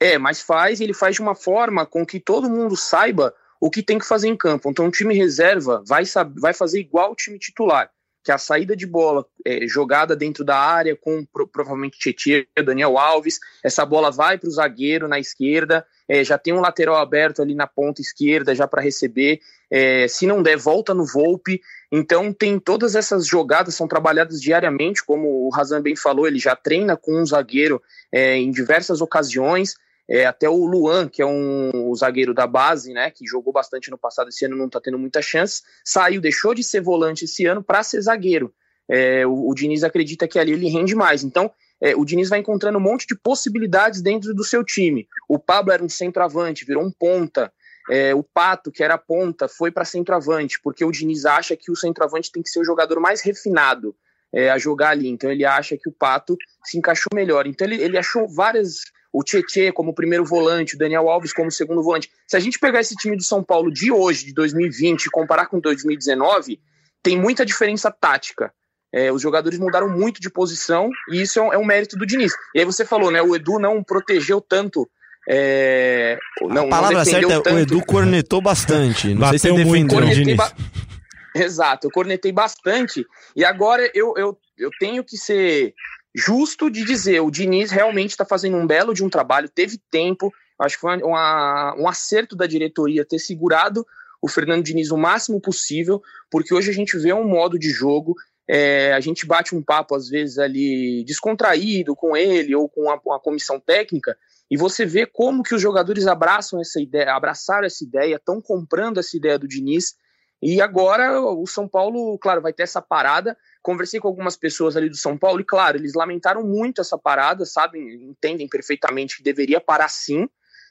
é, 0.00 0.18
mas 0.18 0.40
faz, 0.40 0.80
ele 0.80 0.92
faz 0.92 1.16
de 1.16 1.22
uma 1.22 1.34
forma 1.34 1.86
com 1.86 2.04
que 2.04 2.20
todo 2.20 2.50
mundo 2.50 2.76
saiba 2.76 3.34
o 3.60 3.70
que 3.70 3.82
tem 3.82 3.98
que 3.98 4.06
fazer 4.06 4.28
em 4.28 4.36
campo. 4.36 4.70
Então, 4.70 4.86
o 4.86 4.90
time 4.90 5.14
reserva 5.14 5.82
vai, 5.86 6.04
vai 6.36 6.52
fazer 6.52 6.80
igual 6.80 7.12
o 7.12 7.16
time 7.16 7.38
titular, 7.38 7.90
que 8.22 8.30
é 8.30 8.34
a 8.34 8.38
saída 8.38 8.76
de 8.76 8.86
bola 8.86 9.26
é, 9.44 9.66
jogada 9.66 10.14
dentro 10.14 10.44
da 10.44 10.58
área 10.58 10.94
com 10.96 11.24
provavelmente 11.52 11.98
Tietchan, 11.98 12.44
Daniel 12.64 12.98
Alves, 12.98 13.38
essa 13.64 13.86
bola 13.86 14.10
vai 14.10 14.36
para 14.36 14.48
o 14.48 14.52
zagueiro 14.52 15.08
na 15.08 15.18
esquerda, 15.18 15.86
é, 16.08 16.22
já 16.22 16.36
tem 16.36 16.52
um 16.52 16.60
lateral 16.60 16.96
aberto 16.96 17.40
ali 17.40 17.54
na 17.54 17.66
ponta 17.66 18.00
esquerda 18.00 18.54
já 18.54 18.68
para 18.68 18.82
receber. 18.82 19.40
É, 19.70 20.06
se 20.06 20.26
não 20.26 20.42
der, 20.42 20.56
volta 20.56 20.94
no 20.94 21.04
Volpe. 21.04 21.60
Então 21.90 22.32
tem 22.32 22.58
todas 22.58 22.94
essas 22.94 23.26
jogadas 23.26 23.74
são 23.74 23.88
trabalhadas 23.88 24.40
diariamente, 24.40 25.04
como 25.04 25.46
o 25.46 25.50
Razan 25.50 25.82
bem 25.82 25.96
falou, 25.96 26.26
ele 26.26 26.38
já 26.38 26.54
treina 26.54 26.96
com 26.96 27.20
um 27.20 27.26
zagueiro 27.26 27.82
é, 28.12 28.36
em 28.36 28.50
diversas 28.50 29.00
ocasiões. 29.00 29.74
É, 30.08 30.24
até 30.24 30.48
o 30.48 30.64
Luan, 30.64 31.08
que 31.08 31.20
é 31.20 31.26
um 31.26 31.90
o 31.90 31.94
zagueiro 31.96 32.32
da 32.32 32.46
base, 32.46 32.92
né, 32.92 33.10
que 33.10 33.26
jogou 33.26 33.52
bastante 33.52 33.90
no 33.90 33.98
passado, 33.98 34.28
esse 34.28 34.44
ano 34.44 34.56
não 34.56 34.66
está 34.66 34.80
tendo 34.80 34.98
muita 34.98 35.20
chance, 35.20 35.62
saiu, 35.84 36.20
deixou 36.20 36.54
de 36.54 36.62
ser 36.62 36.80
volante 36.80 37.24
esse 37.24 37.44
ano 37.44 37.62
para 37.62 37.82
ser 37.82 38.00
zagueiro. 38.00 38.54
É, 38.88 39.26
o, 39.26 39.48
o 39.48 39.54
Diniz 39.54 39.82
acredita 39.82 40.28
que 40.28 40.38
ali 40.38 40.52
ele 40.52 40.68
rende 40.68 40.94
mais. 40.94 41.24
Então, 41.24 41.50
é, 41.80 41.94
o 41.94 42.04
Diniz 42.04 42.28
vai 42.28 42.38
encontrando 42.38 42.78
um 42.78 42.80
monte 42.80 43.06
de 43.06 43.14
possibilidades 43.14 44.00
dentro 44.00 44.32
do 44.34 44.44
seu 44.44 44.64
time. 44.64 45.06
O 45.28 45.38
Pablo 45.38 45.72
era 45.72 45.82
um 45.82 45.88
centroavante, 45.88 46.64
virou 46.64 46.84
um 46.84 46.90
ponta. 46.90 47.52
É, 47.90 48.14
o 48.14 48.22
Pato, 48.22 48.72
que 48.72 48.82
era 48.82 48.98
ponta, 48.98 49.46
foi 49.48 49.70
para 49.70 49.84
centroavante, 49.84 50.60
porque 50.62 50.84
o 50.84 50.90
Diniz 50.90 51.24
acha 51.24 51.56
que 51.56 51.70
o 51.70 51.76
centroavante 51.76 52.32
tem 52.32 52.42
que 52.42 52.48
ser 52.48 52.60
o 52.60 52.64
jogador 52.64 52.98
mais 52.98 53.20
refinado 53.20 53.94
é, 54.32 54.50
a 54.50 54.58
jogar 54.58 54.90
ali. 54.90 55.08
Então 55.08 55.30
ele 55.30 55.44
acha 55.44 55.76
que 55.76 55.88
o 55.88 55.92
Pato 55.92 56.36
se 56.64 56.78
encaixou 56.78 57.10
melhor. 57.14 57.46
Então 57.46 57.66
ele, 57.66 57.82
ele 57.82 57.98
achou 57.98 58.28
várias. 58.28 58.80
O 59.12 59.22
Tietê 59.22 59.72
como 59.72 59.94
primeiro 59.94 60.24
volante, 60.24 60.74
o 60.74 60.78
Daniel 60.78 61.08
Alves 61.08 61.32
como 61.32 61.50
segundo 61.50 61.82
volante. 61.82 62.10
Se 62.26 62.36
a 62.36 62.40
gente 62.40 62.58
pegar 62.58 62.80
esse 62.80 62.94
time 62.94 63.16
do 63.16 63.22
São 63.22 63.42
Paulo 63.42 63.72
de 63.72 63.90
hoje, 63.90 64.26
de 64.26 64.34
2020, 64.34 65.06
e 65.06 65.10
comparar 65.10 65.46
com 65.46 65.60
2019, 65.60 66.60
tem 67.02 67.18
muita 67.18 67.46
diferença 67.46 67.90
tática. 67.90 68.52
É, 68.92 69.12
os 69.12 69.20
jogadores 69.20 69.58
mudaram 69.58 69.88
muito 69.88 70.20
de 70.20 70.30
posição 70.30 70.90
e 71.10 71.20
isso 71.20 71.38
é 71.38 71.42
um, 71.42 71.52
é 71.52 71.58
um, 71.58 71.64
mérito 71.64 71.96
do 71.96 72.06
Diniz. 72.06 72.32
E 72.54 72.60
aí 72.60 72.64
você 72.64 72.84
falou, 72.84 73.10
né? 73.10 73.20
O 73.20 73.34
Edu 73.34 73.58
não 73.58 73.82
protegeu 73.82 74.40
tanto. 74.40 74.88
É, 75.28 76.18
não, 76.40 76.66
a 76.66 76.68
palavra 76.68 77.04
certa 77.04 77.32
é 77.32 77.52
o 77.52 77.58
Edu 77.58 77.84
cornetou 77.84 78.40
bastante. 78.40 79.08
Não 79.08 79.20
Bateu 79.20 79.38
sei 79.38 79.56
se. 79.56 79.64
Muito, 79.64 80.00
Diniz. 80.00 80.36
Ba... 80.36 80.52
Exato, 81.34 81.88
eu 81.88 81.90
cornetei 81.90 82.32
bastante. 82.32 83.04
E 83.34 83.44
agora 83.44 83.90
eu, 83.94 84.14
eu, 84.16 84.38
eu 84.56 84.70
tenho 84.78 85.04
que 85.04 85.16
ser 85.16 85.74
justo 86.16 86.70
de 86.70 86.82
dizer, 86.82 87.20
o 87.20 87.30
Diniz 87.30 87.70
realmente 87.70 88.10
está 88.10 88.24
fazendo 88.24 88.56
um 88.56 88.66
belo 88.66 88.94
de 88.94 89.04
um 89.04 89.10
trabalho, 89.10 89.50
teve 89.50 89.78
tempo, 89.90 90.32
acho 90.58 90.76
que 90.76 90.80
foi 90.80 90.96
uma, 91.02 91.74
um 91.78 91.86
acerto 91.86 92.34
da 92.34 92.46
diretoria 92.46 93.04
ter 93.04 93.18
segurado 93.18 93.86
o 94.22 94.26
Fernando 94.26 94.64
Diniz 94.64 94.90
o 94.90 94.96
máximo 94.96 95.38
possível, 95.40 96.02
porque 96.30 96.54
hoje 96.54 96.70
a 96.70 96.72
gente 96.72 96.96
vê 96.96 97.12
um 97.12 97.28
modo 97.28 97.58
de 97.58 97.68
jogo, 97.68 98.14
é, 98.48 98.94
a 98.94 99.00
gente 99.00 99.26
bate 99.26 99.54
um 99.54 99.62
papo 99.62 99.94
às 99.94 100.08
vezes 100.08 100.38
ali 100.38 101.04
descontraído 101.04 101.94
com 101.94 102.16
ele 102.16 102.54
ou 102.54 102.66
com 102.66 102.88
a, 102.88 102.94
a 102.94 103.20
comissão 103.20 103.60
técnica, 103.60 104.16
e 104.50 104.56
você 104.56 104.86
vê 104.86 105.04
como 105.04 105.42
que 105.42 105.54
os 105.54 105.60
jogadores 105.60 106.06
abraçam 106.06 106.58
essa 106.60 106.80
ideia, 106.80 107.12
abraçaram 107.12 107.66
essa 107.66 107.84
ideia, 107.84 108.16
estão 108.16 108.40
comprando 108.40 108.98
essa 108.98 109.14
ideia 109.16 109.38
do 109.38 109.46
Diniz, 109.46 109.94
e 110.40 110.60
agora 110.60 111.20
o 111.20 111.46
São 111.46 111.66
Paulo, 111.66 112.18
claro, 112.18 112.42
vai 112.42 112.52
ter 112.52 112.62
essa 112.62 112.82
parada. 112.82 113.36
Conversei 113.66 113.98
com 113.98 114.06
algumas 114.06 114.36
pessoas 114.36 114.76
ali 114.76 114.88
do 114.88 114.94
São 114.94 115.18
Paulo 115.18 115.40
e, 115.40 115.44
claro, 115.44 115.76
eles 115.76 115.92
lamentaram 115.92 116.44
muito 116.44 116.80
essa 116.80 116.96
parada, 116.96 117.44
sabem, 117.44 117.82
entendem 118.10 118.48
perfeitamente 118.48 119.16
que 119.16 119.24
deveria 119.24 119.60
parar 119.60 119.88
sim, 119.88 120.28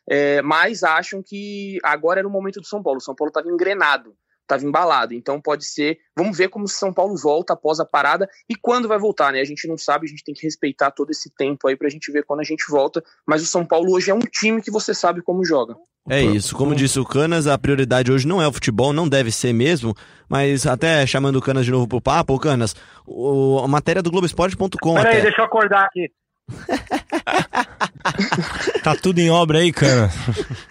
é, 0.10 0.42
mas 0.42 0.82
acham 0.82 1.22
que 1.22 1.78
agora 1.84 2.22
era 2.22 2.28
o 2.28 2.32
momento 2.32 2.62
do 2.62 2.66
São 2.66 2.82
Paulo. 2.82 3.00
O 3.00 3.02
São 3.02 3.14
Paulo 3.14 3.32
estava 3.32 3.50
engrenado, 3.50 4.16
estava 4.46 4.64
embalado. 4.64 5.14
Então 5.14 5.42
pode 5.42 5.66
ser. 5.66 5.98
Vamos 6.16 6.38
ver 6.38 6.50
como 6.50 6.66
o 6.66 6.70
São 6.70 6.94
Paulo 6.94 7.18
volta 7.18 7.54
após 7.54 7.80
a 7.80 7.86
parada 7.86 8.30
e 8.50 8.56
quando 8.56 8.88
vai 8.88 8.98
voltar, 8.98 9.34
né? 9.34 9.42
A 9.42 9.46
gente 9.46 9.68
não 9.68 9.78
sabe, 9.78 10.06
a 10.06 10.10
gente 10.10 10.24
tem 10.24 10.34
que 10.34 10.44
respeitar 10.44 10.92
todo 10.92 11.12
esse 11.12 11.30
tempo 11.36 11.68
aí 11.68 11.76
para 11.76 11.88
a 11.88 11.92
gente 11.92 12.12
ver 12.12 12.24
quando 12.24 12.40
a 12.40 12.44
gente 12.44 12.66
volta. 12.70 13.04
Mas 13.28 13.42
o 13.42 13.46
São 13.46 13.66
Paulo 13.66 13.92
hoje 13.92 14.12
é 14.12 14.14
um 14.14 14.20
time 14.20 14.62
que 14.62 14.72
você 14.72 14.94
sabe 14.94 15.22
como 15.22 15.44
joga. 15.44 15.76
É 16.08 16.22
isso, 16.22 16.56
como 16.56 16.76
disse 16.76 17.00
o 17.00 17.06
Canas, 17.06 17.48
a 17.48 17.58
prioridade 17.58 18.12
hoje 18.12 18.28
não 18.28 18.40
é 18.40 18.48
o 18.48 18.54
futebol, 18.54 18.94
não 18.94 19.10
deve 19.10 19.32
ser 19.32 19.52
mesmo, 19.54 19.96
mas 20.30 20.68
até 20.68 21.04
chamando 21.08 21.38
o 21.38 21.42
Canas 21.42 21.66
de 21.66 21.72
novo 21.72 21.88
pro 21.88 22.00
papo, 22.00 22.36
o 22.36 22.40
Canas, 22.40 22.76
o, 23.08 23.60
a 23.64 23.68
matéria 23.68 24.04
do 24.04 24.12
Globoesporte.com. 24.12 24.94
Peraí, 24.94 25.24
deixa 25.24 25.42
eu 25.42 25.46
acordar 25.46 25.86
aqui. 25.86 26.12
tá 28.84 28.96
tudo 28.96 29.20
em 29.20 29.30
obra 29.30 29.60
aí, 29.60 29.72
Canas. 29.72 30.14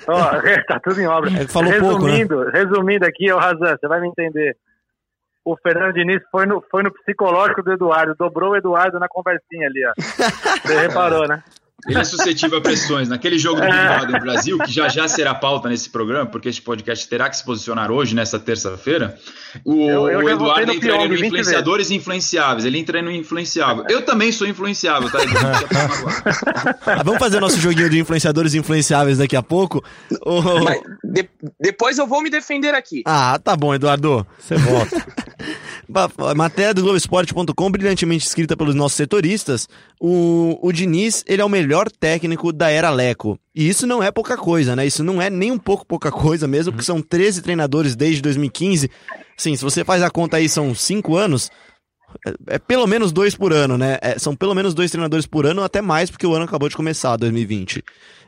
Oh, 0.07 0.67
tá 0.67 0.79
tudo 0.81 1.01
em 1.01 1.07
obra. 1.07 1.31
É, 1.31 1.47
falou 1.47 1.71
resumindo, 1.71 2.37
pouco, 2.37 2.51
né? 2.51 2.53
resumindo 2.53 3.07
aqui, 3.07 3.33
o 3.33 3.39
Razan, 3.39 3.77
você 3.77 3.89
vai 3.89 4.01
me 4.01 4.09
entender. 4.09 4.57
O 5.45 5.57
Fernando 5.57 5.95
Diniz 5.95 6.23
foi 6.31 6.47
no, 6.47 6.63
foi 6.71 6.83
no 6.83 6.93
psicológico 6.93 7.63
do 7.63 7.73
Eduardo, 7.73 8.15
dobrou 8.15 8.53
o 8.53 8.57
Eduardo 8.57 8.99
na 8.99 9.09
conversinha 9.09 9.67
ali, 9.67 9.85
ó. 9.87 9.93
Você 9.97 10.81
reparou, 10.81 11.29
né? 11.29 11.43
Ele 11.87 11.99
é 11.99 12.05
suscetível 12.05 12.59
a 12.59 12.61
pressões. 12.63 13.09
Naquele 13.09 13.39
jogo 13.39 13.61
do 13.61 13.67
Big 13.67 13.77
Brother 13.77 14.21
Brasil, 14.21 14.59
que 14.59 14.73
já 14.73 14.89
já 14.89 15.07
será 15.07 15.35
pauta 15.35 15.69
nesse 15.69 15.91
programa, 15.91 16.25
porque 16.25 16.49
este 16.49 16.63
podcast 16.63 17.07
terá 17.07 17.29
que 17.29 17.37
se 17.37 17.45
posicionar 17.45 17.91
hoje, 17.91 18.15
nessa 18.15 18.39
terça-feira, 18.39 19.19
o, 19.65 19.91
eu, 19.91 20.09
eu 20.09 20.21
o 20.21 20.31
Eduardo 20.31 20.73
entraria 20.73 21.07
no 21.07 21.15
influenciadores 21.15 21.91
influenciáveis. 21.91 22.65
Ele 22.65 22.79
entra 22.79 23.03
no 23.03 23.11
influenciável. 23.11 23.85
Eu 23.89 24.03
também 24.03 24.33
sou 24.33 24.47
influenciável, 24.47 25.11
tá? 25.11 25.19
ah, 26.87 27.03
vamos 27.03 27.19
fazer 27.19 27.39
nosso 27.39 27.61
joguinho 27.61 27.91
de 27.91 27.99
influenciadores 27.99 28.55
influenciáveis 28.55 29.19
daqui 29.19 29.37
a 29.37 29.43
pouco? 29.43 29.85
De, 31.05 31.29
depois 31.61 31.99
eu 31.99 32.07
vou 32.07 32.23
me 32.23 32.31
defender 32.31 32.75
aqui. 32.75 33.03
Ah, 33.05 33.39
tá 33.43 33.55
bom, 33.55 33.75
Eduardo. 33.75 34.27
Você 34.39 34.57
volta. 34.57 34.97
Matéria 36.37 36.75
do 36.75 36.83
Globoesporte.com, 36.83 37.71
brilhantemente 37.71 38.27
escrita 38.27 38.57
pelos 38.57 38.75
nossos 38.75 38.97
setoristas. 38.97 39.69
O, 40.01 40.59
o 40.63 40.73
Diniz, 40.73 41.25
ele 41.27 41.43
é 41.43 41.45
o 41.45 41.49
melhor 41.49 41.91
técnico 41.91 42.53
da 42.53 42.71
era 42.71 42.91
Leco. 42.91 43.39
E 43.55 43.69
isso 43.69 43.87
não 43.87 44.03
é 44.03 44.11
pouca 44.11 44.37
coisa, 44.37 44.75
né? 44.75 44.87
Isso 44.87 45.05
não 45.05 45.21
é 45.21 45.31
nem 45.31 45.53
um 45.53 45.59
pouco 45.59 45.87
pouca 45.87 46.11
coisa 46.11 46.47
mesmo, 46.47 46.73
porque 46.73 46.85
são 46.85 47.01
13 47.01 47.43
treinadores 47.43 47.95
desde 47.95 48.23
2015. 48.23 48.91
Sim, 49.37 49.57
se 49.57 49.63
você 49.63 49.85
faz 49.85 50.03
a 50.03 50.11
conta 50.11 50.37
aí, 50.37 50.49
são 50.49 50.75
5 50.75 51.17
anos. 51.17 51.51
É, 52.27 52.55
é, 52.55 52.59
pelo 52.59 52.87
menos 52.87 53.13
dois 53.13 53.35
por 53.35 53.53
ano, 53.53 53.77
né? 53.77 53.99
É, 54.01 54.19
são 54.19 54.37
pelo 54.37 54.55
menos 54.55 54.75
dois 54.75 54.91
treinadores 54.91 55.27
por 55.27 55.47
ano, 55.47 55.63
até 55.63 55.81
mais, 55.81 56.11
porque 56.11 56.27
o 56.27 56.35
ano 56.35 56.45
acabou 56.45 56.69
de 56.69 56.77
começar, 56.77 57.17
2020. 57.17 57.83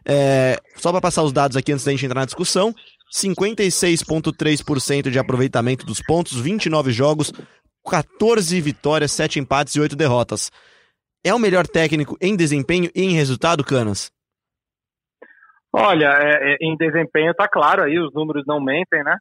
É, 0.04 0.60
só 0.76 0.92
para 0.92 1.00
passar 1.00 1.22
os 1.22 1.32
dados 1.32 1.56
aqui 1.56 1.72
antes 1.72 1.84
da 1.84 1.90
gente 1.90 2.06
entrar 2.06 2.20
na 2.20 2.26
discussão. 2.26 2.74
56,3% 3.12 5.10
de 5.10 5.18
aproveitamento 5.18 5.86
dos 5.86 6.00
pontos, 6.02 6.40
29 6.40 6.90
jogos, 6.92 7.32
14 7.88 8.60
vitórias, 8.60 9.12
7 9.12 9.38
empates 9.38 9.74
e 9.74 9.80
8 9.80 9.96
derrotas. 9.96 10.50
É 11.24 11.34
o 11.34 11.38
melhor 11.38 11.66
técnico 11.66 12.16
em 12.20 12.36
desempenho 12.36 12.90
e 12.94 13.02
em 13.02 13.14
resultado, 13.14 13.64
Canas? 13.64 14.10
Olha, 15.72 16.06
é, 16.18 16.52
é, 16.52 16.56
em 16.60 16.76
desempenho 16.76 17.34
tá 17.34 17.48
claro 17.48 17.82
aí, 17.82 17.98
os 17.98 18.12
números 18.14 18.44
não 18.46 18.60
mentem, 18.60 19.02
né? 19.04 19.16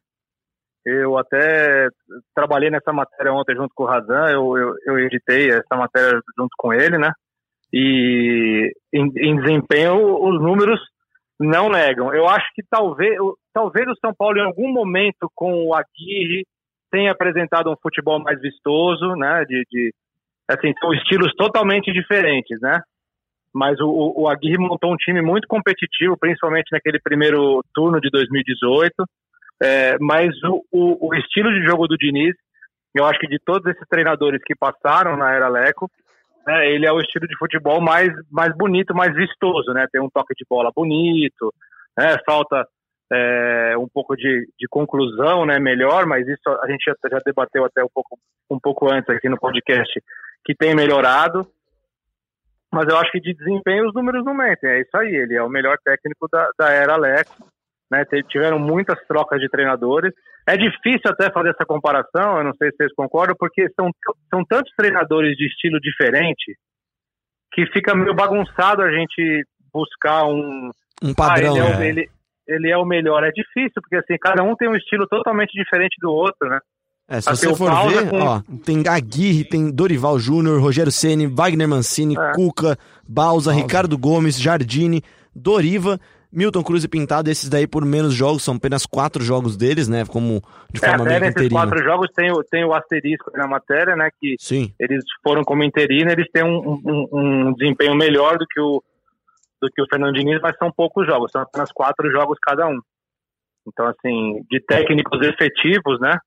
Eu 0.84 1.18
até 1.18 1.88
trabalhei 2.34 2.70
nessa 2.70 2.92
matéria 2.92 3.32
ontem 3.32 3.56
junto 3.56 3.72
com 3.74 3.82
o 3.82 3.86
Razan, 3.86 4.30
eu, 4.30 4.56
eu, 4.56 4.74
eu 4.86 4.98
editei 5.00 5.50
essa 5.50 5.76
matéria 5.76 6.20
junto 6.38 6.54
com 6.56 6.72
ele, 6.72 6.96
né? 6.96 7.10
E 7.72 8.72
em, 8.92 9.12
em 9.16 9.36
desempenho, 9.36 9.96
os 9.96 10.40
números 10.40 10.80
não 11.38 11.68
negam. 11.68 12.12
Eu 12.14 12.28
acho 12.28 12.46
que 12.54 12.62
talvez, 12.68 13.16
talvez 13.52 13.86
o 13.88 13.96
São 14.00 14.12
Paulo, 14.14 14.38
em 14.38 14.44
algum 14.44 14.72
momento, 14.72 15.30
com 15.34 15.66
o 15.66 15.74
Aguirre, 15.74 16.46
tenha 16.90 17.12
apresentado 17.12 17.70
um 17.70 17.76
futebol 17.82 18.18
mais 18.20 18.40
vistoso, 18.40 19.14
né? 19.16 19.44
De, 19.44 19.64
de 19.70 19.94
assim, 20.48 20.72
são 20.80 20.92
estilos 20.94 21.32
totalmente 21.34 21.92
diferentes, 21.92 22.58
né? 22.60 22.80
Mas 23.52 23.80
o, 23.80 24.12
o 24.16 24.28
Aguirre 24.28 24.58
montou 24.58 24.92
um 24.92 24.96
time 24.96 25.22
muito 25.22 25.46
competitivo, 25.48 26.16
principalmente 26.18 26.70
naquele 26.72 27.00
primeiro 27.00 27.62
turno 27.74 28.00
de 28.00 28.10
2018. 28.10 28.92
É, 29.62 29.96
mas 29.98 30.30
o, 30.44 30.62
o, 30.70 31.08
o, 31.08 31.14
estilo 31.14 31.50
de 31.50 31.64
jogo 31.64 31.88
do 31.88 31.96
Diniz, 31.96 32.34
eu 32.94 33.06
acho 33.06 33.18
que 33.18 33.26
de 33.26 33.38
todos 33.38 33.66
esses 33.66 33.88
treinadores 33.88 34.42
que 34.44 34.54
passaram 34.54 35.16
na 35.16 35.32
era 35.32 35.48
Leco, 35.48 35.90
né, 36.46 36.70
ele 36.70 36.86
é 36.86 36.92
o 36.92 37.00
estilo 37.00 37.26
de 37.26 37.36
futebol 37.36 37.80
mais, 37.80 38.10
mais 38.30 38.54
bonito, 38.56 38.94
mais 38.94 39.14
vistoso, 39.14 39.72
né? 39.72 39.86
Tem 39.90 40.00
um 40.00 40.08
toque 40.08 40.34
de 40.34 40.44
bola 40.48 40.70
bonito, 40.74 41.52
né? 41.98 42.16
Falta 42.24 42.66
é, 43.12 43.74
um 43.76 43.88
pouco 43.88 44.16
de, 44.16 44.46
de 44.58 44.68
conclusão, 44.68 45.44
né? 45.44 45.58
Melhor, 45.58 46.06
mas 46.06 46.26
isso 46.26 46.48
a 46.62 46.70
gente 46.70 46.84
já, 46.84 46.94
já 47.10 47.18
debateu 47.24 47.64
até 47.64 47.82
um 47.82 47.88
pouco, 47.92 48.18
um 48.50 48.60
pouco 48.60 48.92
antes 48.92 49.10
aqui 49.10 49.28
no 49.28 49.38
podcast, 49.38 49.92
que 50.44 50.54
tem 50.54 50.74
melhorado. 50.74 51.46
Mas 52.72 52.86
eu 52.88 52.96
acho 52.98 53.10
que 53.10 53.20
de 53.20 53.34
desempenho 53.34 53.88
os 53.88 53.94
números 53.94 54.24
não 54.24 54.34
mentem. 54.34 54.70
É 54.70 54.80
isso 54.80 54.96
aí, 54.96 55.14
ele 55.14 55.34
é 55.34 55.42
o 55.42 55.48
melhor 55.48 55.78
técnico 55.84 56.28
da, 56.30 56.48
da 56.58 56.70
era 56.70 56.96
Leco. 56.96 57.34
Né, 57.90 58.04
tiveram 58.28 58.58
muitas 58.58 58.98
trocas 59.06 59.40
de 59.40 59.48
treinadores. 59.48 60.12
É 60.46 60.56
difícil 60.56 61.08
até 61.10 61.30
fazer 61.30 61.50
essa 61.50 61.64
comparação, 61.64 62.38
eu 62.38 62.44
não 62.44 62.54
sei 62.54 62.70
se 62.70 62.76
vocês 62.78 62.92
concordam, 62.94 63.36
porque 63.38 63.68
são, 63.78 63.90
são 64.28 64.44
tantos 64.44 64.72
treinadores 64.76 65.36
de 65.36 65.46
estilo 65.46 65.78
diferente 65.80 66.56
que 67.52 67.66
fica 67.72 67.94
meio 67.94 68.14
bagunçado 68.14 68.82
a 68.82 68.90
gente 68.90 69.44
buscar 69.72 70.24
um. 70.26 70.70
Um 71.02 71.14
padrão. 71.14 71.54
Ah, 71.54 71.58
ele, 71.58 71.58
é 71.58 71.62
o, 71.62 71.82
é. 71.82 71.88
ele, 71.88 72.10
ele, 72.46 72.70
é 72.70 72.76
o 72.76 72.84
melhor. 72.84 73.24
É 73.24 73.30
difícil, 73.30 73.80
porque 73.80 73.96
assim, 73.96 74.16
cada 74.20 74.42
um 74.42 74.54
tem 74.54 74.68
um 74.68 74.76
estilo 74.76 75.06
totalmente 75.06 75.52
diferente 75.52 75.96
do 76.00 76.10
outro, 76.10 76.48
né? 76.48 76.58
É, 77.08 77.20
se 77.20 77.30
assim, 77.30 77.48
você 77.48 77.56
for 77.56 77.70
ver, 77.88 78.10
com... 78.10 78.20
ó, 78.20 78.42
tem 78.64 78.82
Aguirre, 78.88 79.44
tem 79.44 79.70
Dorival 79.70 80.18
Júnior, 80.18 80.60
Rogério 80.60 80.90
Ceni, 80.90 81.26
Wagner 81.26 81.68
Mancini, 81.68 82.16
é. 82.18 82.32
Cuca, 82.32 82.76
Balsa, 83.08 83.52
Ricardo 83.52 83.96
Gomes, 83.96 84.40
Jardine, 84.40 85.02
Doriva 85.34 86.00
Milton 86.32 86.62
Cruz 86.62 86.84
e 86.84 86.88
Pintado, 86.88 87.30
esses 87.30 87.48
daí 87.48 87.66
por 87.66 87.84
menos 87.84 88.12
jogos, 88.12 88.42
são 88.42 88.56
apenas 88.56 88.84
quatro 88.84 89.22
jogos 89.22 89.56
deles, 89.56 89.88
né? 89.88 90.04
Como 90.04 90.42
de 90.72 90.80
forma 90.80 91.04
é, 91.04 91.08
meio 91.08 91.20
nesses 91.20 91.32
interino. 91.32 91.54
quatro 91.54 91.82
jogos 91.82 92.10
tem, 92.14 92.30
tem 92.50 92.64
o 92.64 92.74
asterisco 92.74 93.30
na 93.34 93.46
matéria, 93.46 93.96
né? 93.96 94.10
Que 94.20 94.36
Sim. 94.38 94.72
eles 94.78 95.04
foram 95.22 95.42
como 95.42 95.64
interino, 95.64 96.10
eles 96.10 96.30
têm 96.32 96.44
um, 96.44 96.80
um, 96.84 97.08
um, 97.12 97.52
desempenho 97.54 97.94
melhor 97.94 98.38
do 98.38 98.46
que 98.46 98.60
o 98.60 98.82
do 99.60 99.70
que 99.70 99.80
o 99.80 99.86
Fernando 99.88 100.14
Diniz, 100.14 100.38
mas 100.42 100.54
são 100.58 100.70
poucos 100.70 101.06
jogos, 101.06 101.32
são 101.32 101.40
apenas 101.40 101.72
quatro 101.72 102.10
jogos 102.10 102.38
cada 102.42 102.66
um. 102.68 102.78
Então, 103.66 103.86
assim, 103.86 104.44
de 104.50 104.60
técnicos 104.60 105.20
efetivos, 105.26 105.98
né? 105.98 106.18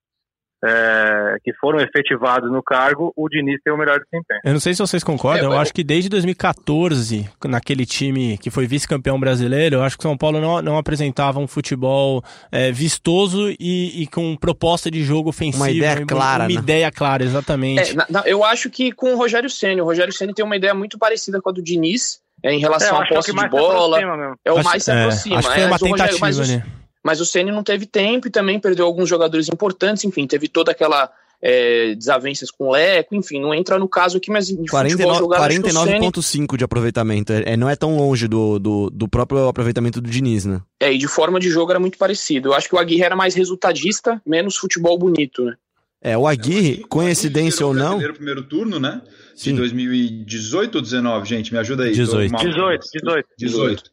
É, 0.64 1.38
que 1.44 1.54
foram 1.54 1.80
efetivados 1.80 2.52
no 2.52 2.62
cargo, 2.62 3.14
o 3.16 3.30
Diniz 3.30 3.60
tem 3.64 3.74
o 3.74 3.78
melhor 3.78 4.00
desempenho. 4.00 4.42
Eu 4.44 4.54
não 4.54 4.60
sei 4.60 4.74
se 4.74 4.80
vocês 4.80 5.04
concordam, 5.04 5.52
é, 5.52 5.56
eu 5.56 5.60
acho 5.60 5.74
que 5.74 5.84
desde 5.84 6.10
2014, 6.10 7.30
naquele 7.46 7.86
time 7.86 8.38
que 8.38 8.50
foi 8.50 8.68
vice-campeão 8.68 9.20
brasileiro, 9.20 9.78
eu 9.78 9.84
acho 9.84 9.98
que 9.98 10.06
o 10.06 10.10
São 10.10 10.18
Paulo 10.18 10.42
não, 10.42 10.62
não 10.62 10.78
apresentava 10.78 11.40
um 11.40 11.48
futebol 11.48 12.24
é, 12.52 12.72
vistoso 12.72 13.50
e, 13.60 14.04
e, 14.04 14.08
com 14.08 14.36
proposta 14.36 14.92
de 14.92 15.04
jogo 15.04 15.30
ofensivo. 15.30 15.64
Uma 15.64 15.72
ideia 15.72 16.06
clara. 16.06 16.44
Uma 16.44 16.50
né? 16.50 16.54
ideia 16.56 16.92
clara, 16.92 17.24
exatamente. 17.24 17.96
É, 17.98 18.22
eu 18.26 18.44
acho 18.44 18.70
que 18.70 18.92
com 18.92 19.14
o 19.14 19.18
Rogério 19.18 19.50
Senna, 19.50 19.82
o 19.82 19.86
Rogério 19.86 20.14
Senna 20.14 20.34
tem 20.34 20.44
uma 20.44 20.58
ideia 20.58 20.74
muito 20.74 20.98
parecida 20.98 21.42
com 21.42 21.50
a 21.50 21.54
do 21.54 21.64
Diniz, 21.64 22.20
é, 22.44 22.54
em 22.54 22.60
relação 22.60 23.00
à 23.00 23.08
posse 23.08 23.34
de 23.34 23.50
bola. 23.50 24.00
É 24.46 24.52
o 24.52 24.64
mais 24.64 24.84
se 24.84 24.92
aproxima. 24.92 25.40
Acho 25.40 25.50
que 25.50 25.56
foi 25.56 25.66
uma 25.66 25.80
tentativa, 25.80 26.26
Rogério, 26.26 26.58
né? 26.58 26.79
Mas 27.10 27.20
o 27.20 27.26
Ceni 27.26 27.50
não 27.50 27.64
teve 27.64 27.88
tempo 27.88 28.28
e 28.28 28.30
também 28.30 28.60
perdeu 28.60 28.86
alguns 28.86 29.10
jogadores 29.10 29.50
importantes, 29.50 30.04
enfim, 30.04 30.28
teve 30.28 30.48
toda 30.48 30.72
aquela 30.72 31.12
é, 31.42 31.96
desavenças 31.96 32.52
com 32.52 32.68
o 32.68 32.72
Leco, 32.74 33.16
enfim, 33.16 33.42
não 33.42 33.52
entra 33.52 33.80
no 33.80 33.90
caso 33.90 34.18
aqui, 34.18 34.30
mas 34.30 34.46
de 34.46 34.54
49,5 34.54 36.56
de 36.56 36.64
aproveitamento, 36.64 37.34
é, 37.34 37.58
não 37.58 37.68
é 37.68 37.76
tão 37.76 37.98
longe 37.98 38.28
do, 38.28 38.60
do, 38.60 38.92
do, 38.92 39.08
próprio 39.08 39.48
aproveitamento 39.48 40.00
do 40.00 40.08
Diniz, 40.08 40.46
né? 40.46 40.62
É, 40.80 40.94
e 40.94 41.00
de 41.00 41.08
forma 41.08 41.40
de 41.40 41.50
jogo 41.50 41.72
era 41.72 41.80
muito 41.80 41.98
parecido. 41.98 42.50
Eu 42.50 42.54
acho 42.54 42.70
que 42.70 42.76
o 42.76 42.78
Aguirre 42.78 43.02
era 43.02 43.16
mais 43.16 43.34
resultadista, 43.34 44.22
menos 44.24 44.56
futebol 44.56 44.96
bonito, 44.96 45.44
né? 45.44 45.56
É, 46.00 46.16
o 46.16 46.28
Aguirre, 46.28 46.86
coincidência 46.88 47.66
ou 47.66 47.74
não... 47.74 47.98
primeiro 48.14 48.44
turno, 48.44 48.80
né? 48.80 49.02
Sim. 49.36 49.54
De 49.54 49.58
2018 49.58 50.76
ou 50.76 50.82
19, 50.82 51.28
gente? 51.28 51.52
Me 51.52 51.58
ajuda 51.58 51.86
aí. 51.86 51.92
18. 51.92 52.38
18, 52.38 52.86
18. 53.00 53.28
18. 53.36 53.84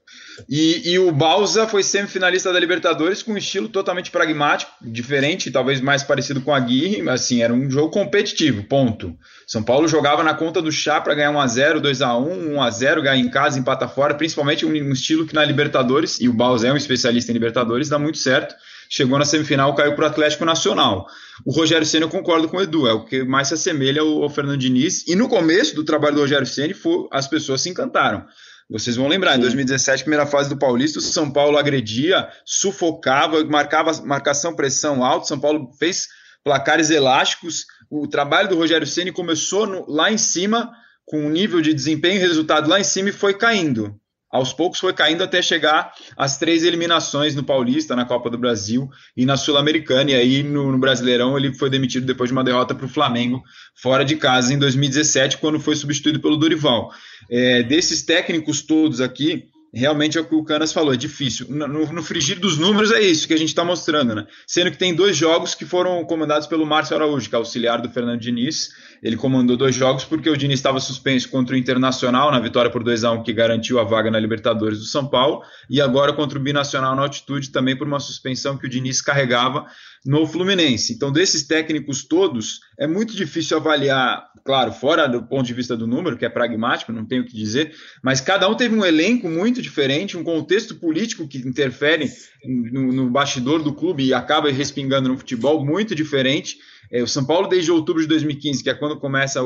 E, 0.48 0.90
e 0.90 0.98
o 0.98 1.10
Balsa 1.12 1.66
foi 1.66 1.82
semifinalista 1.82 2.52
da 2.52 2.60
Libertadores 2.60 3.22
com 3.22 3.32
um 3.32 3.36
estilo 3.36 3.68
totalmente 3.68 4.10
pragmático, 4.10 4.70
diferente, 4.82 5.50
talvez 5.50 5.80
mais 5.80 6.02
parecido 6.02 6.40
com 6.40 6.52
a 6.52 6.56
Aguirre, 6.56 7.02
mas 7.02 7.22
assim, 7.22 7.42
era 7.42 7.52
um 7.52 7.70
jogo 7.70 7.90
competitivo, 7.90 8.62
ponto. 8.64 9.16
São 9.46 9.62
Paulo 9.62 9.88
jogava 9.88 10.22
na 10.22 10.34
conta 10.34 10.60
do 10.60 10.70
chá 10.70 11.00
para 11.00 11.14
ganhar 11.14 11.32
1x0, 11.32 11.80
2x1, 11.80 12.54
1x0, 12.54 13.02
ganhar 13.02 13.16
em 13.16 13.30
casa, 13.30 13.58
empata 13.58 13.88
fora, 13.88 14.14
principalmente 14.14 14.66
um, 14.66 14.70
um 14.70 14.92
estilo 14.92 15.26
que 15.26 15.34
na 15.34 15.44
Libertadores, 15.44 16.20
e 16.20 16.28
o 16.28 16.32
Balsa 16.32 16.68
é 16.68 16.72
um 16.72 16.76
especialista 16.76 17.30
em 17.30 17.34
Libertadores, 17.34 17.88
dá 17.88 17.98
muito 17.98 18.18
certo 18.18 18.54
chegou 18.88 19.18
na 19.18 19.24
semifinal, 19.24 19.74
caiu 19.74 19.94
para 19.94 20.04
o 20.04 20.08
Atlético 20.08 20.44
Nacional. 20.44 21.06
O 21.44 21.52
Rogério 21.52 21.86
Ceni 21.86 22.04
eu 22.04 22.08
concordo 22.08 22.48
com 22.48 22.56
o 22.56 22.62
Edu, 22.62 22.86
é 22.86 22.92
o 22.92 23.04
que 23.04 23.24
mais 23.24 23.48
se 23.48 23.54
assemelha 23.54 24.00
ao, 24.00 24.22
ao 24.22 24.30
Fernando 24.30 24.58
Diniz. 24.58 25.06
E 25.06 25.14
no 25.14 25.28
começo 25.28 25.74
do 25.74 25.84
trabalho 25.84 26.16
do 26.16 26.20
Rogério 26.20 26.46
Ceni, 26.46 26.74
as 27.10 27.26
pessoas 27.26 27.60
se 27.60 27.68
encantaram. 27.68 28.24
Vocês 28.68 28.96
vão 28.96 29.06
lembrar, 29.06 29.36
em 29.36 29.40
2017, 29.40 30.02
primeira 30.02 30.26
fase 30.26 30.48
do 30.48 30.58
Paulista, 30.58 30.98
o 30.98 31.02
São 31.02 31.30
Paulo 31.30 31.56
agredia, 31.56 32.28
sufocava, 32.44 33.44
marcava 33.44 33.92
marcação, 34.02 34.56
pressão 34.56 35.04
alta. 35.04 35.26
São 35.26 35.38
Paulo 35.38 35.70
fez 35.78 36.08
placares 36.42 36.90
elásticos. 36.90 37.64
O 37.88 38.08
trabalho 38.08 38.48
do 38.48 38.56
Rogério 38.56 38.86
Ceni 38.86 39.12
começou 39.12 39.66
no, 39.66 39.84
lá 39.88 40.10
em 40.10 40.18
cima, 40.18 40.72
com 41.04 41.26
um 41.26 41.30
nível 41.30 41.60
de 41.60 41.72
desempenho 41.72 42.16
e 42.16 42.20
resultado 42.20 42.68
lá 42.68 42.80
em 42.80 42.84
cima 42.84 43.10
e 43.10 43.12
foi 43.12 43.34
caindo 43.34 44.00
aos 44.30 44.52
poucos 44.52 44.80
foi 44.80 44.92
caindo 44.92 45.22
até 45.22 45.40
chegar 45.40 45.92
às 46.16 46.38
três 46.38 46.64
eliminações 46.64 47.34
no 47.34 47.44
Paulista, 47.44 47.94
na 47.94 48.04
Copa 48.04 48.28
do 48.28 48.36
Brasil 48.36 48.88
e 49.16 49.24
na 49.24 49.36
Sul-Americana. 49.36 50.10
E 50.10 50.14
aí 50.14 50.42
no, 50.42 50.72
no, 50.72 50.78
Brasileirão 50.78 51.36
ele 51.36 51.54
foi 51.54 51.70
demitido 51.70 52.06
depois 52.06 52.28
de 52.28 52.32
uma 52.32 52.44
derrota 52.44 52.74
para 52.74 52.86
o 52.86 52.88
Flamengo 52.88 53.42
fora 53.74 54.04
de 54.04 54.16
casa 54.16 54.52
em 54.52 54.58
2017, 54.58 55.38
quando 55.38 55.60
foi 55.60 55.76
substituído 55.76 56.20
pelo 56.20 56.36
Dorival. 56.36 56.90
É, 57.30 57.62
desses 57.62 58.02
técnicos 58.02 58.62
todos 58.62 59.00
aqui, 59.00 59.48
realmente 59.74 60.16
é 60.16 60.20
o 60.20 60.24
que 60.24 60.34
o 60.34 60.44
Canas 60.44 60.72
falou, 60.72 60.92
é 60.92 60.96
difícil. 60.96 61.46
No, 61.48 61.68
no 61.68 62.02
frigir 62.02 62.38
dos 62.38 62.58
números 62.58 62.90
é 62.90 63.00
isso 63.00 63.26
que 63.26 63.34
a 63.34 63.36
gente 63.36 63.48
está 63.48 63.64
mostrando, 63.64 64.14
né? 64.14 64.26
Sendo 64.46 64.70
que 64.70 64.78
tem 64.78 64.94
dois 64.94 65.16
jogos 65.16 65.54
que 65.54 65.64
foram 65.64 66.04
comandados 66.04 66.46
pelo 66.46 66.66
Márcio 66.66 66.96
Araújo, 66.96 67.28
que 67.28 67.34
é 67.34 67.38
auxiliar 67.38 67.80
do 67.80 67.88
Fernando 67.88 68.20
Diniz. 68.20 68.70
Ele 69.02 69.16
comandou 69.16 69.56
dois 69.56 69.74
jogos 69.74 70.04
porque 70.04 70.30
o 70.30 70.36
Diniz 70.36 70.58
estava 70.58 70.80
suspenso 70.80 71.28
contra 71.28 71.54
o 71.54 71.58
Internacional, 71.58 72.30
na 72.30 72.40
vitória 72.40 72.70
por 72.70 72.82
2 72.82 73.04
a 73.04 73.12
1 73.12 73.22
que 73.22 73.32
garantiu 73.32 73.78
a 73.78 73.84
vaga 73.84 74.10
na 74.10 74.18
Libertadores 74.18 74.78
do 74.78 74.84
São 74.84 75.06
Paulo, 75.06 75.42
e 75.68 75.80
agora 75.80 76.12
contra 76.12 76.38
o 76.38 76.42
Binacional 76.42 76.96
na 76.96 77.02
altitude, 77.02 77.50
também 77.50 77.76
por 77.76 77.86
uma 77.86 78.00
suspensão 78.00 78.56
que 78.56 78.66
o 78.66 78.70
Diniz 78.70 79.00
carregava 79.00 79.66
no 80.06 80.26
Fluminense. 80.26 80.92
Então, 80.92 81.12
desses 81.12 81.46
técnicos 81.46 82.04
todos, 82.04 82.60
é 82.78 82.86
muito 82.86 83.14
difícil 83.14 83.56
avaliar, 83.56 84.24
claro, 84.44 84.72
fora 84.72 85.08
do 85.08 85.22
ponto 85.22 85.44
de 85.44 85.52
vista 85.52 85.76
do 85.76 85.86
número, 85.86 86.16
que 86.16 86.24
é 86.24 86.28
pragmático, 86.28 86.92
não 86.92 87.04
tenho 87.04 87.22
o 87.22 87.26
que 87.26 87.34
dizer, 87.34 87.74
mas 88.02 88.20
cada 88.20 88.48
um 88.48 88.54
teve 88.54 88.74
um 88.74 88.84
elenco 88.84 89.28
muito 89.28 89.60
diferente, 89.60 90.16
um 90.16 90.24
contexto 90.24 90.76
político 90.76 91.26
que 91.26 91.38
interfere 91.38 92.08
no, 92.44 92.92
no 92.92 93.10
bastidor 93.10 93.62
do 93.62 93.74
clube 93.74 94.04
e 94.04 94.14
acaba 94.14 94.50
respingando 94.50 95.08
no 95.08 95.18
futebol 95.18 95.64
muito 95.64 95.94
diferente. 95.94 96.56
É, 96.90 97.02
o 97.02 97.06
São 97.08 97.24
Paulo, 97.24 97.48
desde 97.48 97.72
outubro 97.72 98.00
de 98.00 98.08
2015, 98.08 98.62
que 98.62 98.70
é 98.70 98.74
quando 98.74 99.00
começa 99.00 99.40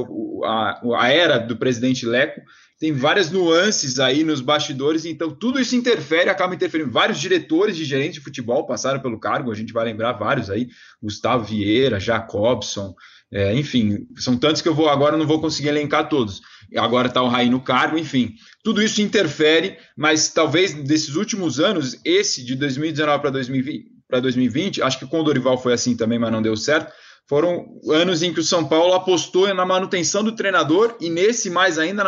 a, 0.45 0.81
a 0.99 1.09
era 1.09 1.39
do 1.39 1.57
presidente 1.57 2.05
Leco, 2.05 2.43
tem 2.81 2.93
várias 2.93 3.31
nuances 3.31 4.01
aí 4.01 4.25
nos 4.25 4.41
bastidores, 4.41 5.05
então 5.05 5.31
tudo 5.31 5.61
isso 5.61 5.77
interfere, 5.77 6.31
acaba 6.31 6.55
interferindo. 6.55 6.91
Vários 6.91 7.21
diretores 7.21 7.77
de 7.77 7.85
gerentes 7.85 8.15
de 8.15 8.21
futebol 8.21 8.67
passaram 8.67 8.99
pelo 9.01 9.21
cargo, 9.21 9.53
a 9.53 9.55
gente 9.55 9.71
vai 9.71 9.85
lembrar 9.85 10.13
vários 10.15 10.49
aí, 10.49 10.67
Gustavo 11.01 11.45
Vieira, 11.45 12.01
Jacobson, 12.01 12.95
é, 13.31 13.55
enfim, 13.55 14.09
são 14.17 14.35
tantos 14.35 14.63
que 14.63 14.69
eu 14.69 14.75
vou 14.75 14.89
agora 14.89 15.19
não 15.19 15.27
vou 15.27 15.43
conseguir 15.43 15.69
elencar 15.69 16.09
todos. 16.09 16.41
Agora 16.75 17.09
está 17.09 17.21
o 17.23 17.29
Raí 17.29 17.51
no 17.51 17.61
cargo, 17.61 17.99
enfim. 17.99 18.35
Tudo 18.65 18.83
isso 18.83 19.03
interfere, 19.03 19.77
mas 19.95 20.31
talvez 20.31 20.73
desses 20.73 21.17
últimos 21.17 21.61
anos, 21.61 22.01
esse 22.03 22.43
de 22.43 22.55
2019 22.55 23.21
para 23.21 23.31
2020, 23.31 23.91
2020, 24.11 24.83
acho 24.83 24.99
que 24.99 25.07
com 25.07 25.21
o 25.21 25.23
Dorival 25.23 25.59
foi 25.59 25.75
assim 25.75 25.95
também, 25.95 26.19
mas 26.19 26.33
não 26.33 26.41
deu 26.41 26.57
certo 26.57 26.93
foram 27.29 27.81
anos 27.89 28.23
em 28.23 28.33
que 28.33 28.41
o 28.41 28.45
São 28.45 28.67
Paulo 28.67 28.93
apostou 28.93 29.53
na 29.55 29.65
manutenção 29.65 30.25
do 30.25 30.33
treinador 30.33 30.97
e 31.01 31.09
nesse 31.09 31.49
mais 31.49 31.79
ainda 31.79 32.03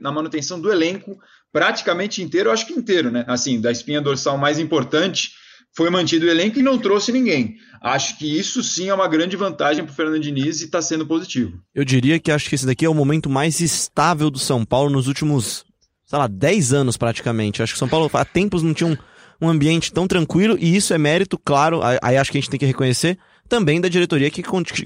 na 0.00 0.12
manutenção 0.12 0.60
do 0.60 0.70
elenco 0.70 1.18
praticamente 1.52 2.22
inteiro, 2.22 2.50
acho 2.50 2.66
que 2.66 2.74
inteiro, 2.74 3.10
né? 3.10 3.24
Assim, 3.26 3.58
da 3.58 3.72
espinha 3.72 4.00
dorsal 4.00 4.36
mais 4.36 4.58
importante 4.58 5.30
foi 5.74 5.90
mantido 5.90 6.26
o 6.26 6.28
elenco 6.28 6.58
e 6.58 6.62
não 6.62 6.78
trouxe 6.78 7.12
ninguém. 7.12 7.56
Acho 7.82 8.18
que 8.18 8.38
isso 8.38 8.62
sim 8.62 8.88
é 8.88 8.94
uma 8.94 9.06
grande 9.06 9.36
vantagem 9.36 9.84
para 9.84 9.92
o 9.92 9.94
Fernando 9.94 10.20
Diniz 10.20 10.60
e 10.60 10.64
está 10.64 10.80
sendo 10.80 11.06
positivo. 11.06 11.58
Eu 11.74 11.84
diria 11.84 12.18
que 12.18 12.30
acho 12.30 12.48
que 12.48 12.54
esse 12.54 12.66
daqui 12.66 12.84
é 12.84 12.88
o 12.88 12.94
momento 12.94 13.28
mais 13.28 13.60
estável 13.60 14.30
do 14.30 14.38
São 14.38 14.64
Paulo 14.64 14.90
nos 14.90 15.06
últimos, 15.06 15.64
sei 16.04 16.18
lá, 16.18 16.26
10 16.26 16.72
anos 16.72 16.96
praticamente. 16.96 17.62
Acho 17.62 17.74
que 17.74 17.76
o 17.76 17.78
São 17.78 17.88
Paulo 17.88 18.10
há 18.12 18.24
tempos 18.24 18.62
não 18.62 18.72
tinha 18.72 18.88
um, 18.88 18.96
um 19.40 19.48
ambiente 19.48 19.92
tão 19.92 20.06
tranquilo 20.06 20.56
e 20.58 20.74
isso 20.74 20.94
é 20.94 20.98
mérito, 20.98 21.38
claro, 21.38 21.80
aí 22.02 22.16
acho 22.16 22.32
que 22.32 22.38
a 22.38 22.40
gente 22.40 22.50
tem 22.50 22.60
que 22.60 22.66
reconhecer 22.66 23.18
também 23.46 23.80
da 23.80 23.88
diretoria 23.88 24.30
que, 24.30 24.42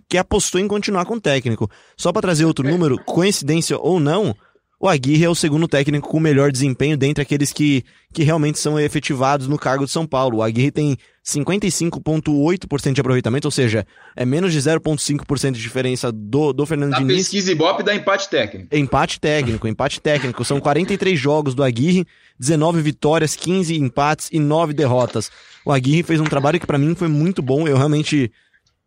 que 0.08 0.18
apostou 0.18 0.60
em 0.60 0.68
continuar 0.68 1.04
com 1.04 1.14
o 1.14 1.20
técnico. 1.20 1.70
Só 1.96 2.12
para 2.12 2.22
trazer 2.22 2.44
outro 2.44 2.68
número, 2.68 2.98
coincidência 3.04 3.78
ou 3.78 3.98
não, 3.98 4.34
o 4.82 4.88
Aguirre 4.88 5.24
é 5.24 5.28
o 5.28 5.34
segundo 5.34 5.68
técnico 5.68 6.08
com 6.08 6.18
melhor 6.18 6.50
desempenho 6.50 6.96
dentre 6.96 7.20
aqueles 7.20 7.52
que, 7.52 7.84
que 8.14 8.22
realmente 8.22 8.58
são 8.58 8.80
efetivados 8.80 9.46
no 9.46 9.58
cargo 9.58 9.84
de 9.84 9.90
São 9.90 10.06
Paulo. 10.06 10.38
O 10.38 10.42
Aguirre 10.42 10.70
tem 10.70 10.96
55,8% 11.22 12.94
de 12.94 13.00
aproveitamento, 13.02 13.46
ou 13.46 13.52
seja, 13.52 13.86
é 14.16 14.24
menos 14.24 14.54
de 14.54 14.58
0,5% 14.58 15.52
de 15.52 15.60
diferença 15.60 16.10
do, 16.10 16.54
do 16.54 16.64
Fernando 16.64 16.92
Na 16.92 16.98
Diniz. 16.98 17.16
pesquisa 17.16 17.52
Ibope 17.52 17.82
dá 17.82 17.94
empate 17.94 18.30
técnico. 18.30 18.74
Empate 18.74 19.20
técnico, 19.20 19.68
empate 19.68 20.00
técnico. 20.00 20.42
São 20.46 20.58
43 20.58 21.18
jogos 21.18 21.54
do 21.54 21.62
Aguirre, 21.62 22.06
19 22.38 22.80
vitórias, 22.80 23.36
15 23.36 23.76
empates 23.78 24.30
e 24.32 24.38
9 24.38 24.72
derrotas. 24.72 25.30
O 25.62 25.72
Aguirre 25.72 26.02
fez 26.02 26.20
um 26.20 26.24
trabalho 26.24 26.58
que 26.58 26.66
para 26.66 26.78
mim 26.78 26.94
foi 26.94 27.08
muito 27.08 27.42
bom. 27.42 27.68
Eu 27.68 27.76
realmente 27.76 28.32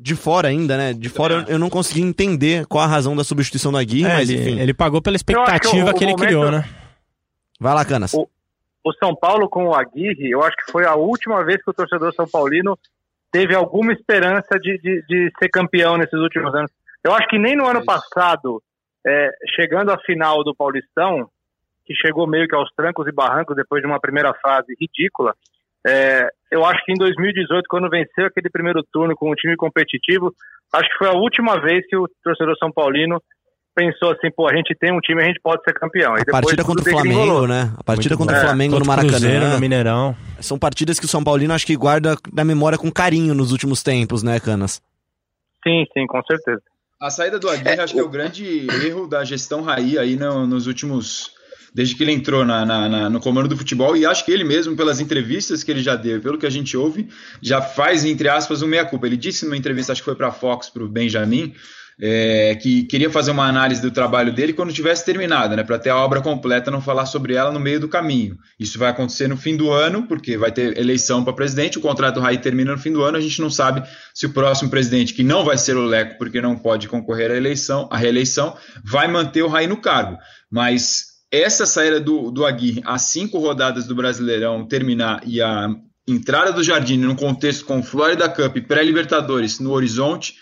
de 0.03 0.17
fora 0.17 0.49
ainda, 0.49 0.75
né? 0.75 0.91
De 0.91 1.07
fora 1.07 1.45
eu, 1.47 1.57
não 1.57 1.69
consegui 1.69 2.01
entender 2.01 2.65
qual 2.65 2.83
a 2.83 2.87
razão 2.87 3.15
da 3.15 3.23
substituição 3.23 3.71
do 3.71 3.77
Aguirre, 3.77 4.09
é, 4.09 4.15
mas 4.15 4.29
ele, 4.29 4.41
enfim. 4.41 4.59
Ele 4.59 4.73
pagou 4.73 5.01
pela 5.01 5.15
expectativa 5.15 5.85
que, 5.85 5.91
o, 5.91 5.93
que, 5.93 6.03
ele 6.03 6.11
momento, 6.11 6.27
criou, 6.27 6.51
né? 6.51 6.65
Vai 7.57 7.73
lá, 7.73 7.85
Canas. 7.85 8.13
O, 8.13 8.27
o, 8.83 8.93
São 8.95 9.15
Paulo 9.15 9.47
com 9.47 9.67
o 9.67 9.73
Aguirre, 9.73 10.29
eu 10.29 10.43
acho 10.43 10.57
que 10.57 10.69
foi 10.73 10.85
a 10.85 10.93
última 10.93 11.41
vez 11.45 11.63
que 11.63 11.71
o 11.71 11.73
torcedor 11.73 12.13
São 12.13 12.27
Paulino 12.27 12.77
teve 13.31 13.55
alguma 13.55 13.93
esperança 13.93 14.59
de, 14.59 14.77
de, 14.79 15.05
de 15.07 15.31
ser 15.39 15.47
campeão 15.47 15.97
nesses 15.97 16.19
últimos 16.19 16.53
anos. 16.53 16.69
Eu 17.01 17.13
acho 17.13 17.25
que 17.29 17.39
nem 17.39 17.55
no 17.55 17.65
ano 17.65 17.85
passado, 17.85 18.61
é, 19.07 19.29
chegando 19.55 19.89
à 19.89 19.97
final 19.99 20.43
do 20.43 20.53
Paulistão, 20.53 21.29
que 21.85 21.95
chegou 21.95 22.27
meio 22.27 22.45
que 22.45 22.55
aos 22.55 22.69
trancos 22.75 23.07
e 23.07 23.11
barrancos 23.13 23.55
depois 23.55 23.81
de 23.81 23.87
uma 23.87 24.01
primeira 24.01 24.33
fase 24.33 24.75
ridícula, 24.77 25.33
é, 25.85 26.27
eu 26.51 26.63
acho 26.65 26.83
que 26.85 26.91
em 26.91 26.97
2018, 26.97 27.65
quando 27.67 27.89
venceu 27.89 28.25
aquele 28.25 28.49
primeiro 28.49 28.83
turno 28.91 29.15
com 29.15 29.31
um 29.31 29.35
time 29.35 29.55
competitivo, 29.55 30.33
acho 30.73 30.89
que 30.89 30.97
foi 30.97 31.07
a 31.07 31.13
última 31.13 31.59
vez 31.59 31.85
que 31.87 31.95
o 31.97 32.07
torcedor 32.23 32.55
São 32.57 32.71
Paulino 32.71 33.21
pensou 33.75 34.11
assim, 34.11 34.29
pô, 34.35 34.47
a 34.47 34.55
gente 34.55 34.75
tem 34.75 34.93
um 34.93 34.99
time, 34.99 35.21
a 35.21 35.25
gente 35.25 35.39
pode 35.41 35.63
ser 35.63 35.73
campeão. 35.73 36.13
a 36.13 36.31
partida 36.31 36.63
contra 36.63 36.83
o 36.83 36.91
Flamengo, 36.91 37.47
né? 37.47 37.73
A 37.77 37.83
partida 37.83 38.15
Muito 38.15 38.19
contra 38.19 38.35
bom. 38.35 38.41
o 38.41 38.45
Flamengo 38.45 38.75
é, 38.75 38.79
no 38.79 38.85
Maracanã. 38.85 39.11
Cruzeiro, 39.11 39.47
no 39.47 39.59
Mineirão. 39.59 40.15
São 40.39 40.59
partidas 40.59 40.99
que 40.99 41.05
o 41.05 41.09
São 41.09 41.23
Paulino 41.23 41.53
acho 41.53 41.65
que 41.65 41.75
guarda 41.75 42.15
na 42.31 42.43
memória 42.43 42.77
com 42.77 42.91
carinho 42.91 43.33
nos 43.33 43.51
últimos 43.51 43.81
tempos, 43.81 44.21
né, 44.21 44.39
Canas? 44.39 44.81
Sim, 45.63 45.85
sim, 45.93 46.05
com 46.05 46.21
certeza. 46.23 46.61
A 47.01 47.09
saída 47.09 47.39
do 47.39 47.49
Aguirre 47.49 47.79
é, 47.79 47.81
acho 47.81 47.93
que 47.93 47.99
é 47.99 48.03
o 48.03 48.09
grande 48.09 48.67
erro 48.85 49.07
da 49.07 49.23
gestão 49.25 49.61
Raí 49.61 49.97
aí 49.97 50.15
no, 50.15 50.45
nos 50.45 50.67
últimos 50.67 51.31
desde 51.73 51.95
que 51.95 52.03
ele 52.03 52.11
entrou 52.11 52.45
na, 52.45 52.65
na, 52.65 52.87
na, 52.87 53.09
no 53.09 53.19
comando 53.19 53.47
do 53.47 53.57
futebol, 53.57 53.97
e 53.97 54.05
acho 54.05 54.23
que 54.23 54.31
ele 54.31 54.43
mesmo, 54.43 54.75
pelas 54.75 54.99
entrevistas 54.99 55.63
que 55.63 55.71
ele 55.71 55.81
já 55.81 55.95
deu, 55.95 56.21
pelo 56.21 56.37
que 56.37 56.45
a 56.45 56.49
gente 56.49 56.77
ouve, 56.77 57.07
já 57.41 57.61
faz, 57.61 58.05
entre 58.05 58.29
aspas, 58.29 58.61
um 58.61 58.67
meia-culpa. 58.67 59.07
Ele 59.07 59.17
disse 59.17 59.45
numa 59.45 59.57
entrevista, 59.57 59.91
acho 59.91 60.01
que 60.01 60.05
foi 60.05 60.15
para 60.15 60.27
a 60.27 60.31
Fox, 60.31 60.69
para 60.69 60.83
o 60.83 60.89
Benjamin, 60.89 61.53
é, 62.01 62.55
que 62.55 62.83
queria 62.83 63.09
fazer 63.09 63.31
uma 63.31 63.47
análise 63.47 63.81
do 63.81 63.91
trabalho 63.91 64.33
dele 64.33 64.53
quando 64.53 64.73
tivesse 64.73 65.05
terminado, 65.05 65.55
né, 65.55 65.63
para 65.63 65.77
ter 65.77 65.89
a 65.89 65.97
obra 65.97 66.21
completa, 66.21 66.71
não 66.71 66.81
falar 66.81 67.05
sobre 67.05 67.35
ela 67.35 67.51
no 67.51 67.59
meio 67.59 67.79
do 67.79 67.87
caminho. 67.87 68.37
Isso 68.59 68.79
vai 68.79 68.89
acontecer 68.89 69.27
no 69.27 69.37
fim 69.37 69.55
do 69.55 69.71
ano, 69.71 70.07
porque 70.07 70.37
vai 70.37 70.51
ter 70.51 70.77
eleição 70.77 71.23
para 71.23 71.33
presidente, 71.33 71.77
o 71.77 71.81
contrato 71.81 72.15
do 72.15 72.21
Raí 72.21 72.37
termina 72.37 72.71
no 72.71 72.77
fim 72.79 72.91
do 72.91 73.03
ano, 73.03 73.17
a 73.17 73.21
gente 73.21 73.39
não 73.39 73.49
sabe 73.49 73.83
se 74.13 74.25
o 74.25 74.29
próximo 74.31 74.69
presidente, 74.69 75.13
que 75.13 75.23
não 75.23 75.43
vai 75.43 75.57
ser 75.57 75.75
o 75.75 75.85
Leco, 75.85 76.17
porque 76.17 76.41
não 76.41 76.57
pode 76.57 76.87
concorrer 76.87 77.31
à 77.31 77.35
eleição, 77.35 77.87
à 77.91 77.97
reeleição, 77.97 78.55
vai 78.83 79.07
manter 79.07 79.43
o 79.43 79.47
Raí 79.47 79.67
no 79.67 79.77
cargo. 79.77 80.17
Mas 80.51 81.12
essa 81.33 81.65
saída 81.65 81.99
do, 81.99 82.29
do 82.29 82.45
Aguirre, 82.45 82.83
as 82.85 83.01
cinco 83.03 83.39
rodadas 83.39 83.87
do 83.87 83.95
Brasileirão 83.95 84.67
terminar 84.67 85.23
e 85.25 85.41
a 85.41 85.67
entrada 86.07 86.53
do 86.53 86.63
Jardim 86.63 86.97
no 86.97 87.15
contexto 87.15 87.65
com 87.65 87.81
Florida 87.81 88.29
Cup 88.29 88.55
pré-Libertadores 88.67 89.59
no 89.59 89.71
horizonte, 89.71 90.35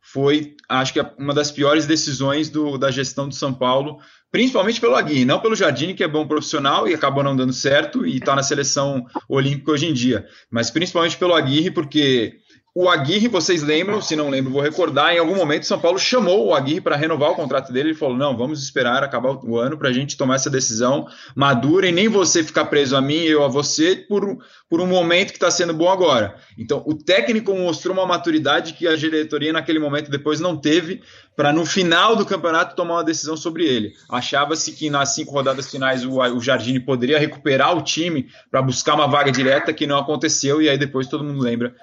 foi, 0.00 0.54
acho 0.68 0.92
que, 0.92 1.04
uma 1.18 1.34
das 1.34 1.50
piores 1.50 1.84
decisões 1.84 2.48
do, 2.48 2.78
da 2.78 2.92
gestão 2.92 3.28
do 3.28 3.34
São 3.34 3.52
Paulo, 3.52 3.98
principalmente 4.30 4.80
pelo 4.80 4.94
Aguirre, 4.94 5.24
não 5.24 5.40
pelo 5.40 5.56
Jardine, 5.56 5.94
que 5.94 6.04
é 6.04 6.08
bom 6.08 6.28
profissional 6.28 6.86
e 6.86 6.94
acabou 6.94 7.24
não 7.24 7.34
dando 7.34 7.52
certo 7.52 8.06
e 8.06 8.18
está 8.18 8.36
na 8.36 8.42
seleção 8.44 9.04
olímpica 9.28 9.72
hoje 9.72 9.86
em 9.86 9.92
dia, 9.92 10.28
mas 10.48 10.70
principalmente 10.70 11.16
pelo 11.16 11.34
Aguirre, 11.34 11.72
porque 11.72 12.38
o 12.78 12.90
Aguirre, 12.90 13.26
vocês 13.26 13.62
lembram, 13.62 14.02
se 14.02 14.14
não 14.14 14.28
lembram, 14.28 14.52
vou 14.52 14.60
recordar, 14.60 15.14
em 15.14 15.18
algum 15.18 15.34
momento 15.34 15.64
São 15.64 15.80
Paulo 15.80 15.98
chamou 15.98 16.48
o 16.48 16.54
Aguirre 16.54 16.82
para 16.82 16.94
renovar 16.94 17.30
o 17.30 17.34
contrato 17.34 17.72
dele. 17.72 17.88
Ele 17.88 17.98
falou: 17.98 18.14
não, 18.14 18.36
vamos 18.36 18.62
esperar 18.62 19.02
acabar 19.02 19.30
o 19.30 19.58
ano 19.58 19.78
para 19.78 19.88
a 19.88 19.92
gente 19.94 20.14
tomar 20.14 20.34
essa 20.34 20.50
decisão 20.50 21.08
madura 21.34 21.88
e 21.88 21.92
nem 21.92 22.06
você 22.06 22.44
ficar 22.44 22.66
preso 22.66 22.94
a 22.94 23.00
mim, 23.00 23.22
eu 23.22 23.42
a 23.42 23.48
você, 23.48 23.96
por, 23.96 24.36
por 24.68 24.82
um 24.82 24.86
momento 24.86 25.30
que 25.30 25.38
está 25.38 25.50
sendo 25.50 25.72
bom 25.72 25.88
agora. 25.88 26.36
Então, 26.58 26.82
o 26.86 26.92
técnico 26.92 27.56
mostrou 27.56 27.96
uma 27.96 28.04
maturidade 28.04 28.74
que 28.74 28.86
a 28.86 28.94
diretoria 28.94 29.54
naquele 29.54 29.78
momento 29.78 30.10
depois 30.10 30.38
não 30.38 30.54
teve 30.54 31.00
para 31.34 31.54
no 31.54 31.64
final 31.64 32.14
do 32.14 32.26
campeonato 32.26 32.76
tomar 32.76 32.96
uma 32.96 33.04
decisão 33.04 33.38
sobre 33.38 33.64
ele. 33.64 33.94
Achava-se 34.06 34.72
que 34.72 34.90
nas 34.90 35.14
cinco 35.14 35.32
rodadas 35.32 35.70
finais 35.70 36.04
o, 36.04 36.18
o 36.18 36.40
Jardine 36.42 36.80
poderia 36.80 37.18
recuperar 37.18 37.74
o 37.74 37.80
time 37.80 38.28
para 38.50 38.60
buscar 38.60 38.96
uma 38.96 39.06
vaga 39.06 39.32
direta, 39.32 39.72
que 39.72 39.86
não 39.86 39.96
aconteceu, 39.96 40.60
e 40.60 40.68
aí 40.68 40.76
depois 40.76 41.06
todo 41.06 41.24
mundo 41.24 41.42
lembra 41.42 41.74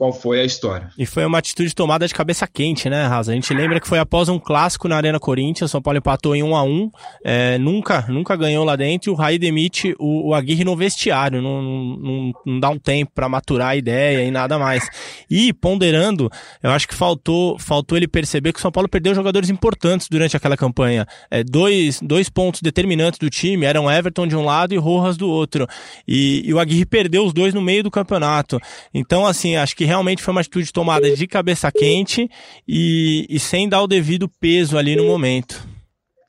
qual 0.00 0.14
foi 0.14 0.40
a 0.40 0.44
história. 0.46 0.88
E 0.96 1.04
foi 1.04 1.26
uma 1.26 1.36
atitude 1.36 1.74
tomada 1.74 2.08
de 2.08 2.14
cabeça 2.14 2.46
quente, 2.46 2.88
né, 2.88 3.04
Raza? 3.06 3.32
A 3.32 3.34
gente 3.34 3.52
lembra 3.52 3.78
que 3.78 3.86
foi 3.86 3.98
após 3.98 4.30
um 4.30 4.38
clássico 4.38 4.88
na 4.88 4.96
Arena 4.96 5.20
Corinthians, 5.20 5.70
São 5.70 5.82
Paulo 5.82 5.98
empatou 5.98 6.34
em 6.34 6.42
1 6.42 6.56
a 6.56 6.62
1 6.62 6.90
é, 7.22 7.58
nunca, 7.58 8.06
nunca 8.08 8.34
ganhou 8.34 8.64
lá 8.64 8.76
dentro, 8.76 9.10
e 9.10 9.12
o 9.12 9.14
Raí 9.14 9.38
demite 9.38 9.94
o, 9.98 10.30
o 10.30 10.34
Aguirre 10.34 10.64
no 10.64 10.74
vestiário, 10.74 11.42
não, 11.42 11.60
não, 11.60 12.32
não 12.46 12.58
dá 12.58 12.70
um 12.70 12.78
tempo 12.78 13.12
para 13.14 13.28
maturar 13.28 13.68
a 13.68 13.76
ideia 13.76 14.24
e 14.24 14.30
nada 14.30 14.58
mais. 14.58 14.88
E, 15.30 15.52
ponderando, 15.52 16.30
eu 16.62 16.70
acho 16.70 16.88
que 16.88 16.94
faltou, 16.94 17.58
faltou 17.58 17.98
ele 17.98 18.08
perceber 18.08 18.54
que 18.54 18.58
o 18.58 18.62
São 18.62 18.72
Paulo 18.72 18.88
perdeu 18.88 19.14
jogadores 19.14 19.50
importantes 19.50 20.08
durante 20.08 20.34
aquela 20.34 20.56
campanha. 20.56 21.06
É, 21.30 21.44
dois, 21.44 22.00
dois 22.00 22.30
pontos 22.30 22.62
determinantes 22.62 23.18
do 23.18 23.28
time 23.28 23.66
eram 23.66 23.90
Everton 23.90 24.26
de 24.26 24.34
um 24.34 24.46
lado 24.46 24.72
e 24.72 24.78
Rojas 24.78 25.18
do 25.18 25.28
outro. 25.28 25.66
E, 26.08 26.40
e 26.46 26.54
o 26.54 26.58
Aguirre 26.58 26.86
perdeu 26.86 27.26
os 27.26 27.34
dois 27.34 27.52
no 27.52 27.60
meio 27.60 27.82
do 27.82 27.90
campeonato. 27.90 28.58
Então, 28.94 29.26
assim, 29.26 29.56
acho 29.56 29.76
que 29.76 29.89
realmente 29.90 30.22
foi 30.22 30.30
uma 30.30 30.40
atitude 30.40 30.72
tomada 30.72 31.10
de 31.10 31.26
cabeça 31.26 31.70
quente 31.72 32.30
e, 32.66 33.26
e 33.28 33.40
sem 33.40 33.68
dar 33.68 33.82
o 33.82 33.88
devido 33.88 34.28
peso 34.28 34.78
ali 34.78 34.94
no 34.94 35.04
momento. 35.04 35.66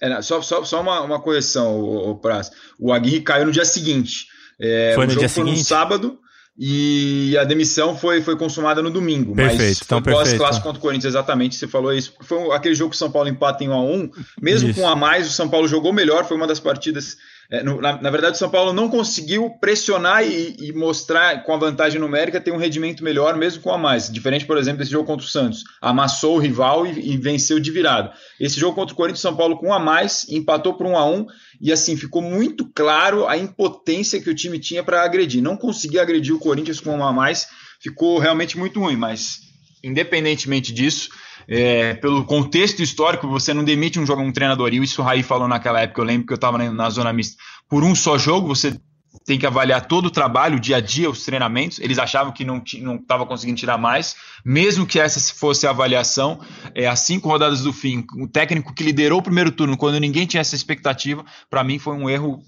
É, 0.02 0.20
só, 0.24 0.42
só, 0.42 0.64
só 0.64 0.82
uma, 0.82 1.02
uma 1.02 1.22
correção, 1.22 1.80
o, 1.80 2.10
o 2.10 2.16
Praz. 2.16 2.50
O 2.80 2.92
Aguirre 2.92 3.22
caiu 3.22 3.46
no 3.46 3.52
dia 3.52 3.64
seguinte. 3.64 4.26
É, 4.60 4.94
foi 4.96 5.06
no 5.06 5.16
dia 5.16 5.30
foi 5.30 5.44
seguinte? 5.44 5.60
no 5.60 5.64
sábado 5.64 6.20
e 6.58 7.38
a 7.38 7.44
demissão 7.44 7.96
foi, 7.96 8.20
foi 8.22 8.36
consumada 8.36 8.82
no 8.82 8.90
domingo. 8.90 9.36
Perfeito, 9.36 9.62
mas 9.62 9.82
então 9.84 10.00
foi 10.00 10.14
perfeito. 10.14 10.30
pós-clássico 10.30 10.64
contra 10.66 10.80
o 10.80 10.82
Corinthians, 10.82 11.14
exatamente, 11.14 11.56
você 11.56 11.68
falou 11.68 11.94
isso. 11.94 12.14
Foi 12.22 12.52
aquele 12.52 12.74
jogo 12.74 12.90
que 12.90 12.96
o 12.96 13.00
São 13.00 13.12
Paulo 13.12 13.30
empata 13.30 13.64
em 13.64 13.70
1 13.70 13.74
a 13.74 13.82
1 13.82 14.12
mesmo 14.42 14.70
Isso. 14.70 14.80
com 14.80 14.88
a 14.88 14.96
mais, 14.96 15.28
o 15.28 15.32
São 15.32 15.48
Paulo 15.48 15.68
jogou 15.68 15.94
melhor, 15.94 16.26
foi 16.26 16.36
uma 16.36 16.48
das 16.48 16.60
partidas 16.60 17.18
na, 17.52 18.02
na 18.02 18.10
verdade, 18.10 18.36
o 18.36 18.40
São 18.40 18.50
Paulo 18.50 18.72
não 18.72 18.88
conseguiu 18.88 19.50
pressionar 19.50 20.24
e, 20.24 20.56
e 20.58 20.72
mostrar 20.72 21.44
com 21.44 21.54
a 21.54 21.58
vantagem 21.58 22.00
numérica 22.00 22.40
ter 22.40 22.52
um 22.52 22.58
rendimento 22.58 23.04
melhor, 23.04 23.36
mesmo 23.36 23.62
com 23.62 23.74
a 23.74 23.78
mais. 23.78 24.10
Diferente, 24.10 24.46
por 24.46 24.58
exemplo, 24.58 24.80
desse 24.80 24.92
jogo 24.92 25.06
contra 25.06 25.26
o 25.26 25.30
Santos. 25.30 25.66
Amassou 25.82 26.38
o 26.38 26.40
rival 26.40 26.88
e, 26.88 27.12
e 27.12 27.18
venceu 27.18 27.60
de 27.60 27.70
virada. 27.70 28.14
Esse 28.40 28.58
jogo 28.58 28.74
contra 28.74 28.94
o 28.94 28.96
Corinthians, 28.96 29.20
São 29.20 29.36
Paulo 29.36 29.58
com 29.58 29.68
um 29.68 29.74
a 29.74 29.80
mais, 29.80 30.26
empatou 30.30 30.76
por 30.76 30.88
um 30.88 30.96
a 30.96 31.06
um 31.06 31.26
e 31.60 31.74
assim 31.74 31.98
ficou 31.98 32.22
muito 32.22 32.72
claro 32.74 33.28
a 33.28 33.38
impotência 33.38 34.22
que 34.22 34.30
o 34.30 34.36
time 34.36 34.58
tinha 34.58 34.82
para 34.82 35.04
agredir. 35.04 35.44
Não 35.44 35.58
conseguia 35.58 36.02
agredir 36.02 36.34
o 36.34 36.40
Corinthians 36.40 36.80
com 36.80 36.96
um 36.96 37.06
a 37.06 37.12
mais, 37.12 37.48
ficou 37.82 38.18
realmente 38.18 38.58
muito 38.58 38.80
ruim, 38.80 38.96
mas 38.96 39.40
independentemente 39.84 40.72
disso, 40.72 41.10
é, 41.48 41.94
pelo 41.96 42.24
contexto 42.26 42.82
histórico, 42.82 43.28
você 43.28 43.54
não 43.54 43.64
demite 43.64 44.00
um 44.00 44.06
jogo 44.06 44.22
um 44.22 44.32
treinador. 44.32 44.74
E 44.74 44.78
isso 44.78 45.02
o 45.02 45.06
Raí 45.06 45.24
falou 45.24 45.48
naquela 45.48 45.82
época, 45.82 46.02
eu 46.02 46.06
lembro 46.06 46.28
que 46.28 46.34
eu 46.34 46.36
estava 46.36 46.58
na, 46.58 46.72
na 46.72 46.90
zona 46.90 47.12
mista. 47.14 47.42
Por 47.70 47.84
um 47.84 47.96
só 47.96 48.18
jogo, 48.18 48.48
você 48.48 48.80
tem 49.26 49.38
que 49.38 49.46
avaliar 49.46 49.86
todo 49.86 50.06
o 50.08 50.12
trabalho, 50.12 50.58
o 50.58 50.60
dia 50.60 50.78
a 50.78 50.82
dia, 50.82 51.10
os 51.10 51.24
treinamentos. 51.24 51.80
Eles 51.80 52.00
achavam 52.00 52.32
que 52.34 52.44
não 52.44 52.62
estava 52.62 53.26
conseguindo 53.26 53.60
tirar 53.60 53.78
mais, 53.78 54.16
mesmo 54.44 54.86
que 54.86 55.00
essa 55.00 55.20
fosse 55.34 55.68
a 55.68 55.70
avaliação. 55.70 56.40
É, 56.74 56.88
às 56.88 57.02
cinco 57.02 57.28
rodadas 57.30 57.62
do 57.62 57.74
fim, 57.74 58.06
o 58.18 58.28
técnico 58.28 58.74
que 58.74 58.84
liderou 58.84 59.20
o 59.20 59.24
primeiro 59.24 59.52
turno, 59.52 59.78
quando 59.78 60.00
ninguém 60.00 60.26
tinha 60.26 60.42
essa 60.42 60.56
expectativa, 60.56 61.26
para 61.50 61.64
mim 61.64 61.78
foi 61.78 61.96
um 61.96 62.10
erro 62.10 62.42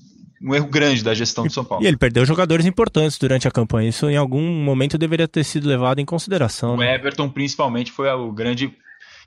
um 0.44 0.54
erro 0.54 0.68
grande 0.68 1.02
da 1.02 1.14
gestão 1.14 1.46
do 1.46 1.54
São 1.54 1.64
Paulo. 1.64 1.84
E 1.84 1.88
ele 1.88 1.96
perdeu 1.96 2.26
jogadores 2.26 2.66
importantes 2.66 3.18
durante 3.18 3.48
a 3.48 3.52
campanha. 3.52 3.90
Isso 3.90 4.10
em 4.10 4.18
algum 4.18 4.42
momento 4.42 4.98
deveria 4.98 5.28
ter 5.28 5.44
sido 5.46 5.68
levado 5.68 6.00
em 6.00 6.06
consideração. 6.06 6.74
O 6.74 6.78
né? 6.78 6.94
Everton, 6.96 7.30
principalmente, 7.30 7.92
foi 7.92 8.10
o 8.10 8.32
grande. 8.32 8.76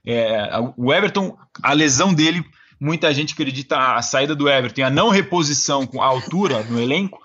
é, 0.05 0.51
o 0.77 0.93
Everton, 0.93 1.37
a 1.63 1.73
lesão 1.73 2.13
dele, 2.13 2.45
muita 2.79 3.13
gente 3.15 3.33
acredita 3.33 3.97
a 3.97 4.03
saída 4.03 4.35
do 4.35 4.49
Everton 4.49 4.83
e 4.83 4.85
a 4.85 4.91
não 4.91 5.09
reposição 5.09 5.87
com 5.87 6.03
a 6.03 6.07
altura 6.07 6.63
no 6.65 6.79
elenco. 6.79 7.19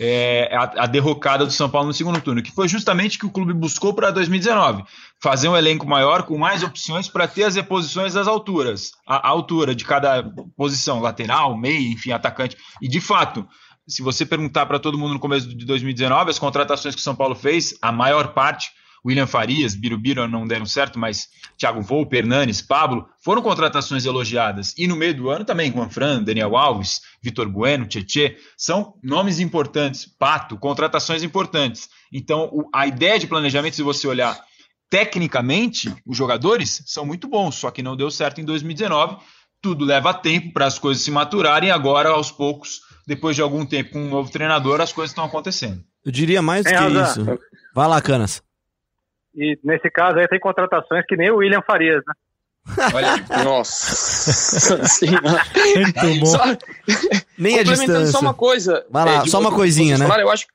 É, 0.00 0.48
a, 0.54 0.84
a 0.84 0.86
derrocada 0.86 1.44
do 1.44 1.50
São 1.50 1.68
Paulo 1.68 1.88
no 1.88 1.92
segundo 1.92 2.20
turno, 2.20 2.40
que 2.40 2.52
foi 2.52 2.68
justamente 2.68 3.16
o 3.16 3.20
que 3.20 3.26
o 3.26 3.30
clube 3.30 3.52
buscou 3.52 3.92
para 3.92 4.12
2019, 4.12 4.84
fazer 5.20 5.48
um 5.48 5.56
elenco 5.56 5.88
maior 5.88 6.22
com 6.22 6.38
mais 6.38 6.62
opções 6.62 7.08
para 7.08 7.26
ter 7.26 7.42
as 7.42 7.56
reposições 7.56 8.14
das 8.14 8.28
alturas, 8.28 8.92
a, 9.04 9.26
a 9.26 9.28
altura 9.28 9.74
de 9.74 9.84
cada 9.84 10.22
posição, 10.56 11.00
lateral, 11.00 11.58
meio, 11.58 11.92
enfim, 11.92 12.12
atacante. 12.12 12.56
E 12.80 12.86
de 12.86 13.00
fato, 13.00 13.44
se 13.88 14.02
você 14.02 14.24
perguntar 14.24 14.66
para 14.66 14.78
todo 14.78 14.98
mundo 14.98 15.14
no 15.14 15.20
começo 15.20 15.48
de 15.48 15.64
2019, 15.64 16.30
as 16.30 16.38
contratações 16.38 16.94
que 16.94 17.00
o 17.00 17.04
São 17.04 17.16
Paulo 17.16 17.34
fez, 17.34 17.74
a 17.80 17.90
maior 17.90 18.34
parte, 18.34 18.70
William 19.04 19.26
Farias, 19.26 19.74
Birubiru 19.74 20.26
não 20.28 20.46
deram 20.46 20.66
certo, 20.66 20.98
mas 20.98 21.28
Thiago 21.56 21.80
Volpe, 21.82 22.16
Hernanes, 22.16 22.60
Pablo, 22.62 23.06
foram 23.24 23.40
contratações 23.42 24.04
elogiadas. 24.04 24.74
E 24.76 24.86
no 24.86 24.96
meio 24.96 25.14
do 25.14 25.30
ano 25.30 25.44
também, 25.44 25.72
Juan 25.72 25.88
Fran, 25.88 26.22
Daniel 26.22 26.56
Alves, 26.56 27.00
Vitor 27.22 27.48
Bueno, 27.48 27.86
Tietê, 27.86 28.36
são 28.56 28.94
nomes 29.02 29.40
importantes. 29.40 30.06
Pato, 30.06 30.56
contratações 30.58 31.22
importantes. 31.22 31.88
Então, 32.12 32.48
o- 32.52 32.68
a 32.74 32.86
ideia 32.86 33.18
de 33.18 33.26
planejamento, 33.26 33.76
se 33.76 33.82
você 33.82 34.06
olhar 34.06 34.38
tecnicamente, 34.90 35.94
os 36.06 36.16
jogadores 36.16 36.82
são 36.86 37.04
muito 37.06 37.28
bons, 37.28 37.54
só 37.54 37.70
que 37.70 37.82
não 37.82 37.96
deu 37.96 38.10
certo 38.10 38.40
em 38.40 38.44
2019. 38.44 39.16
Tudo 39.60 39.84
leva 39.84 40.14
tempo 40.14 40.52
para 40.52 40.66
as 40.66 40.78
coisas 40.78 41.02
se 41.02 41.10
maturarem. 41.10 41.70
Agora, 41.70 42.10
aos 42.10 42.30
poucos, 42.30 42.80
depois 43.06 43.34
de 43.36 43.42
algum 43.42 43.66
tempo 43.66 43.90
com 43.90 44.00
um 44.04 44.08
novo 44.10 44.30
treinador, 44.30 44.80
as 44.80 44.92
coisas 44.92 45.10
estão 45.10 45.24
acontecendo. 45.24 45.82
Eu 46.04 46.12
diria 46.12 46.40
mais 46.40 46.64
do 46.64 46.68
É, 46.70 46.76
que 46.78 47.02
isso. 47.02 47.38
Vai 47.74 47.88
lá, 47.88 48.00
Canas. 48.00 48.40
E 49.38 49.56
nesse 49.62 49.88
caso 49.88 50.18
aí 50.18 50.26
tem 50.26 50.40
contratações 50.40 51.04
que 51.06 51.16
nem 51.16 51.30
o 51.30 51.36
William 51.36 51.62
Farias, 51.62 52.02
né? 52.06 52.14
Olha. 52.92 53.14
Nossa 53.44 54.84
senhora. 54.84 55.42
Muito 55.76 56.20
bom. 56.20 56.26
Só, 56.26 56.44
Nem 57.38 57.54
a 57.54 57.58
complementando 57.58 57.68
distância. 57.68 58.06
só 58.12 58.20
uma 58.20 58.34
coisa. 58.34 58.84
Vai 58.90 59.04
lá, 59.04 59.22
de 59.22 59.30
só 59.30 59.38
uma 59.38 59.52
coisinha, 59.52 59.96
né? 59.96 60.04
falaram, 60.04 60.24
eu 60.24 60.30
acho, 60.30 60.46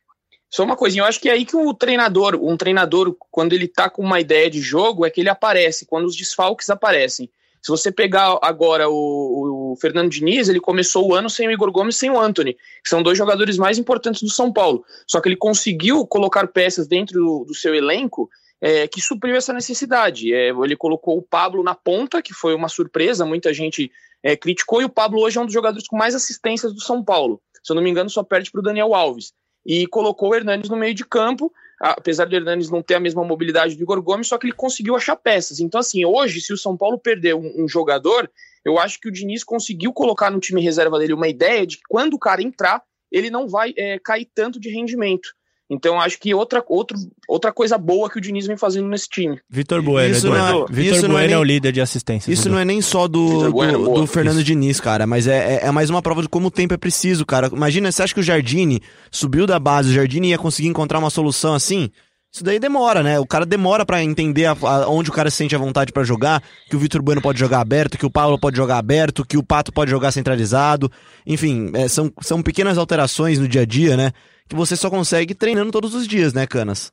só 0.52 0.64
uma 0.64 0.76
coisinha. 0.76 1.04
Eu 1.04 1.08
acho 1.08 1.20
que 1.20 1.30
é 1.30 1.32
aí 1.32 1.46
que 1.46 1.56
o 1.56 1.74
treinador, 1.74 2.36
um 2.36 2.58
treinador, 2.58 3.16
quando 3.32 3.54
ele 3.54 3.70
tá 3.70 3.90
com 3.90 4.02
uma 4.02 4.20
ideia 4.20 4.50
de 4.50 4.62
jogo, 4.62 5.06
é 5.06 5.10
que 5.10 5.22
ele 5.22 5.30
aparece, 5.30 5.86
quando 5.86 6.06
os 6.06 6.16
desfalques 6.16 6.70
aparecem. 6.70 7.30
Se 7.62 7.72
você 7.72 7.90
pegar 7.90 8.38
agora 8.42 8.90
o, 8.90 9.72
o 9.72 9.78
Fernando 9.80 10.12
Diniz, 10.12 10.50
ele 10.50 10.60
começou 10.60 11.08
o 11.08 11.16
ano 11.16 11.30
sem 11.30 11.48
o 11.48 11.52
Igor 11.52 11.72
Gomes 11.72 11.96
e 11.96 12.00
sem 12.00 12.12
o 12.12 12.20
Anthony, 12.20 12.56
que 12.84 12.90
são 12.90 13.02
dois 13.02 13.18
jogadores 13.18 13.58
mais 13.58 13.78
importantes 13.78 14.22
do 14.22 14.30
São 14.30 14.52
Paulo. 14.52 14.84
Só 15.08 15.22
que 15.22 15.30
ele 15.30 15.38
conseguiu 15.38 16.06
colocar 16.06 16.46
peças 16.48 16.90
dentro 16.90 17.18
do, 17.18 17.46
do 17.46 17.56
seu 17.56 17.74
elenco 17.74 18.30
é, 18.64 18.88
que 18.88 19.02
supriu 19.02 19.36
essa 19.36 19.52
necessidade. 19.52 20.34
É, 20.34 20.48
ele 20.48 20.78
colocou 20.78 21.18
o 21.18 21.22
Pablo 21.22 21.62
na 21.62 21.76
ponta, 21.76 22.22
que 22.22 22.34
foi 22.34 22.56
uma 22.56 22.70
surpresa, 22.70 23.26
muita 23.26 23.54
gente 23.54 23.92
é, 24.24 24.38
criticou, 24.38 24.82
e 24.82 24.86
o 24.86 24.90
Pablo 24.90 25.22
hoje 25.22 25.38
é 25.38 25.42
um 25.42 25.46
dos 25.46 25.54
jogadores 25.54 25.86
com 25.86 25.98
mais 25.98 26.16
assistências 26.16 26.74
do 26.74 26.80
São 26.80 27.04
Paulo. 27.04 27.42
Se 27.62 27.74
eu 27.74 27.76
não 27.76 27.84
me 27.84 27.90
engano, 27.90 28.10
só 28.10 28.24
perde 28.24 28.50
para 28.50 28.60
o 28.60 28.64
Daniel 28.64 28.96
Alves. 28.96 29.34
E 29.66 29.86
colocou 29.88 30.30
o 30.30 30.36
Hernandes 30.36 30.70
no 30.70 30.78
meio 30.78 30.94
de 30.94 31.06
campo, 31.06 31.52
apesar 31.78 32.26
do 32.26 32.36
Hernanes 32.36 32.70
não 32.70 32.82
ter 32.82 32.96
a 32.96 33.00
mesma 33.02 33.24
mobilidade 33.26 33.76
do 33.76 33.84
Igor 33.84 34.02
Gomes, 34.02 34.28
só 34.28 34.38
que 34.38 34.46
ele 34.46 34.54
conseguiu 34.54 34.96
achar 34.96 35.18
peças. 35.18 35.60
Então, 35.60 35.82
assim, 35.82 36.06
hoje, 36.06 36.40
se 36.40 36.54
o 36.54 36.58
São 36.58 36.78
Paulo 36.78 36.98
perder 36.98 37.36
um, 37.36 37.64
um 37.64 37.68
jogador, 37.68 38.32
eu 38.64 38.80
acho 38.80 38.98
que 38.98 39.10
o 39.10 39.12
Diniz 39.12 39.44
conseguiu 39.44 39.92
colocar 39.92 40.32
no 40.32 40.40
time 40.40 40.62
reserva 40.62 40.98
dele 40.98 41.14
uma 41.14 41.28
ideia 41.28 41.68
de 41.68 41.78
que 41.78 41.84
quando 41.90 42.14
o 42.14 42.20
cara 42.20 42.42
entrar, 42.42 42.82
ele 43.12 43.30
não 43.30 43.46
vai 43.46 43.74
é, 43.76 44.00
cair 44.00 44.30
tanto 44.34 44.58
de 44.58 44.70
rendimento. 44.70 45.30
Então, 45.74 46.00
acho 46.00 46.20
que 46.20 46.34
outra, 46.34 46.64
outro, 46.68 46.98
outra 47.28 47.52
coisa 47.52 47.78
boa 47.78 48.10
que 48.10 48.18
o 48.18 48.22
Diniz 48.22 48.46
vem 48.48 48.56
fazendo 48.56 48.88
nesse 48.88 49.10
time. 49.10 49.40
Vitor 49.50 49.82
Bueno, 49.82 50.16
Isso 50.16 50.30
não 50.30 50.36
é- 50.36 50.66
Vitor 50.70 50.80
isso 50.80 50.92
Bueno 51.02 51.08
não 51.14 51.20
é 51.20 51.24
é, 51.26 51.28
nem- 51.28 51.38
o 51.38 51.44
líder 51.44 51.72
de 51.72 51.82
assistência. 51.82 52.32
Isso 52.32 52.50
não 52.50 52.58
é 52.60 52.64
nem 52.66 52.82
só 52.82 53.08
do, 53.08 53.52
Bueno, 53.52 53.80
do, 53.80 53.86
boa. 53.86 54.00
do 54.02 54.08
Fernando 54.08 54.36
Isso. 54.38 54.46
Diniz, 54.46 54.80
cara, 54.80 55.06
mas 55.08 55.28
é, 55.28 55.56
é, 55.64 55.66
é 55.68 55.72
mais 55.72 55.90
uma 55.90 56.02
prova 56.02 56.22
de 56.22 56.30
como 56.30 56.48
o 56.48 56.52
tempo 56.52 56.74
é 56.74 56.78
preciso, 56.78 57.26
cara. 57.26 57.50
Imagina, 57.52 57.92
você 57.92 58.04
acha 58.04 58.14
que 58.14 58.20
o 58.20 58.24
Jardine 58.24 58.82
subiu 59.12 59.46
da 59.48 59.60
base, 59.60 59.90
o 59.90 59.94
Jardine 59.94 60.30
ia 60.30 60.38
conseguir 60.38 60.68
encontrar 60.70 61.00
uma 61.00 61.10
solução 61.10 61.54
assim? 61.54 61.90
Isso 62.36 62.44
daí 62.44 62.58
demora, 62.58 63.04
né? 63.04 63.20
O 63.20 63.28
cara 63.28 63.46
demora 63.46 63.86
pra 63.86 64.04
entender 64.04 64.46
a- 64.46 64.58
a- 64.60 64.90
onde 64.90 65.08
o 65.12 65.14
cara 65.14 65.30
se 65.30 65.38
sente 65.38 65.56
à 65.56 65.60
vontade 65.60 65.92
pra 65.92 66.04
jogar, 66.04 66.42
que 66.68 66.76
o 66.76 66.80
Vitor 66.80 67.00
Bueno 67.00 67.22
pode 67.22 67.40
jogar 67.40 67.60
aberto, 67.62 67.96
que 67.96 68.08
o 68.08 68.10
Paulo 68.10 68.40
pode 68.40 68.58
jogar 68.58 68.80
aberto, 68.80 69.24
que 69.24 69.38
o 69.38 69.44
Pato 69.44 69.72
pode 69.72 69.92
jogar 69.92 70.12
centralizado. 70.12 70.92
Enfim, 71.28 71.70
é, 71.76 71.88
são, 71.88 72.12
são 72.22 72.42
pequenas 72.42 72.80
alterações 72.80 73.38
no 73.38 73.48
dia 73.48 73.62
a 73.62 73.66
dia, 73.66 73.96
né? 73.96 74.12
Que 74.50 74.56
você 74.56 74.76
só 74.76 74.90
consegue 74.90 75.34
treinando 75.36 75.72
todos 75.72 75.94
os 75.96 76.08
dias, 76.08 76.34
né, 76.34 76.46
Canas? 76.46 76.92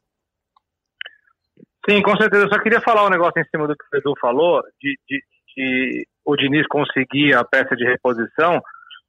Sim, 1.89 2.03
com 2.03 2.17
certeza. 2.17 2.45
Eu 2.45 2.49
só 2.49 2.59
queria 2.63 2.81
falar 2.81 3.07
um 3.07 3.11
negócio 3.11 3.41
em 3.41 3.45
cima 3.51 3.67
do 3.67 3.75
que 3.77 3.85
o 3.93 3.99
Edu 3.99 4.15
falou, 4.21 4.63
de, 4.81 4.97
de, 5.09 5.23
de 5.57 6.07
o 6.25 6.37
Diniz 6.37 6.67
conseguir 6.69 7.35
a 7.35 7.45
peça 7.45 7.75
de 7.75 7.85
reposição. 7.85 8.61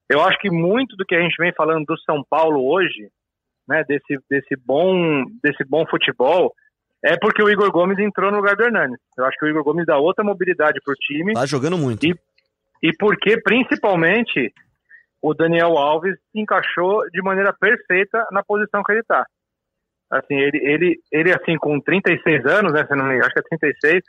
Eu 0.10 0.22
acho 0.22 0.38
que 0.40 0.50
muito 0.50 0.96
do 0.96 1.06
que 1.06 1.16
a 1.16 1.22
gente 1.22 1.36
vem 1.38 1.54
falando 1.54 1.86
do 1.86 1.98
São 2.00 2.24
Paulo 2.30 2.66
hoje, 2.66 3.10
né, 3.68 3.84
desse, 3.88 4.18
desse, 4.30 4.56
bom, 4.66 5.24
desse 5.44 5.64
bom 5.66 5.86
futebol, 5.90 6.54
é 7.04 7.18
porque 7.18 7.42
o 7.44 7.50
Igor 7.50 7.72
Gomes 7.72 8.00
entrou 8.00 8.32
no 8.32 8.38
lugar 8.38 8.56
do 8.56 8.64
Hernandes. 8.64 9.00
Eu 9.18 9.26
acho 9.26 9.38
que 9.38 9.46
o 9.46 9.50
Igor 9.50 9.64
Gomes 9.64 9.86
dá 9.86 9.98
outra 9.98 10.24
mobilidade 10.24 10.80
para 10.84 10.92
o 10.94 10.96
time 10.96 11.34
Tá 11.34 11.46
jogando 11.46 11.78
muito. 11.78 12.06
E- 12.06 12.16
e 12.84 12.92
porque, 12.98 13.40
principalmente, 13.42 14.52
o 15.22 15.34
Daniel 15.34 15.78
Alves 15.78 16.16
se 16.32 16.40
encaixou 16.40 17.08
de 17.12 17.22
maneira 17.22 17.54
perfeita 17.54 18.26
na 18.32 18.44
posição 18.44 18.82
que 18.84 18.92
ele 18.92 19.02
está. 19.02 19.26
Assim, 20.10 20.36
ele, 20.36 20.58
ele, 20.58 21.00
ele, 21.12 21.32
assim, 21.32 21.56
com 21.58 21.80
36 21.80 22.46
anos, 22.46 22.74
né, 22.74 22.86
se 22.86 22.96
não 22.96 23.06
me 23.06 23.12
engano, 23.16 23.26
acho 23.26 23.34
que 23.34 23.40
é 23.40 23.58
36, 23.58 24.04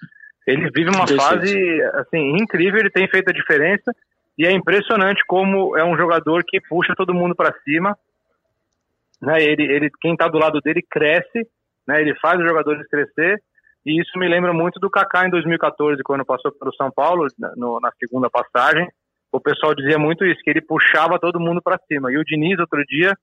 ele 0.46 0.70
vive 0.70 0.90
uma 0.90 1.06
36. 1.06 1.16
fase, 1.22 1.82
assim, 1.94 2.36
incrível, 2.36 2.80
ele 2.80 2.90
tem 2.90 3.06
feito 3.08 3.28
a 3.28 3.32
diferença, 3.32 3.94
e 4.36 4.46
é 4.46 4.50
impressionante 4.50 5.22
como 5.26 5.76
é 5.76 5.84
um 5.84 5.96
jogador 5.96 6.42
que 6.44 6.60
puxa 6.60 6.94
todo 6.96 7.14
mundo 7.14 7.36
para 7.36 7.54
cima, 7.62 7.96
né, 9.20 9.40
ele, 9.42 9.62
ele, 9.70 9.90
quem 10.00 10.14
está 10.14 10.26
do 10.26 10.38
lado 10.38 10.60
dele 10.60 10.82
cresce, 10.90 11.46
né, 11.86 12.00
ele 12.00 12.14
faz 12.16 12.40
os 12.40 12.44
jogadores 12.46 12.84
crescer, 12.88 13.40
e 13.86 14.00
isso 14.00 14.18
me 14.18 14.28
lembra 14.28 14.52
muito 14.52 14.80
do 14.80 14.90
Kaká 14.90 15.26
em 15.26 15.30
2014, 15.30 16.02
quando 16.02 16.24
passou 16.24 16.50
pelo 16.52 16.74
São 16.74 16.90
Paulo, 16.90 17.26
na- 17.38 17.52
no- 17.56 17.80
na 17.80 17.90
segunda 17.98 18.30
passagem. 18.30 18.88
O 19.32 19.40
pessoal 19.40 19.74
dizia 19.74 19.98
muito 19.98 20.24
isso, 20.24 20.40
que 20.44 20.50
ele 20.50 20.60
puxava 20.60 21.18
todo 21.18 21.40
mundo 21.40 21.62
para 21.62 21.80
cima. 21.88 22.12
E 22.12 22.18
o 22.18 22.24
Diniz, 22.24 22.58
outro 22.58 22.84
dia, 22.84 23.16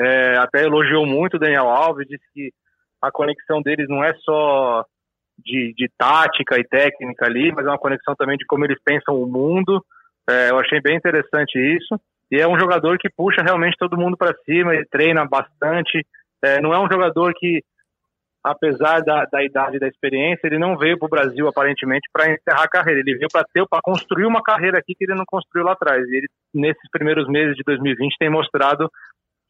é, 0.00 0.36
até 0.36 0.64
elogiou 0.64 1.06
muito 1.06 1.34
o 1.36 1.38
Daniel 1.38 1.68
Alves, 1.68 2.08
disse 2.08 2.24
que 2.34 2.50
a 3.00 3.10
conexão 3.10 3.62
deles 3.62 3.88
não 3.88 4.02
é 4.02 4.12
só 4.24 4.84
de, 5.38 5.72
de 5.76 5.88
tática 5.96 6.58
e 6.58 6.64
técnica 6.64 7.26
ali, 7.26 7.52
mas 7.52 7.64
é 7.64 7.68
uma 7.68 7.78
conexão 7.78 8.14
também 8.16 8.36
de 8.36 8.44
como 8.46 8.64
eles 8.64 8.78
pensam 8.84 9.14
o 9.14 9.26
mundo. 9.26 9.84
É, 10.28 10.50
eu 10.50 10.58
achei 10.58 10.80
bem 10.80 10.96
interessante 10.96 11.58
isso. 11.58 12.00
E 12.30 12.40
é 12.40 12.48
um 12.48 12.58
jogador 12.58 12.98
que 12.98 13.10
puxa 13.10 13.42
realmente 13.42 13.76
todo 13.78 13.98
mundo 13.98 14.16
para 14.16 14.34
cima, 14.44 14.74
ele 14.74 14.86
treina 14.86 15.24
bastante. 15.24 16.04
É, 16.42 16.60
não 16.60 16.72
é 16.72 16.78
um 16.78 16.88
jogador 16.90 17.32
que 17.34 17.62
apesar 18.42 19.00
da, 19.02 19.24
da 19.24 19.44
idade 19.44 19.76
e 19.76 19.80
da 19.80 19.86
experiência, 19.86 20.46
ele 20.46 20.58
não 20.58 20.76
veio 20.76 20.98
para 20.98 21.06
o 21.06 21.10
Brasil 21.10 21.46
aparentemente 21.46 22.08
para 22.12 22.32
encerrar 22.32 22.64
a 22.64 22.68
carreira. 22.68 23.00
Ele 23.00 23.16
veio 23.16 23.28
para 23.32 23.46
para 23.68 23.80
construir 23.82 24.26
uma 24.26 24.42
carreira 24.42 24.78
aqui 24.78 24.94
que 24.94 25.04
ele 25.04 25.14
não 25.14 25.24
construiu 25.26 25.64
lá 25.64 25.72
atrás. 25.72 26.04
E 26.08 26.16
ele 26.16 26.26
nesses 26.52 26.90
primeiros 26.90 27.28
meses 27.28 27.56
de 27.56 27.62
2020 27.64 28.16
tem 28.18 28.30
mostrado 28.30 28.90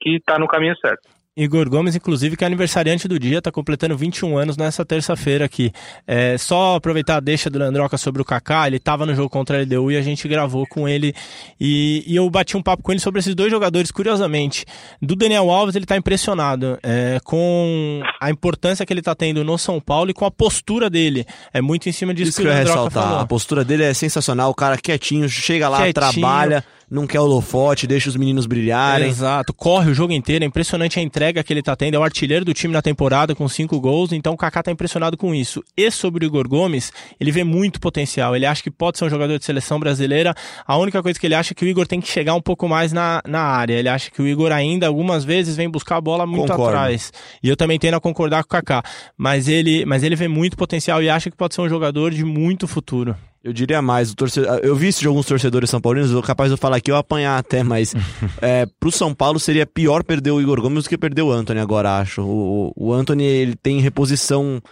que 0.01 0.17
está 0.17 0.39
no 0.39 0.49
caminho 0.49 0.77
certo. 0.77 1.09
Igor 1.35 1.66
Gomes, 1.71 1.97
inclusive, 1.97 2.37
que 2.37 2.45
é 2.45 2.47
aniversariante 2.47 3.09
do 3.09 3.18
dia, 3.18 3.38
está 3.38 3.51
completando 3.51 3.97
21 3.97 4.37
anos 4.37 4.57
nessa 4.59 4.85
terça-feira 4.85 5.47
aqui. 5.47 5.73
É, 6.07 6.37
só 6.37 6.77
aproveitar 6.77 7.16
a 7.16 7.21
deixa 7.21 7.49
do 7.49 7.59
Leandroca 7.59 7.97
sobre 7.97 8.21
o 8.21 8.25
Kaká, 8.25 8.66
ele 8.66 8.77
estava 8.77 9.07
no 9.07 9.14
jogo 9.14 9.31
contra 9.31 9.57
a 9.59 9.62
LDU 9.62 9.90
e 9.92 9.97
a 9.97 10.03
gente 10.03 10.29
gravou 10.29 10.66
com 10.66 10.87
ele 10.87 11.14
e, 11.59 12.05
e 12.07 12.14
eu 12.14 12.29
bati 12.29 12.55
um 12.55 12.62
papo 12.62 12.83
com 12.83 12.92
ele 12.92 13.01
sobre 13.01 13.21
esses 13.21 13.35
dois 13.35 13.51
jogadores, 13.51 13.90
curiosamente. 13.90 14.66
Do 15.01 15.16
Daniel 15.16 15.51
Alves, 15.51 15.75
ele 15.75 15.87
está 15.87 15.97
impressionado 15.97 16.79
é, 16.83 17.18
com 17.25 18.03
a 18.21 18.31
importância 18.31 18.85
que 18.85 18.92
ele 18.92 19.01
está 19.01 19.14
tendo 19.14 19.42
no 19.42 19.57
São 19.57 19.81
Paulo 19.81 20.11
e 20.11 20.14
com 20.14 20.27
a 20.27 20.31
postura 20.31 20.90
dele. 20.90 21.25
É 21.53 21.62
muito 21.62 21.88
em 21.88 21.92
cima 21.92 22.12
disso 22.12 22.29
Isso 22.29 22.38
que 22.42 22.42
que 22.42 22.49
o 22.51 22.53
Leandroca 22.53 22.79
ressaltar. 22.79 23.05
falou. 23.05 23.21
A 23.21 23.27
postura 23.27 23.64
dele 23.64 23.85
é 23.85 23.95
sensacional. 23.95 24.51
O 24.51 24.55
cara 24.55 24.77
quietinho, 24.77 25.27
chega 25.31 25.66
lá, 25.71 25.79
Quietinho. 25.79 25.95
trabalha, 25.95 26.62
não 26.93 27.07
quer 27.07 27.21
holofote, 27.21 27.87
deixa 27.87 28.11
os 28.11 28.17
meninos 28.17 28.45
brilharem. 28.45 29.09
Exato, 29.09 29.55
corre 29.55 29.91
o 29.91 29.95
jogo 29.95 30.13
inteiro, 30.13 30.45
é 30.45 30.47
impressionante 30.47 31.01
a 31.01 31.03
entrega 31.03 31.43
que 31.43 31.51
ele 31.51 31.63
tá 31.63 31.75
tendo, 31.75 31.95
é 31.95 31.99
o 31.99 32.03
artilheiro 32.03 32.45
do 32.45 32.53
time 32.53 32.75
na 32.75 32.83
temporada 32.83 33.35
com 33.35 33.49
cinco 33.49 33.81
gols, 33.81 34.13
então 34.13 34.35
o 34.35 34.37
Kaká 34.37 34.63
tá 34.63 34.71
impressionado 34.71 35.17
com 35.17 35.35
isso. 35.35 35.65
E 35.75 35.91
sobre 35.91 36.25
o 36.25 36.27
Igor 36.27 36.47
Gomes, 36.47 36.93
ele 37.19 37.33
vê 37.33 37.45
muito 37.45 37.81
potencial, 37.81 38.37
ele 38.37 38.45
acha 38.45 38.63
que 38.63 38.71
pode 38.71 38.99
ser 38.99 39.07
um 39.07 39.09
jogador 39.09 39.39
de 39.39 39.45
seleção 39.45 39.81
brasileira, 39.81 40.35
a 40.67 40.77
única 40.77 41.03
coisa 41.03 41.19
que 41.19 41.27
ele 41.27 41.35
acha 41.35 41.53
é 41.53 41.55
que 41.55 41.65
o 41.65 41.69
Igor 41.69 41.87
tem 41.87 41.99
que 41.99 42.09
chegar 42.09 42.35
um 42.35 42.43
pouco 42.43 42.69
mais 42.69 42.93
na, 42.93 43.23
na 43.27 43.41
área, 43.41 43.75
ele 43.75 43.89
acha 43.89 44.11
que 44.11 44.21
o 44.21 44.29
Igor 44.29 44.53
ainda 44.53 44.87
algumas 44.87 45.25
vezes 45.25 45.57
vem 45.57 45.71
buscar 45.71 45.97
a 45.97 46.01
bola 46.01 46.27
muito 46.27 46.49
Concordo. 46.49 46.77
atrás, 46.77 47.11
e 47.43 47.49
eu 47.49 47.57
também 47.57 47.79
tendo 47.79 47.95
a 47.95 48.01
concordar 48.01 48.43
com 48.45 48.49
o 48.49 48.51
Kaká, 48.51 48.83
mas 49.17 49.49
ele, 49.49 49.87
mas 49.87 50.03
ele 50.03 50.15
vê 50.15 50.29
muito 50.29 50.59
potencial 50.59 51.03
e 51.03 51.09
acha 51.09 51.31
que 51.31 51.37
pode 51.39 51.55
ser 51.55 51.63
um 51.63 51.69
jogador 51.71 52.11
de 52.11 52.23
muito 52.23 52.69
futuro. 52.69 53.17
Eu 53.45 53.53
diria 53.53 53.83
mais, 53.83 54.13
o 54.13 54.15
torcedor, 54.15 54.61
eu 54.63 54.77
vi 54.77 54.87
isso 54.89 55.01
de 55.01 55.09
alguns 55.09 55.27
torcedores 55.27 55.69
são 55.69 55.81
paulinos, 55.81 56.13
eu 56.13 56.23
capaz 56.23 56.49
de 56.49 56.55
eu 56.55 56.59
falar 56.59 56.77
aqui, 56.77 56.93
eu 56.93 56.97
apanhar 56.97 57.39
até, 57.39 57.65
mas 57.65 57.93
é, 58.41 58.67
pro 58.79 58.93
São 58.93 59.13
Paulo 59.13 59.41
seria 59.41 59.67
pior 59.67 60.05
perder 60.05 60.31
o 60.31 60.41
Igor 60.41 60.61
Gomes 60.61 60.85
do 60.85 60.89
que 60.89 60.97
perder 60.97 61.23
o 61.23 61.33
Anthony 61.33 61.59
agora, 61.59 61.99
acho. 61.99 62.23
O, 62.23 62.73
o 62.77 62.93
Anthony, 62.93 63.25
ele 63.25 63.57
tem 63.57 63.81
reposição 63.81 64.63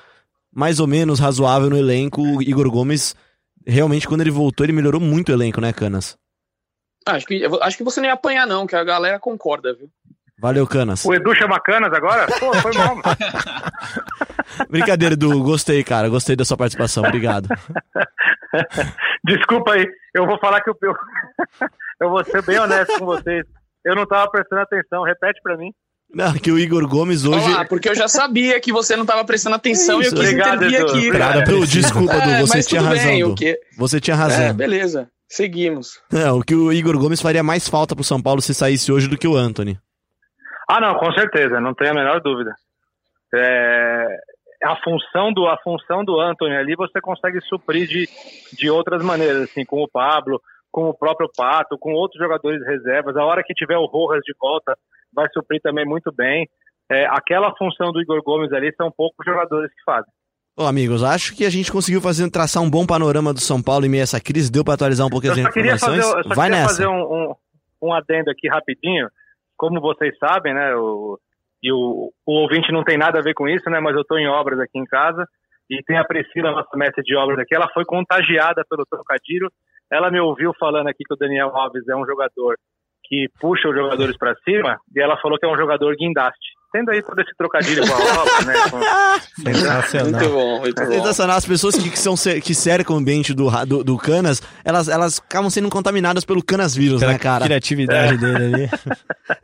mais 0.55 0.79
ou 0.79 0.87
menos 0.87 1.19
razoável 1.19 1.69
no 1.69 1.77
elenco, 1.77 2.23
o 2.23 2.41
Igor 2.41 2.71
Gomes, 2.71 3.17
realmente, 3.67 4.07
quando 4.07 4.21
ele 4.21 4.31
voltou, 4.31 4.65
ele 4.65 4.73
melhorou 4.73 5.01
muito 5.01 5.31
o 5.31 5.33
elenco, 5.33 5.61
né, 5.61 5.73
Canas? 5.73 6.17
Ah, 7.07 7.13
Acho 7.13 7.27
que, 7.27 7.45
acho 7.63 7.77
que 7.77 7.85
você 7.85 8.01
nem 8.01 8.09
ia 8.09 8.15
apanhar, 8.15 8.47
não, 8.47 8.67
que 8.67 8.77
a 8.77 8.85
galera 8.85 9.19
concorda, 9.19 9.75
viu? 9.75 9.91
Valeu, 10.41 10.67
Canas. 10.67 11.05
O 11.05 11.13
Edu 11.13 11.35
chama 11.35 11.61
canas 11.61 11.93
agora? 11.93 12.27
Pô, 12.39 12.55
foi 12.55 12.73
mal. 12.73 12.97
Brincadeira, 14.71 15.13
Edu, 15.15 15.43
gostei, 15.43 15.85
cara, 15.85 16.09
gostei 16.09 16.35
da 16.35 16.45
sua 16.45 16.57
participação, 16.57 17.05
obrigado. 17.05 17.49
Desculpa 19.25 19.73
aí, 19.75 19.87
eu 20.15 20.27
vou 20.27 20.39
falar 20.39 20.61
que 20.63 20.71
eu, 20.71 20.75
eu, 20.83 20.95
eu 22.03 22.11
vou 22.11 22.25
ser 22.25 22.43
bem 22.43 22.59
honesto 22.59 22.99
com 22.99 23.05
vocês. 23.07 23.45
Eu 23.85 23.95
não 23.95 24.03
estava 24.05 24.31
prestando 24.31 24.63
atenção, 24.63 25.03
repete 25.05 25.41
para 25.43 25.57
mim. 25.57 25.71
Não, 26.13 26.33
que 26.35 26.51
o 26.51 26.59
Igor 26.59 26.87
Gomes 26.89 27.25
hoje... 27.25 27.49
Lá, 27.53 27.65
porque 27.65 27.89
eu 27.89 27.95
já 27.95 28.09
sabia 28.09 28.61
que 28.61 28.73
você 28.73 28.97
não 28.97 29.03
estava 29.05 29.25
prestando 29.25 29.55
atenção 29.57 30.01
É 30.01 30.05
e 30.05 30.07
eu 30.07 30.11
quis 30.13 30.21
Obrigado, 30.21 30.57
intervir 30.57 30.81
Edu. 30.81 30.91
aqui. 30.91 31.07
Obrigado. 31.07 31.45
Du, 31.45 31.67
desculpa, 31.67 32.13
É, 32.15 32.41
Du, 32.41 32.47
você 32.47 32.57
mas 32.57 32.67
tinha 32.67 32.81
tudo 32.81 32.91
razão, 32.91 33.07
bem, 33.11 33.23
Du. 33.23 33.31
o 33.31 33.35
quê? 33.37 33.59
Você 33.79 34.01
tinha 34.01 34.15
É, 34.17 34.19
razão. 34.19 34.55
beleza. 34.55 35.09
Seguimos. 35.29 36.01
Não, 36.13 36.39
o 36.39 36.43
que 36.43 36.55
o 36.55 36.73
Igor 36.73 36.99
Gomes 36.99 37.21
faria 37.21 37.43
mais 37.45 37.69
falta 37.69 37.95
pro 37.95 38.03
São 38.03 38.21
Paulo 38.21 38.43
se 38.43 38.53
saísse 38.53 38.91
hoje 38.91 39.07
do 39.07 39.17
que 39.17 39.29
o 39.29 39.37
Anthony. 39.37 39.79
Ah, 40.73 40.81
não, 40.81 40.95
com 40.95 41.13
certeza, 41.13 41.61
não 41.61 41.75
tenho 41.75 41.91
a 41.91 41.95
menor 41.95 42.21
dúvida. 42.21 42.55
É, 43.35 44.07
a 44.65 44.77
função 44.83 45.33
do 45.33 45.47
a 45.47 45.57
função 45.59 46.05
do 46.05 46.21
Anthony 46.21 46.57
ali 46.57 46.75
você 46.77 47.01
consegue 47.01 47.41
suprir 47.43 47.87
de, 47.87 48.09
de 48.53 48.71
outras 48.71 49.03
maneiras, 49.03 49.43
assim, 49.43 49.65
com 49.65 49.83
o 49.83 49.89
Pablo, 49.89 50.41
com 50.71 50.89
o 50.89 50.95
próprio 50.95 51.29
Pato, 51.37 51.79
com 51.79 51.93
outros 51.93 52.21
jogadores 52.23 52.65
reservas. 52.67 53.17
A 53.17 53.25
hora 53.25 53.43
que 53.45 53.55
tiver 53.55 53.77
o 53.77 53.87
Rojas 53.87 54.23
de 54.25 54.35
volta, 54.41 54.77
vai 55.13 55.27
suprir 55.33 55.61
também 55.63 55.85
muito 55.85 56.13
bem. 56.13 56.49
É, 56.91 57.07
aquela 57.07 57.55
função 57.57 57.93
do 57.93 58.01
Igor 58.01 58.23
Gomes 58.23 58.53
ali 58.53 58.73
são 58.77 58.91
poucos 58.91 59.25
jogadores 59.25 59.71
que 59.73 59.83
fazem. 59.85 60.13
Ô, 60.57 60.65
amigos, 60.65 61.03
acho 61.05 61.35
que 61.37 61.45
a 61.47 61.51
gente 61.51 61.71
conseguiu 61.73 62.01
fazer, 62.01 62.29
traçar 62.31 62.63
um 62.63 62.69
bom 62.71 62.85
panorama 62.85 63.33
do 63.33 63.41
São 63.41 63.63
Paulo 63.63 63.87
em 63.87 63.89
meio 63.89 64.03
a 64.03 64.05
essa 64.05 64.21
crise. 64.21 64.51
Deu 64.51 64.65
pra 64.65 64.75
atualizar 64.75 65.07
um 65.07 65.11
pouquinho 65.11 65.35
Eu 65.39 65.47
as 65.47 65.53
queria 65.55 65.79
fazer, 65.79 65.99
informações? 65.99 66.25
eu 66.27 66.29
só 66.29 66.35
Vai 66.35 66.49
queria 66.49 66.63
nessa. 66.63 66.75
fazer 66.75 66.87
um, 66.89 67.03
um, 67.03 67.35
um 67.83 67.93
adendo 67.95 68.31
aqui 68.31 68.49
rapidinho. 68.49 69.09
Como 69.61 69.79
vocês 69.79 70.17
sabem, 70.17 70.55
né? 70.55 70.75
O, 70.75 71.19
e 71.63 71.71
o, 71.71 72.11
o 72.25 72.33
ouvinte 72.33 72.73
não 72.73 72.83
tem 72.83 72.97
nada 72.97 73.19
a 73.19 73.23
ver 73.23 73.35
com 73.35 73.47
isso, 73.47 73.69
né? 73.69 73.79
Mas 73.79 73.95
eu 73.95 74.01
estou 74.01 74.19
em 74.19 74.27
obras 74.27 74.59
aqui 74.59 74.79
em 74.79 74.87
casa 74.87 75.27
e 75.69 75.83
tem 75.83 75.99
a 75.99 76.05
Priscila, 76.05 76.51
nossa 76.51 76.75
mestre 76.79 77.05
de 77.05 77.15
obras 77.15 77.39
aqui. 77.39 77.55
Ela 77.55 77.69
foi 77.69 77.85
contagiada 77.85 78.65
pelo 78.71 78.87
trocadilho. 78.87 79.51
Ela 79.93 80.11
me 80.11 80.19
ouviu 80.19 80.55
falando 80.59 80.89
aqui 80.89 81.05
que 81.07 81.13
o 81.13 81.17
Daniel 81.17 81.55
Alves 81.55 81.87
é 81.87 81.95
um 81.95 82.07
jogador 82.07 82.57
que 83.05 83.29
puxa 83.39 83.69
os 83.69 83.75
jogadores 83.75 84.17
para 84.17 84.35
cima 84.37 84.79
e 84.97 85.03
ela 85.03 85.19
falou 85.19 85.39
que 85.39 85.45
é 85.45 85.49
um 85.49 85.59
jogador 85.59 85.95
guindaste. 85.95 86.55
Tendo 86.73 86.91
aí 86.91 87.03
todo 87.03 87.21
esse 87.21 87.35
trocadilho 87.37 87.87
com 87.87 87.93
a 87.93 88.23
obra, 88.23 88.45
né? 88.47 88.55
Com... 88.71 88.81
Sensacional. 89.43 90.21
Muito 90.21 90.33
bom, 90.33 90.61
muito 90.61 90.85
bom. 90.85 90.93
Sensacional. 90.93 91.37
As 91.37 91.45
pessoas 91.45 91.75
que, 91.77 91.91
que 91.91 91.99
são, 91.99 92.15
que 92.43 92.55
cercam 92.55 92.97
o 92.97 92.99
ambiente 92.99 93.35
do, 93.35 93.51
do, 93.67 93.85
do 93.85 93.97
Canas, 93.99 94.43
elas, 94.65 94.89
elas 94.89 95.19
acabam 95.19 95.51
sendo 95.51 95.69
contaminadas 95.69 96.25
pelo 96.25 96.43
Canas 96.43 96.75
vírus, 96.75 97.01
Pela 97.01 97.13
né, 97.13 97.19
cara? 97.19 97.45
criatividade 97.45 98.19
dele 98.19 98.45
ali. 98.55 98.71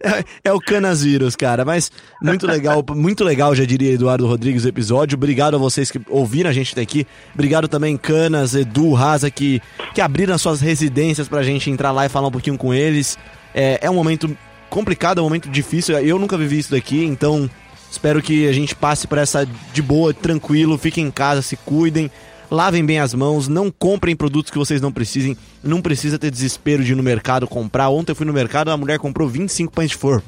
É, 0.03 0.51
é 0.51 0.53
o 0.53 0.61
Canas 0.61 1.03
vírus, 1.03 1.37
cara. 1.37 1.65
Mas 1.65 1.93
muito 2.21 2.45
legal, 2.47 2.85
muito 2.91 3.23
legal, 3.23 3.55
já 3.55 3.65
diria 3.65 3.93
Eduardo 3.93 4.27
Rodrigues, 4.27 4.65
o 4.65 4.69
episódio. 4.69 5.17
Obrigado 5.17 5.55
a 5.55 5.59
vocês 5.59 5.91
que 5.91 6.01
ouviram 6.09 6.51
a 6.51 6.53
gente 6.53 6.73
até 6.73 6.83
aqui. 6.83 7.07
Obrigado 7.33 7.69
também, 7.69 7.97
Canas, 7.97 8.55
Edu, 8.55 8.93
Raza, 8.93 9.31
que, 9.31 9.63
que 9.95 10.01
abriram 10.01 10.35
as 10.35 10.43
suas 10.43 10.61
residências 10.61 11.29
pra 11.29 11.43
gente 11.43 11.71
entrar 11.71 11.93
lá 11.93 12.05
e 12.05 12.09
falar 12.09 12.29
um 12.29 12.33
pouquinho 12.33 12.59
com 12.59 12.75
eles. 12.75 13.17
É, 13.55 13.79
é 13.83 13.91
um 13.91 13.95
momento 13.95 14.37
complicado, 14.71 15.19
é 15.19 15.21
um 15.21 15.25
momento 15.25 15.49
difícil. 15.49 15.99
Eu 15.99 16.19
nunca 16.19 16.37
vivi 16.37 16.59
isso 16.59 16.71
daqui, 16.71 17.05
então 17.05 17.49
espero 17.91 18.23
que 18.23 18.49
a 18.49 18.53
gente 18.53 18.75
passe 18.75 19.07
por 19.07 19.19
essa 19.19 19.47
de 19.73 19.83
boa, 19.83 20.13
tranquilo. 20.13 20.79
Fiquem 20.79 21.07
em 21.07 21.11
casa, 21.11 21.43
se 21.43 21.57
cuidem. 21.57 22.11
Lavem 22.49 22.85
bem 22.85 23.01
as 23.01 23.13
mãos, 23.13 23.49
não 23.49 23.73
comprem 23.73 24.15
produtos 24.15 24.53
que 24.53 24.59
vocês 24.59 24.81
não 24.81 24.93
precisem. 24.93 25.37
Não 25.63 25.83
precisa 25.83 26.19
ter 26.19 26.31
desespero 26.31 26.85
de 26.85 26.93
ir 26.93 26.95
no 26.95 27.03
mercado 27.03 27.47
comprar. 27.49 27.89
Ontem 27.89 28.13
eu 28.13 28.17
fui 28.17 28.27
no 28.27 28.33
mercado, 28.33 28.71
a 28.71 28.77
mulher 28.77 28.99
comprou 28.99 29.29
25 29.29 29.73
pães 29.73 29.91
de 29.91 29.97
forma. 29.97 30.23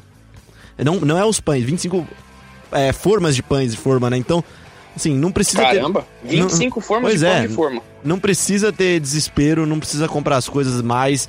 Não, 0.77 0.97
não 1.01 1.19
é 1.19 1.25
os 1.25 1.41
pães, 1.41 1.65
25 1.65 2.07
é, 2.73 2.93
formas 2.93 3.35
de 3.35 3.43
pães 3.43 3.73
de 3.73 3.77
forma, 3.77 4.11
né? 4.11 4.17
Então, 4.17 4.43
assim, 4.97 5.15
não 5.15 5.31
precisa 5.31 5.63
Caramba, 5.63 6.07
ter. 6.23 6.29
25 6.29 6.81
formas 6.81 7.11
Pois 7.11 7.21
de 7.21 7.27
é. 7.27 7.39
pão 7.39 7.47
de 7.47 7.55
forma. 7.55 7.83
Não 8.05 8.19
precisa 8.19 8.73
ter 8.73 9.01
desespero, 9.01 9.67
não 9.67 9.79
precisa 9.79 10.09
comprar 10.09 10.37
as 10.37 10.49
coisas 10.49 10.81
mais. 10.83 11.29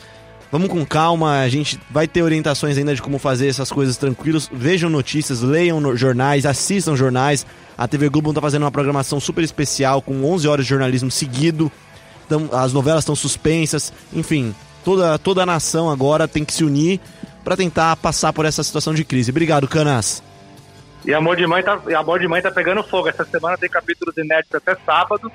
Vamos 0.51 0.67
com 0.69 0.83
calma, 0.83 1.41
a 1.41 1.49
gente 1.49 1.79
vai 1.91 2.07
ter 2.07 2.23
orientações 2.23 2.75
ainda 2.77 2.95
de 2.95 3.01
como 3.01 3.19
fazer 3.19 3.47
essas 3.47 3.71
coisas 3.71 3.97
tranquilos. 3.97 4.49
Vejam 4.51 4.89
notícias, 4.89 5.41
leiam 5.41 5.79
no- 5.79 5.95
jornais, 5.95 6.45
assistam 6.45 6.95
jornais. 6.95 7.45
A 7.77 7.87
TV 7.87 8.09
Globo 8.09 8.33
tá 8.33 8.41
fazendo 8.41 8.63
uma 8.63 8.71
programação 8.71 9.19
super 9.19 9.43
especial 9.43 10.01
com 10.01 10.23
11 10.25 10.47
horas 10.47 10.65
de 10.65 10.69
jornalismo 10.69 11.11
seguido. 11.11 11.71
Então, 12.25 12.49
as 12.51 12.73
novelas 12.73 13.03
estão 13.03 13.15
suspensas. 13.15 13.93
Enfim, 14.11 14.55
toda, 14.83 15.19
toda 15.19 15.43
a 15.43 15.45
nação 15.45 15.87
agora 15.89 16.27
tem 16.27 16.43
que 16.43 16.53
se 16.53 16.63
unir 16.63 16.99
para 17.43 17.55
tentar 17.55 17.95
passar 17.97 18.33
por 18.33 18.43
essa 18.45 18.63
situação 18.63 18.93
de 18.93 19.03
crise. 19.03 19.29
Obrigado, 19.29 19.67
Canas. 19.67 20.23
E 21.05 21.13
Amor 21.13 21.37
de 21.37 21.45
Mãe 21.47 21.63
tá, 21.63 21.79
Amor 21.97 22.19
de 22.19 22.27
Mãe 22.27 22.41
tá 22.41 22.49
pegando 22.51 22.83
fogo. 22.83 23.07
Essa 23.07 23.23
semana 23.23 23.55
tem 23.57 23.69
capítulos 23.69 24.17
inéditos 24.17 24.55
até 24.55 24.75
sábado. 24.83 25.31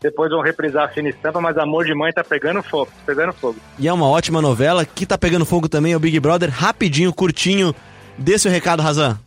Depois 0.00 0.30
vão 0.30 0.42
reprisar 0.42 0.84
a 0.84 0.88
fina 0.88 1.08
estampa, 1.08 1.40
mas 1.40 1.56
Amor 1.56 1.84
de 1.84 1.94
Mãe 1.94 2.12
tá 2.12 2.22
pegando 2.22 2.62
fogo, 2.62 2.90
pegando 3.04 3.32
fogo. 3.32 3.56
E 3.78 3.88
é 3.88 3.92
uma 3.92 4.08
ótima 4.08 4.42
novela 4.42 4.84
que 4.84 5.06
tá 5.06 5.16
pegando 5.16 5.46
fogo 5.46 5.68
também, 5.68 5.92
é 5.92 5.96
o 5.96 6.00
Big 6.00 6.20
Brother. 6.20 6.50
Rapidinho, 6.50 7.12
curtinho. 7.12 7.74
Dê 8.18 8.38
seu 8.38 8.50
recado, 8.50 8.82
Razan. 8.82 9.18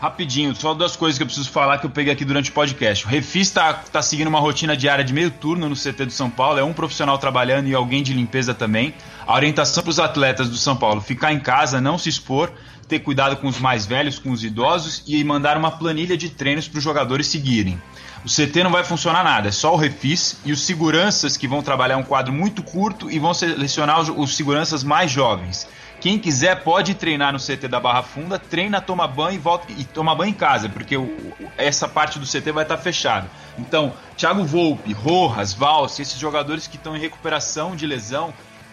Rapidinho, 0.00 0.54
só 0.54 0.72
duas 0.72 0.96
coisas 0.96 1.18
que 1.18 1.22
eu 1.22 1.26
preciso 1.26 1.50
falar 1.50 1.76
que 1.76 1.84
eu 1.84 1.90
peguei 1.90 2.10
aqui 2.10 2.24
durante 2.24 2.50
o 2.50 2.54
podcast. 2.54 3.04
O 3.04 3.08
Refis 3.08 3.50
tá, 3.50 3.74
tá 3.74 4.00
seguindo 4.00 4.28
uma 4.28 4.40
rotina 4.40 4.74
diária 4.74 5.04
de 5.04 5.12
meio 5.12 5.30
turno 5.30 5.68
no 5.68 5.76
CT 5.76 6.06
do 6.06 6.10
São 6.10 6.30
Paulo, 6.30 6.58
é 6.58 6.64
um 6.64 6.72
profissional 6.72 7.18
trabalhando 7.18 7.68
e 7.68 7.74
alguém 7.74 8.02
de 8.02 8.14
limpeza 8.14 8.54
também. 8.54 8.94
A 9.26 9.34
orientação 9.34 9.82
para 9.82 9.90
os 9.90 9.98
atletas 9.98 10.48
do 10.48 10.56
São 10.56 10.74
Paulo: 10.74 11.02
ficar 11.02 11.34
em 11.34 11.38
casa, 11.38 11.82
não 11.82 11.98
se 11.98 12.08
expor, 12.08 12.50
ter 12.88 13.00
cuidado 13.00 13.36
com 13.36 13.46
os 13.46 13.60
mais 13.60 13.84
velhos, 13.84 14.18
com 14.18 14.30
os 14.30 14.42
idosos 14.42 15.02
e 15.06 15.22
mandar 15.22 15.58
uma 15.58 15.70
planilha 15.70 16.16
de 16.16 16.30
treinos 16.30 16.66
para 16.66 16.78
os 16.78 16.84
jogadores 16.84 17.26
seguirem. 17.26 17.78
O 18.24 18.28
CT 18.28 18.62
não 18.64 18.70
vai 18.70 18.84
funcionar 18.84 19.24
nada, 19.24 19.48
é 19.48 19.52
só 19.52 19.72
o 19.72 19.76
refis 19.76 20.36
e 20.44 20.52
os 20.52 20.62
seguranças 20.66 21.36
que 21.38 21.48
vão 21.48 21.62
trabalhar 21.62 21.96
um 21.96 22.02
quadro 22.02 22.32
muito 22.32 22.62
curto 22.62 23.10
e 23.10 23.18
vão 23.18 23.32
selecionar 23.32 23.98
os, 24.00 24.10
os 24.10 24.36
seguranças 24.36 24.84
mais 24.84 25.10
jovens. 25.10 25.66
Quem 26.00 26.18
quiser 26.18 26.62
pode 26.62 26.94
treinar 26.94 27.32
no 27.32 27.38
CT 27.38 27.68
da 27.68 27.78
Barra 27.80 28.02
Funda, 28.02 28.38
treina, 28.38 28.80
toma 28.80 29.06
banho 29.06 29.36
e 29.36 29.38
volta 29.38 29.66
e 29.70 29.84
toma 29.84 30.14
banho 30.14 30.30
em 30.30 30.34
casa, 30.34 30.68
porque 30.68 30.96
o- 30.96 31.32
essa 31.58 31.86
parte 31.88 32.18
do 32.18 32.26
CT 32.26 32.52
vai 32.52 32.64
estar 32.64 32.78
fechada. 32.78 33.30
Então, 33.58 33.92
Thiago 34.16 34.44
Volpe, 34.44 34.92
Rojas, 34.92 35.52
Valse, 35.52 36.00
esses 36.00 36.18
jogadores 36.18 36.66
que 36.66 36.76
estão 36.76 36.96
em 36.96 37.00
recuperação 37.00 37.76
de 37.76 37.86
lesão 37.86 38.32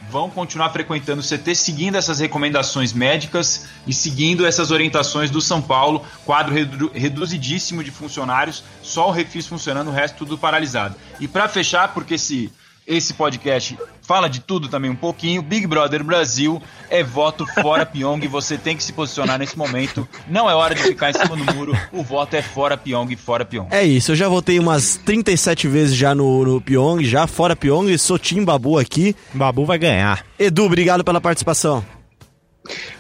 vão 0.10 0.30
continuar 0.30 0.70
frequentando 0.70 1.22
o 1.22 1.24
CT, 1.24 1.54
seguindo 1.56 1.96
essas 1.96 2.20
recomendações 2.20 2.94
médicas 2.94 3.68
e 3.86 3.94
seguindo 3.94 4.46
essas 4.46 4.72
orientações 4.72 5.30
do 5.30 5.42
São 5.42 5.62
Paulo, 5.62 6.06
quadro 6.26 6.54
redu- 6.54 6.92
reduzidíssimo 6.94 7.84
de 7.84 7.92
funcionários, 7.92 8.64
só 8.82 9.10
o 9.10 9.12
refis 9.12 9.46
funcionando, 9.48 9.90
o 9.90 9.94
resto 9.94 10.18
tudo 10.18 10.38
paralisado. 10.38 10.96
E 11.20 11.28
para 11.28 11.50
fechar, 11.50 11.94
porque 11.94 12.14
esse 12.14 12.52
esse 12.88 13.14
podcast 13.14 13.78
fala 14.02 14.30
de 14.30 14.40
tudo 14.40 14.70
também 14.70 14.90
um 14.90 14.96
pouquinho. 14.96 15.42
Big 15.42 15.68
Brother 15.68 16.02
Brasil 16.04 16.62
é 16.90 17.04
voto 17.04 17.46
fora 17.62 17.86
Pyong. 17.86 18.26
Você 18.30 18.58
tem 18.58 18.78
que 18.78 18.84
se 18.84 18.94
posicionar 18.94 19.38
nesse 19.38 19.58
momento. 19.58 20.08
Não 20.28 20.50
é 20.50 20.56
hora 20.56 20.74
de 20.74 20.82
ficar 20.82 21.10
em 21.10 21.14
cima 21.14 21.36
do 21.36 21.54
muro. 21.54 21.74
O 21.92 22.02
voto 22.02 22.36
é 22.36 22.42
fora 22.42 22.78
Pyong, 22.78 23.14
fora 23.18 23.44
Pyong. 23.44 23.68
É 23.72 23.84
isso, 23.84 24.14
eu 24.14 24.16
já 24.16 24.30
votei 24.30 24.58
umas 24.58 24.96
37 24.96 25.68
vezes 25.68 25.96
já 25.96 26.16
no, 26.16 26.46
no 26.46 26.62
Pyong, 26.62 27.04
já 27.04 27.28
fora 27.28 27.56
Pyong, 27.56 27.98
sou 27.98 28.18
Tim 28.18 28.46
Babu 28.46 28.80
aqui. 28.80 29.14
Babu 29.34 29.66
vai 29.66 29.78
ganhar. 29.78 30.26
Edu, 30.40 30.64
obrigado 30.64 31.04
pela 31.04 31.20
participação. 31.20 31.86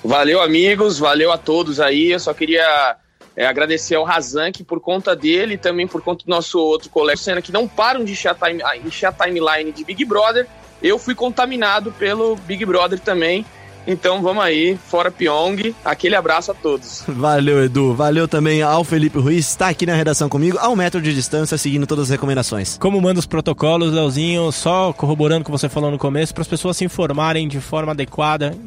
Valeu, 0.03 0.41
amigos, 0.41 0.99
valeu 0.99 1.31
a 1.31 1.38
todos 1.38 1.79
aí. 1.79 2.11
Eu 2.11 2.19
só 2.19 2.33
queria 2.33 2.97
é, 3.38 3.45
agradecer 3.45 3.93
ao 3.93 4.03
Razan, 4.03 4.51
que 4.51 4.63
por 4.63 4.79
conta 4.79 5.15
dele 5.15 5.53
e 5.53 5.57
também 5.59 5.88
por 5.88 6.01
conta 6.01 6.25
do 6.25 6.29
nosso 6.29 6.59
outro 6.59 6.89
colega, 6.89 7.17
Senna, 7.17 7.39
que 7.39 7.51
não 7.51 7.67
param 7.67 8.03
de 8.03 8.13
encher 8.13 8.31
a, 8.31 8.33
time, 8.33 8.63
encher 8.83 9.05
a 9.05 9.11
timeline 9.11 9.71
de 9.71 9.85
Big 9.85 10.03
Brother. 10.03 10.47
Eu 10.81 10.97
fui 10.97 11.13
contaminado 11.13 11.91
pelo 11.91 12.35
Big 12.35 12.65
Brother 12.65 12.99
também. 12.99 13.45
Então 13.85 14.21
vamos 14.23 14.43
aí, 14.43 14.77
fora 14.88 15.11
Pyong. 15.11 15.73
Aquele 15.85 16.15
abraço 16.15 16.51
a 16.51 16.55
todos. 16.55 17.03
Valeu, 17.07 17.63
Edu. 17.63 17.93
Valeu 17.93 18.27
também 18.27 18.63
ao 18.63 18.83
Felipe 18.83 19.19
Ruiz, 19.19 19.47
está 19.47 19.69
aqui 19.69 19.85
na 19.85 19.93
redação 19.93 20.27
comigo, 20.27 20.57
a 20.59 20.67
um 20.67 20.75
metro 20.75 20.99
de 20.99 21.13
distância, 21.13 21.57
seguindo 21.59 21.85
todas 21.85 22.05
as 22.05 22.09
recomendações. 22.09 22.75
Como 22.79 22.99
manda 22.99 23.19
os 23.19 23.27
protocolos, 23.27 23.93
Leozinho, 23.93 24.51
só 24.51 24.91
corroborando 24.91 25.43
o 25.43 25.45
que 25.45 25.51
você 25.51 25.69
falou 25.69 25.91
no 25.91 25.97
começo, 25.99 26.33
para 26.33 26.41
as 26.41 26.47
pessoas 26.47 26.75
se 26.75 26.83
informarem 26.83 27.47
de 27.47 27.61
forma 27.61 27.91
adequada. 27.91 28.57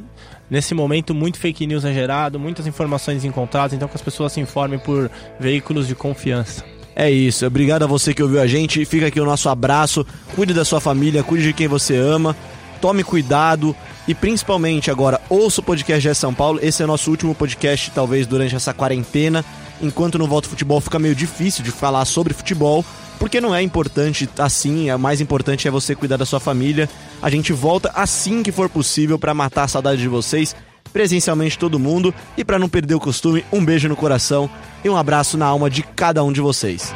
Nesse 0.50 0.74
momento, 0.74 1.14
muito 1.14 1.38
fake 1.38 1.66
news 1.66 1.84
é 1.84 1.92
gerado, 1.94 2.38
muitas 2.38 2.66
informações 2.66 3.24
encontradas, 3.24 3.72
então 3.72 3.86
que 3.86 3.94
as 3.94 4.02
pessoas 4.02 4.32
se 4.32 4.40
informem 4.40 4.78
por 4.78 5.08
veículos 5.38 5.86
de 5.86 5.94
confiança. 5.94 6.64
É 6.94 7.08
isso, 7.08 7.46
obrigado 7.46 7.84
a 7.84 7.86
você 7.86 8.12
que 8.12 8.22
ouviu 8.22 8.40
a 8.40 8.46
gente. 8.46 8.84
Fica 8.84 9.06
aqui 9.06 9.20
o 9.20 9.24
nosso 9.24 9.48
abraço. 9.48 10.04
Cuide 10.34 10.52
da 10.52 10.64
sua 10.64 10.80
família, 10.80 11.22
cuide 11.22 11.44
de 11.44 11.52
quem 11.52 11.68
você 11.68 11.96
ama. 11.96 12.36
Tome 12.80 13.04
cuidado 13.04 13.76
e 14.08 14.14
principalmente 14.14 14.90
agora 14.90 15.20
ouça 15.28 15.60
o 15.60 15.64
podcast 15.64 16.08
de 16.08 16.14
São 16.14 16.34
Paulo. 16.34 16.58
Esse 16.60 16.82
é 16.82 16.84
o 16.84 16.88
nosso 16.88 17.10
último 17.10 17.34
podcast, 17.34 17.90
talvez 17.92 18.26
durante 18.26 18.56
essa 18.56 18.74
quarentena. 18.74 19.44
Enquanto 19.80 20.18
não 20.18 20.26
volta 20.26 20.48
o 20.48 20.50
futebol, 20.50 20.80
fica 20.80 20.98
meio 20.98 21.14
difícil 21.14 21.62
de 21.62 21.70
falar 21.70 22.04
sobre 22.04 22.34
futebol, 22.34 22.84
porque 23.20 23.40
não 23.40 23.54
é 23.54 23.62
importante 23.62 24.28
assim. 24.38 24.90
O 24.90 24.98
mais 24.98 25.20
importante 25.20 25.68
é 25.68 25.70
você 25.70 25.94
cuidar 25.94 26.16
da 26.16 26.24
sua 26.24 26.40
família. 26.40 26.88
A 27.22 27.30
gente 27.30 27.52
volta 27.52 27.92
assim 27.94 28.42
que 28.42 28.50
for 28.50 28.68
possível 28.68 29.18
para 29.18 29.34
matar 29.34 29.64
a 29.64 29.68
saudade 29.68 30.00
de 30.00 30.08
vocês 30.08 30.56
presencialmente 30.92 31.56
todo 31.56 31.78
mundo 31.78 32.12
e 32.36 32.44
para 32.44 32.58
não 32.58 32.68
perder 32.68 32.94
o 32.94 33.00
costume, 33.00 33.44
um 33.52 33.64
beijo 33.64 33.88
no 33.88 33.94
coração 33.94 34.50
e 34.82 34.90
um 34.90 34.96
abraço 34.96 35.38
na 35.38 35.46
alma 35.46 35.70
de 35.70 35.84
cada 35.84 36.24
um 36.24 36.32
de 36.32 36.40
vocês. 36.40 36.92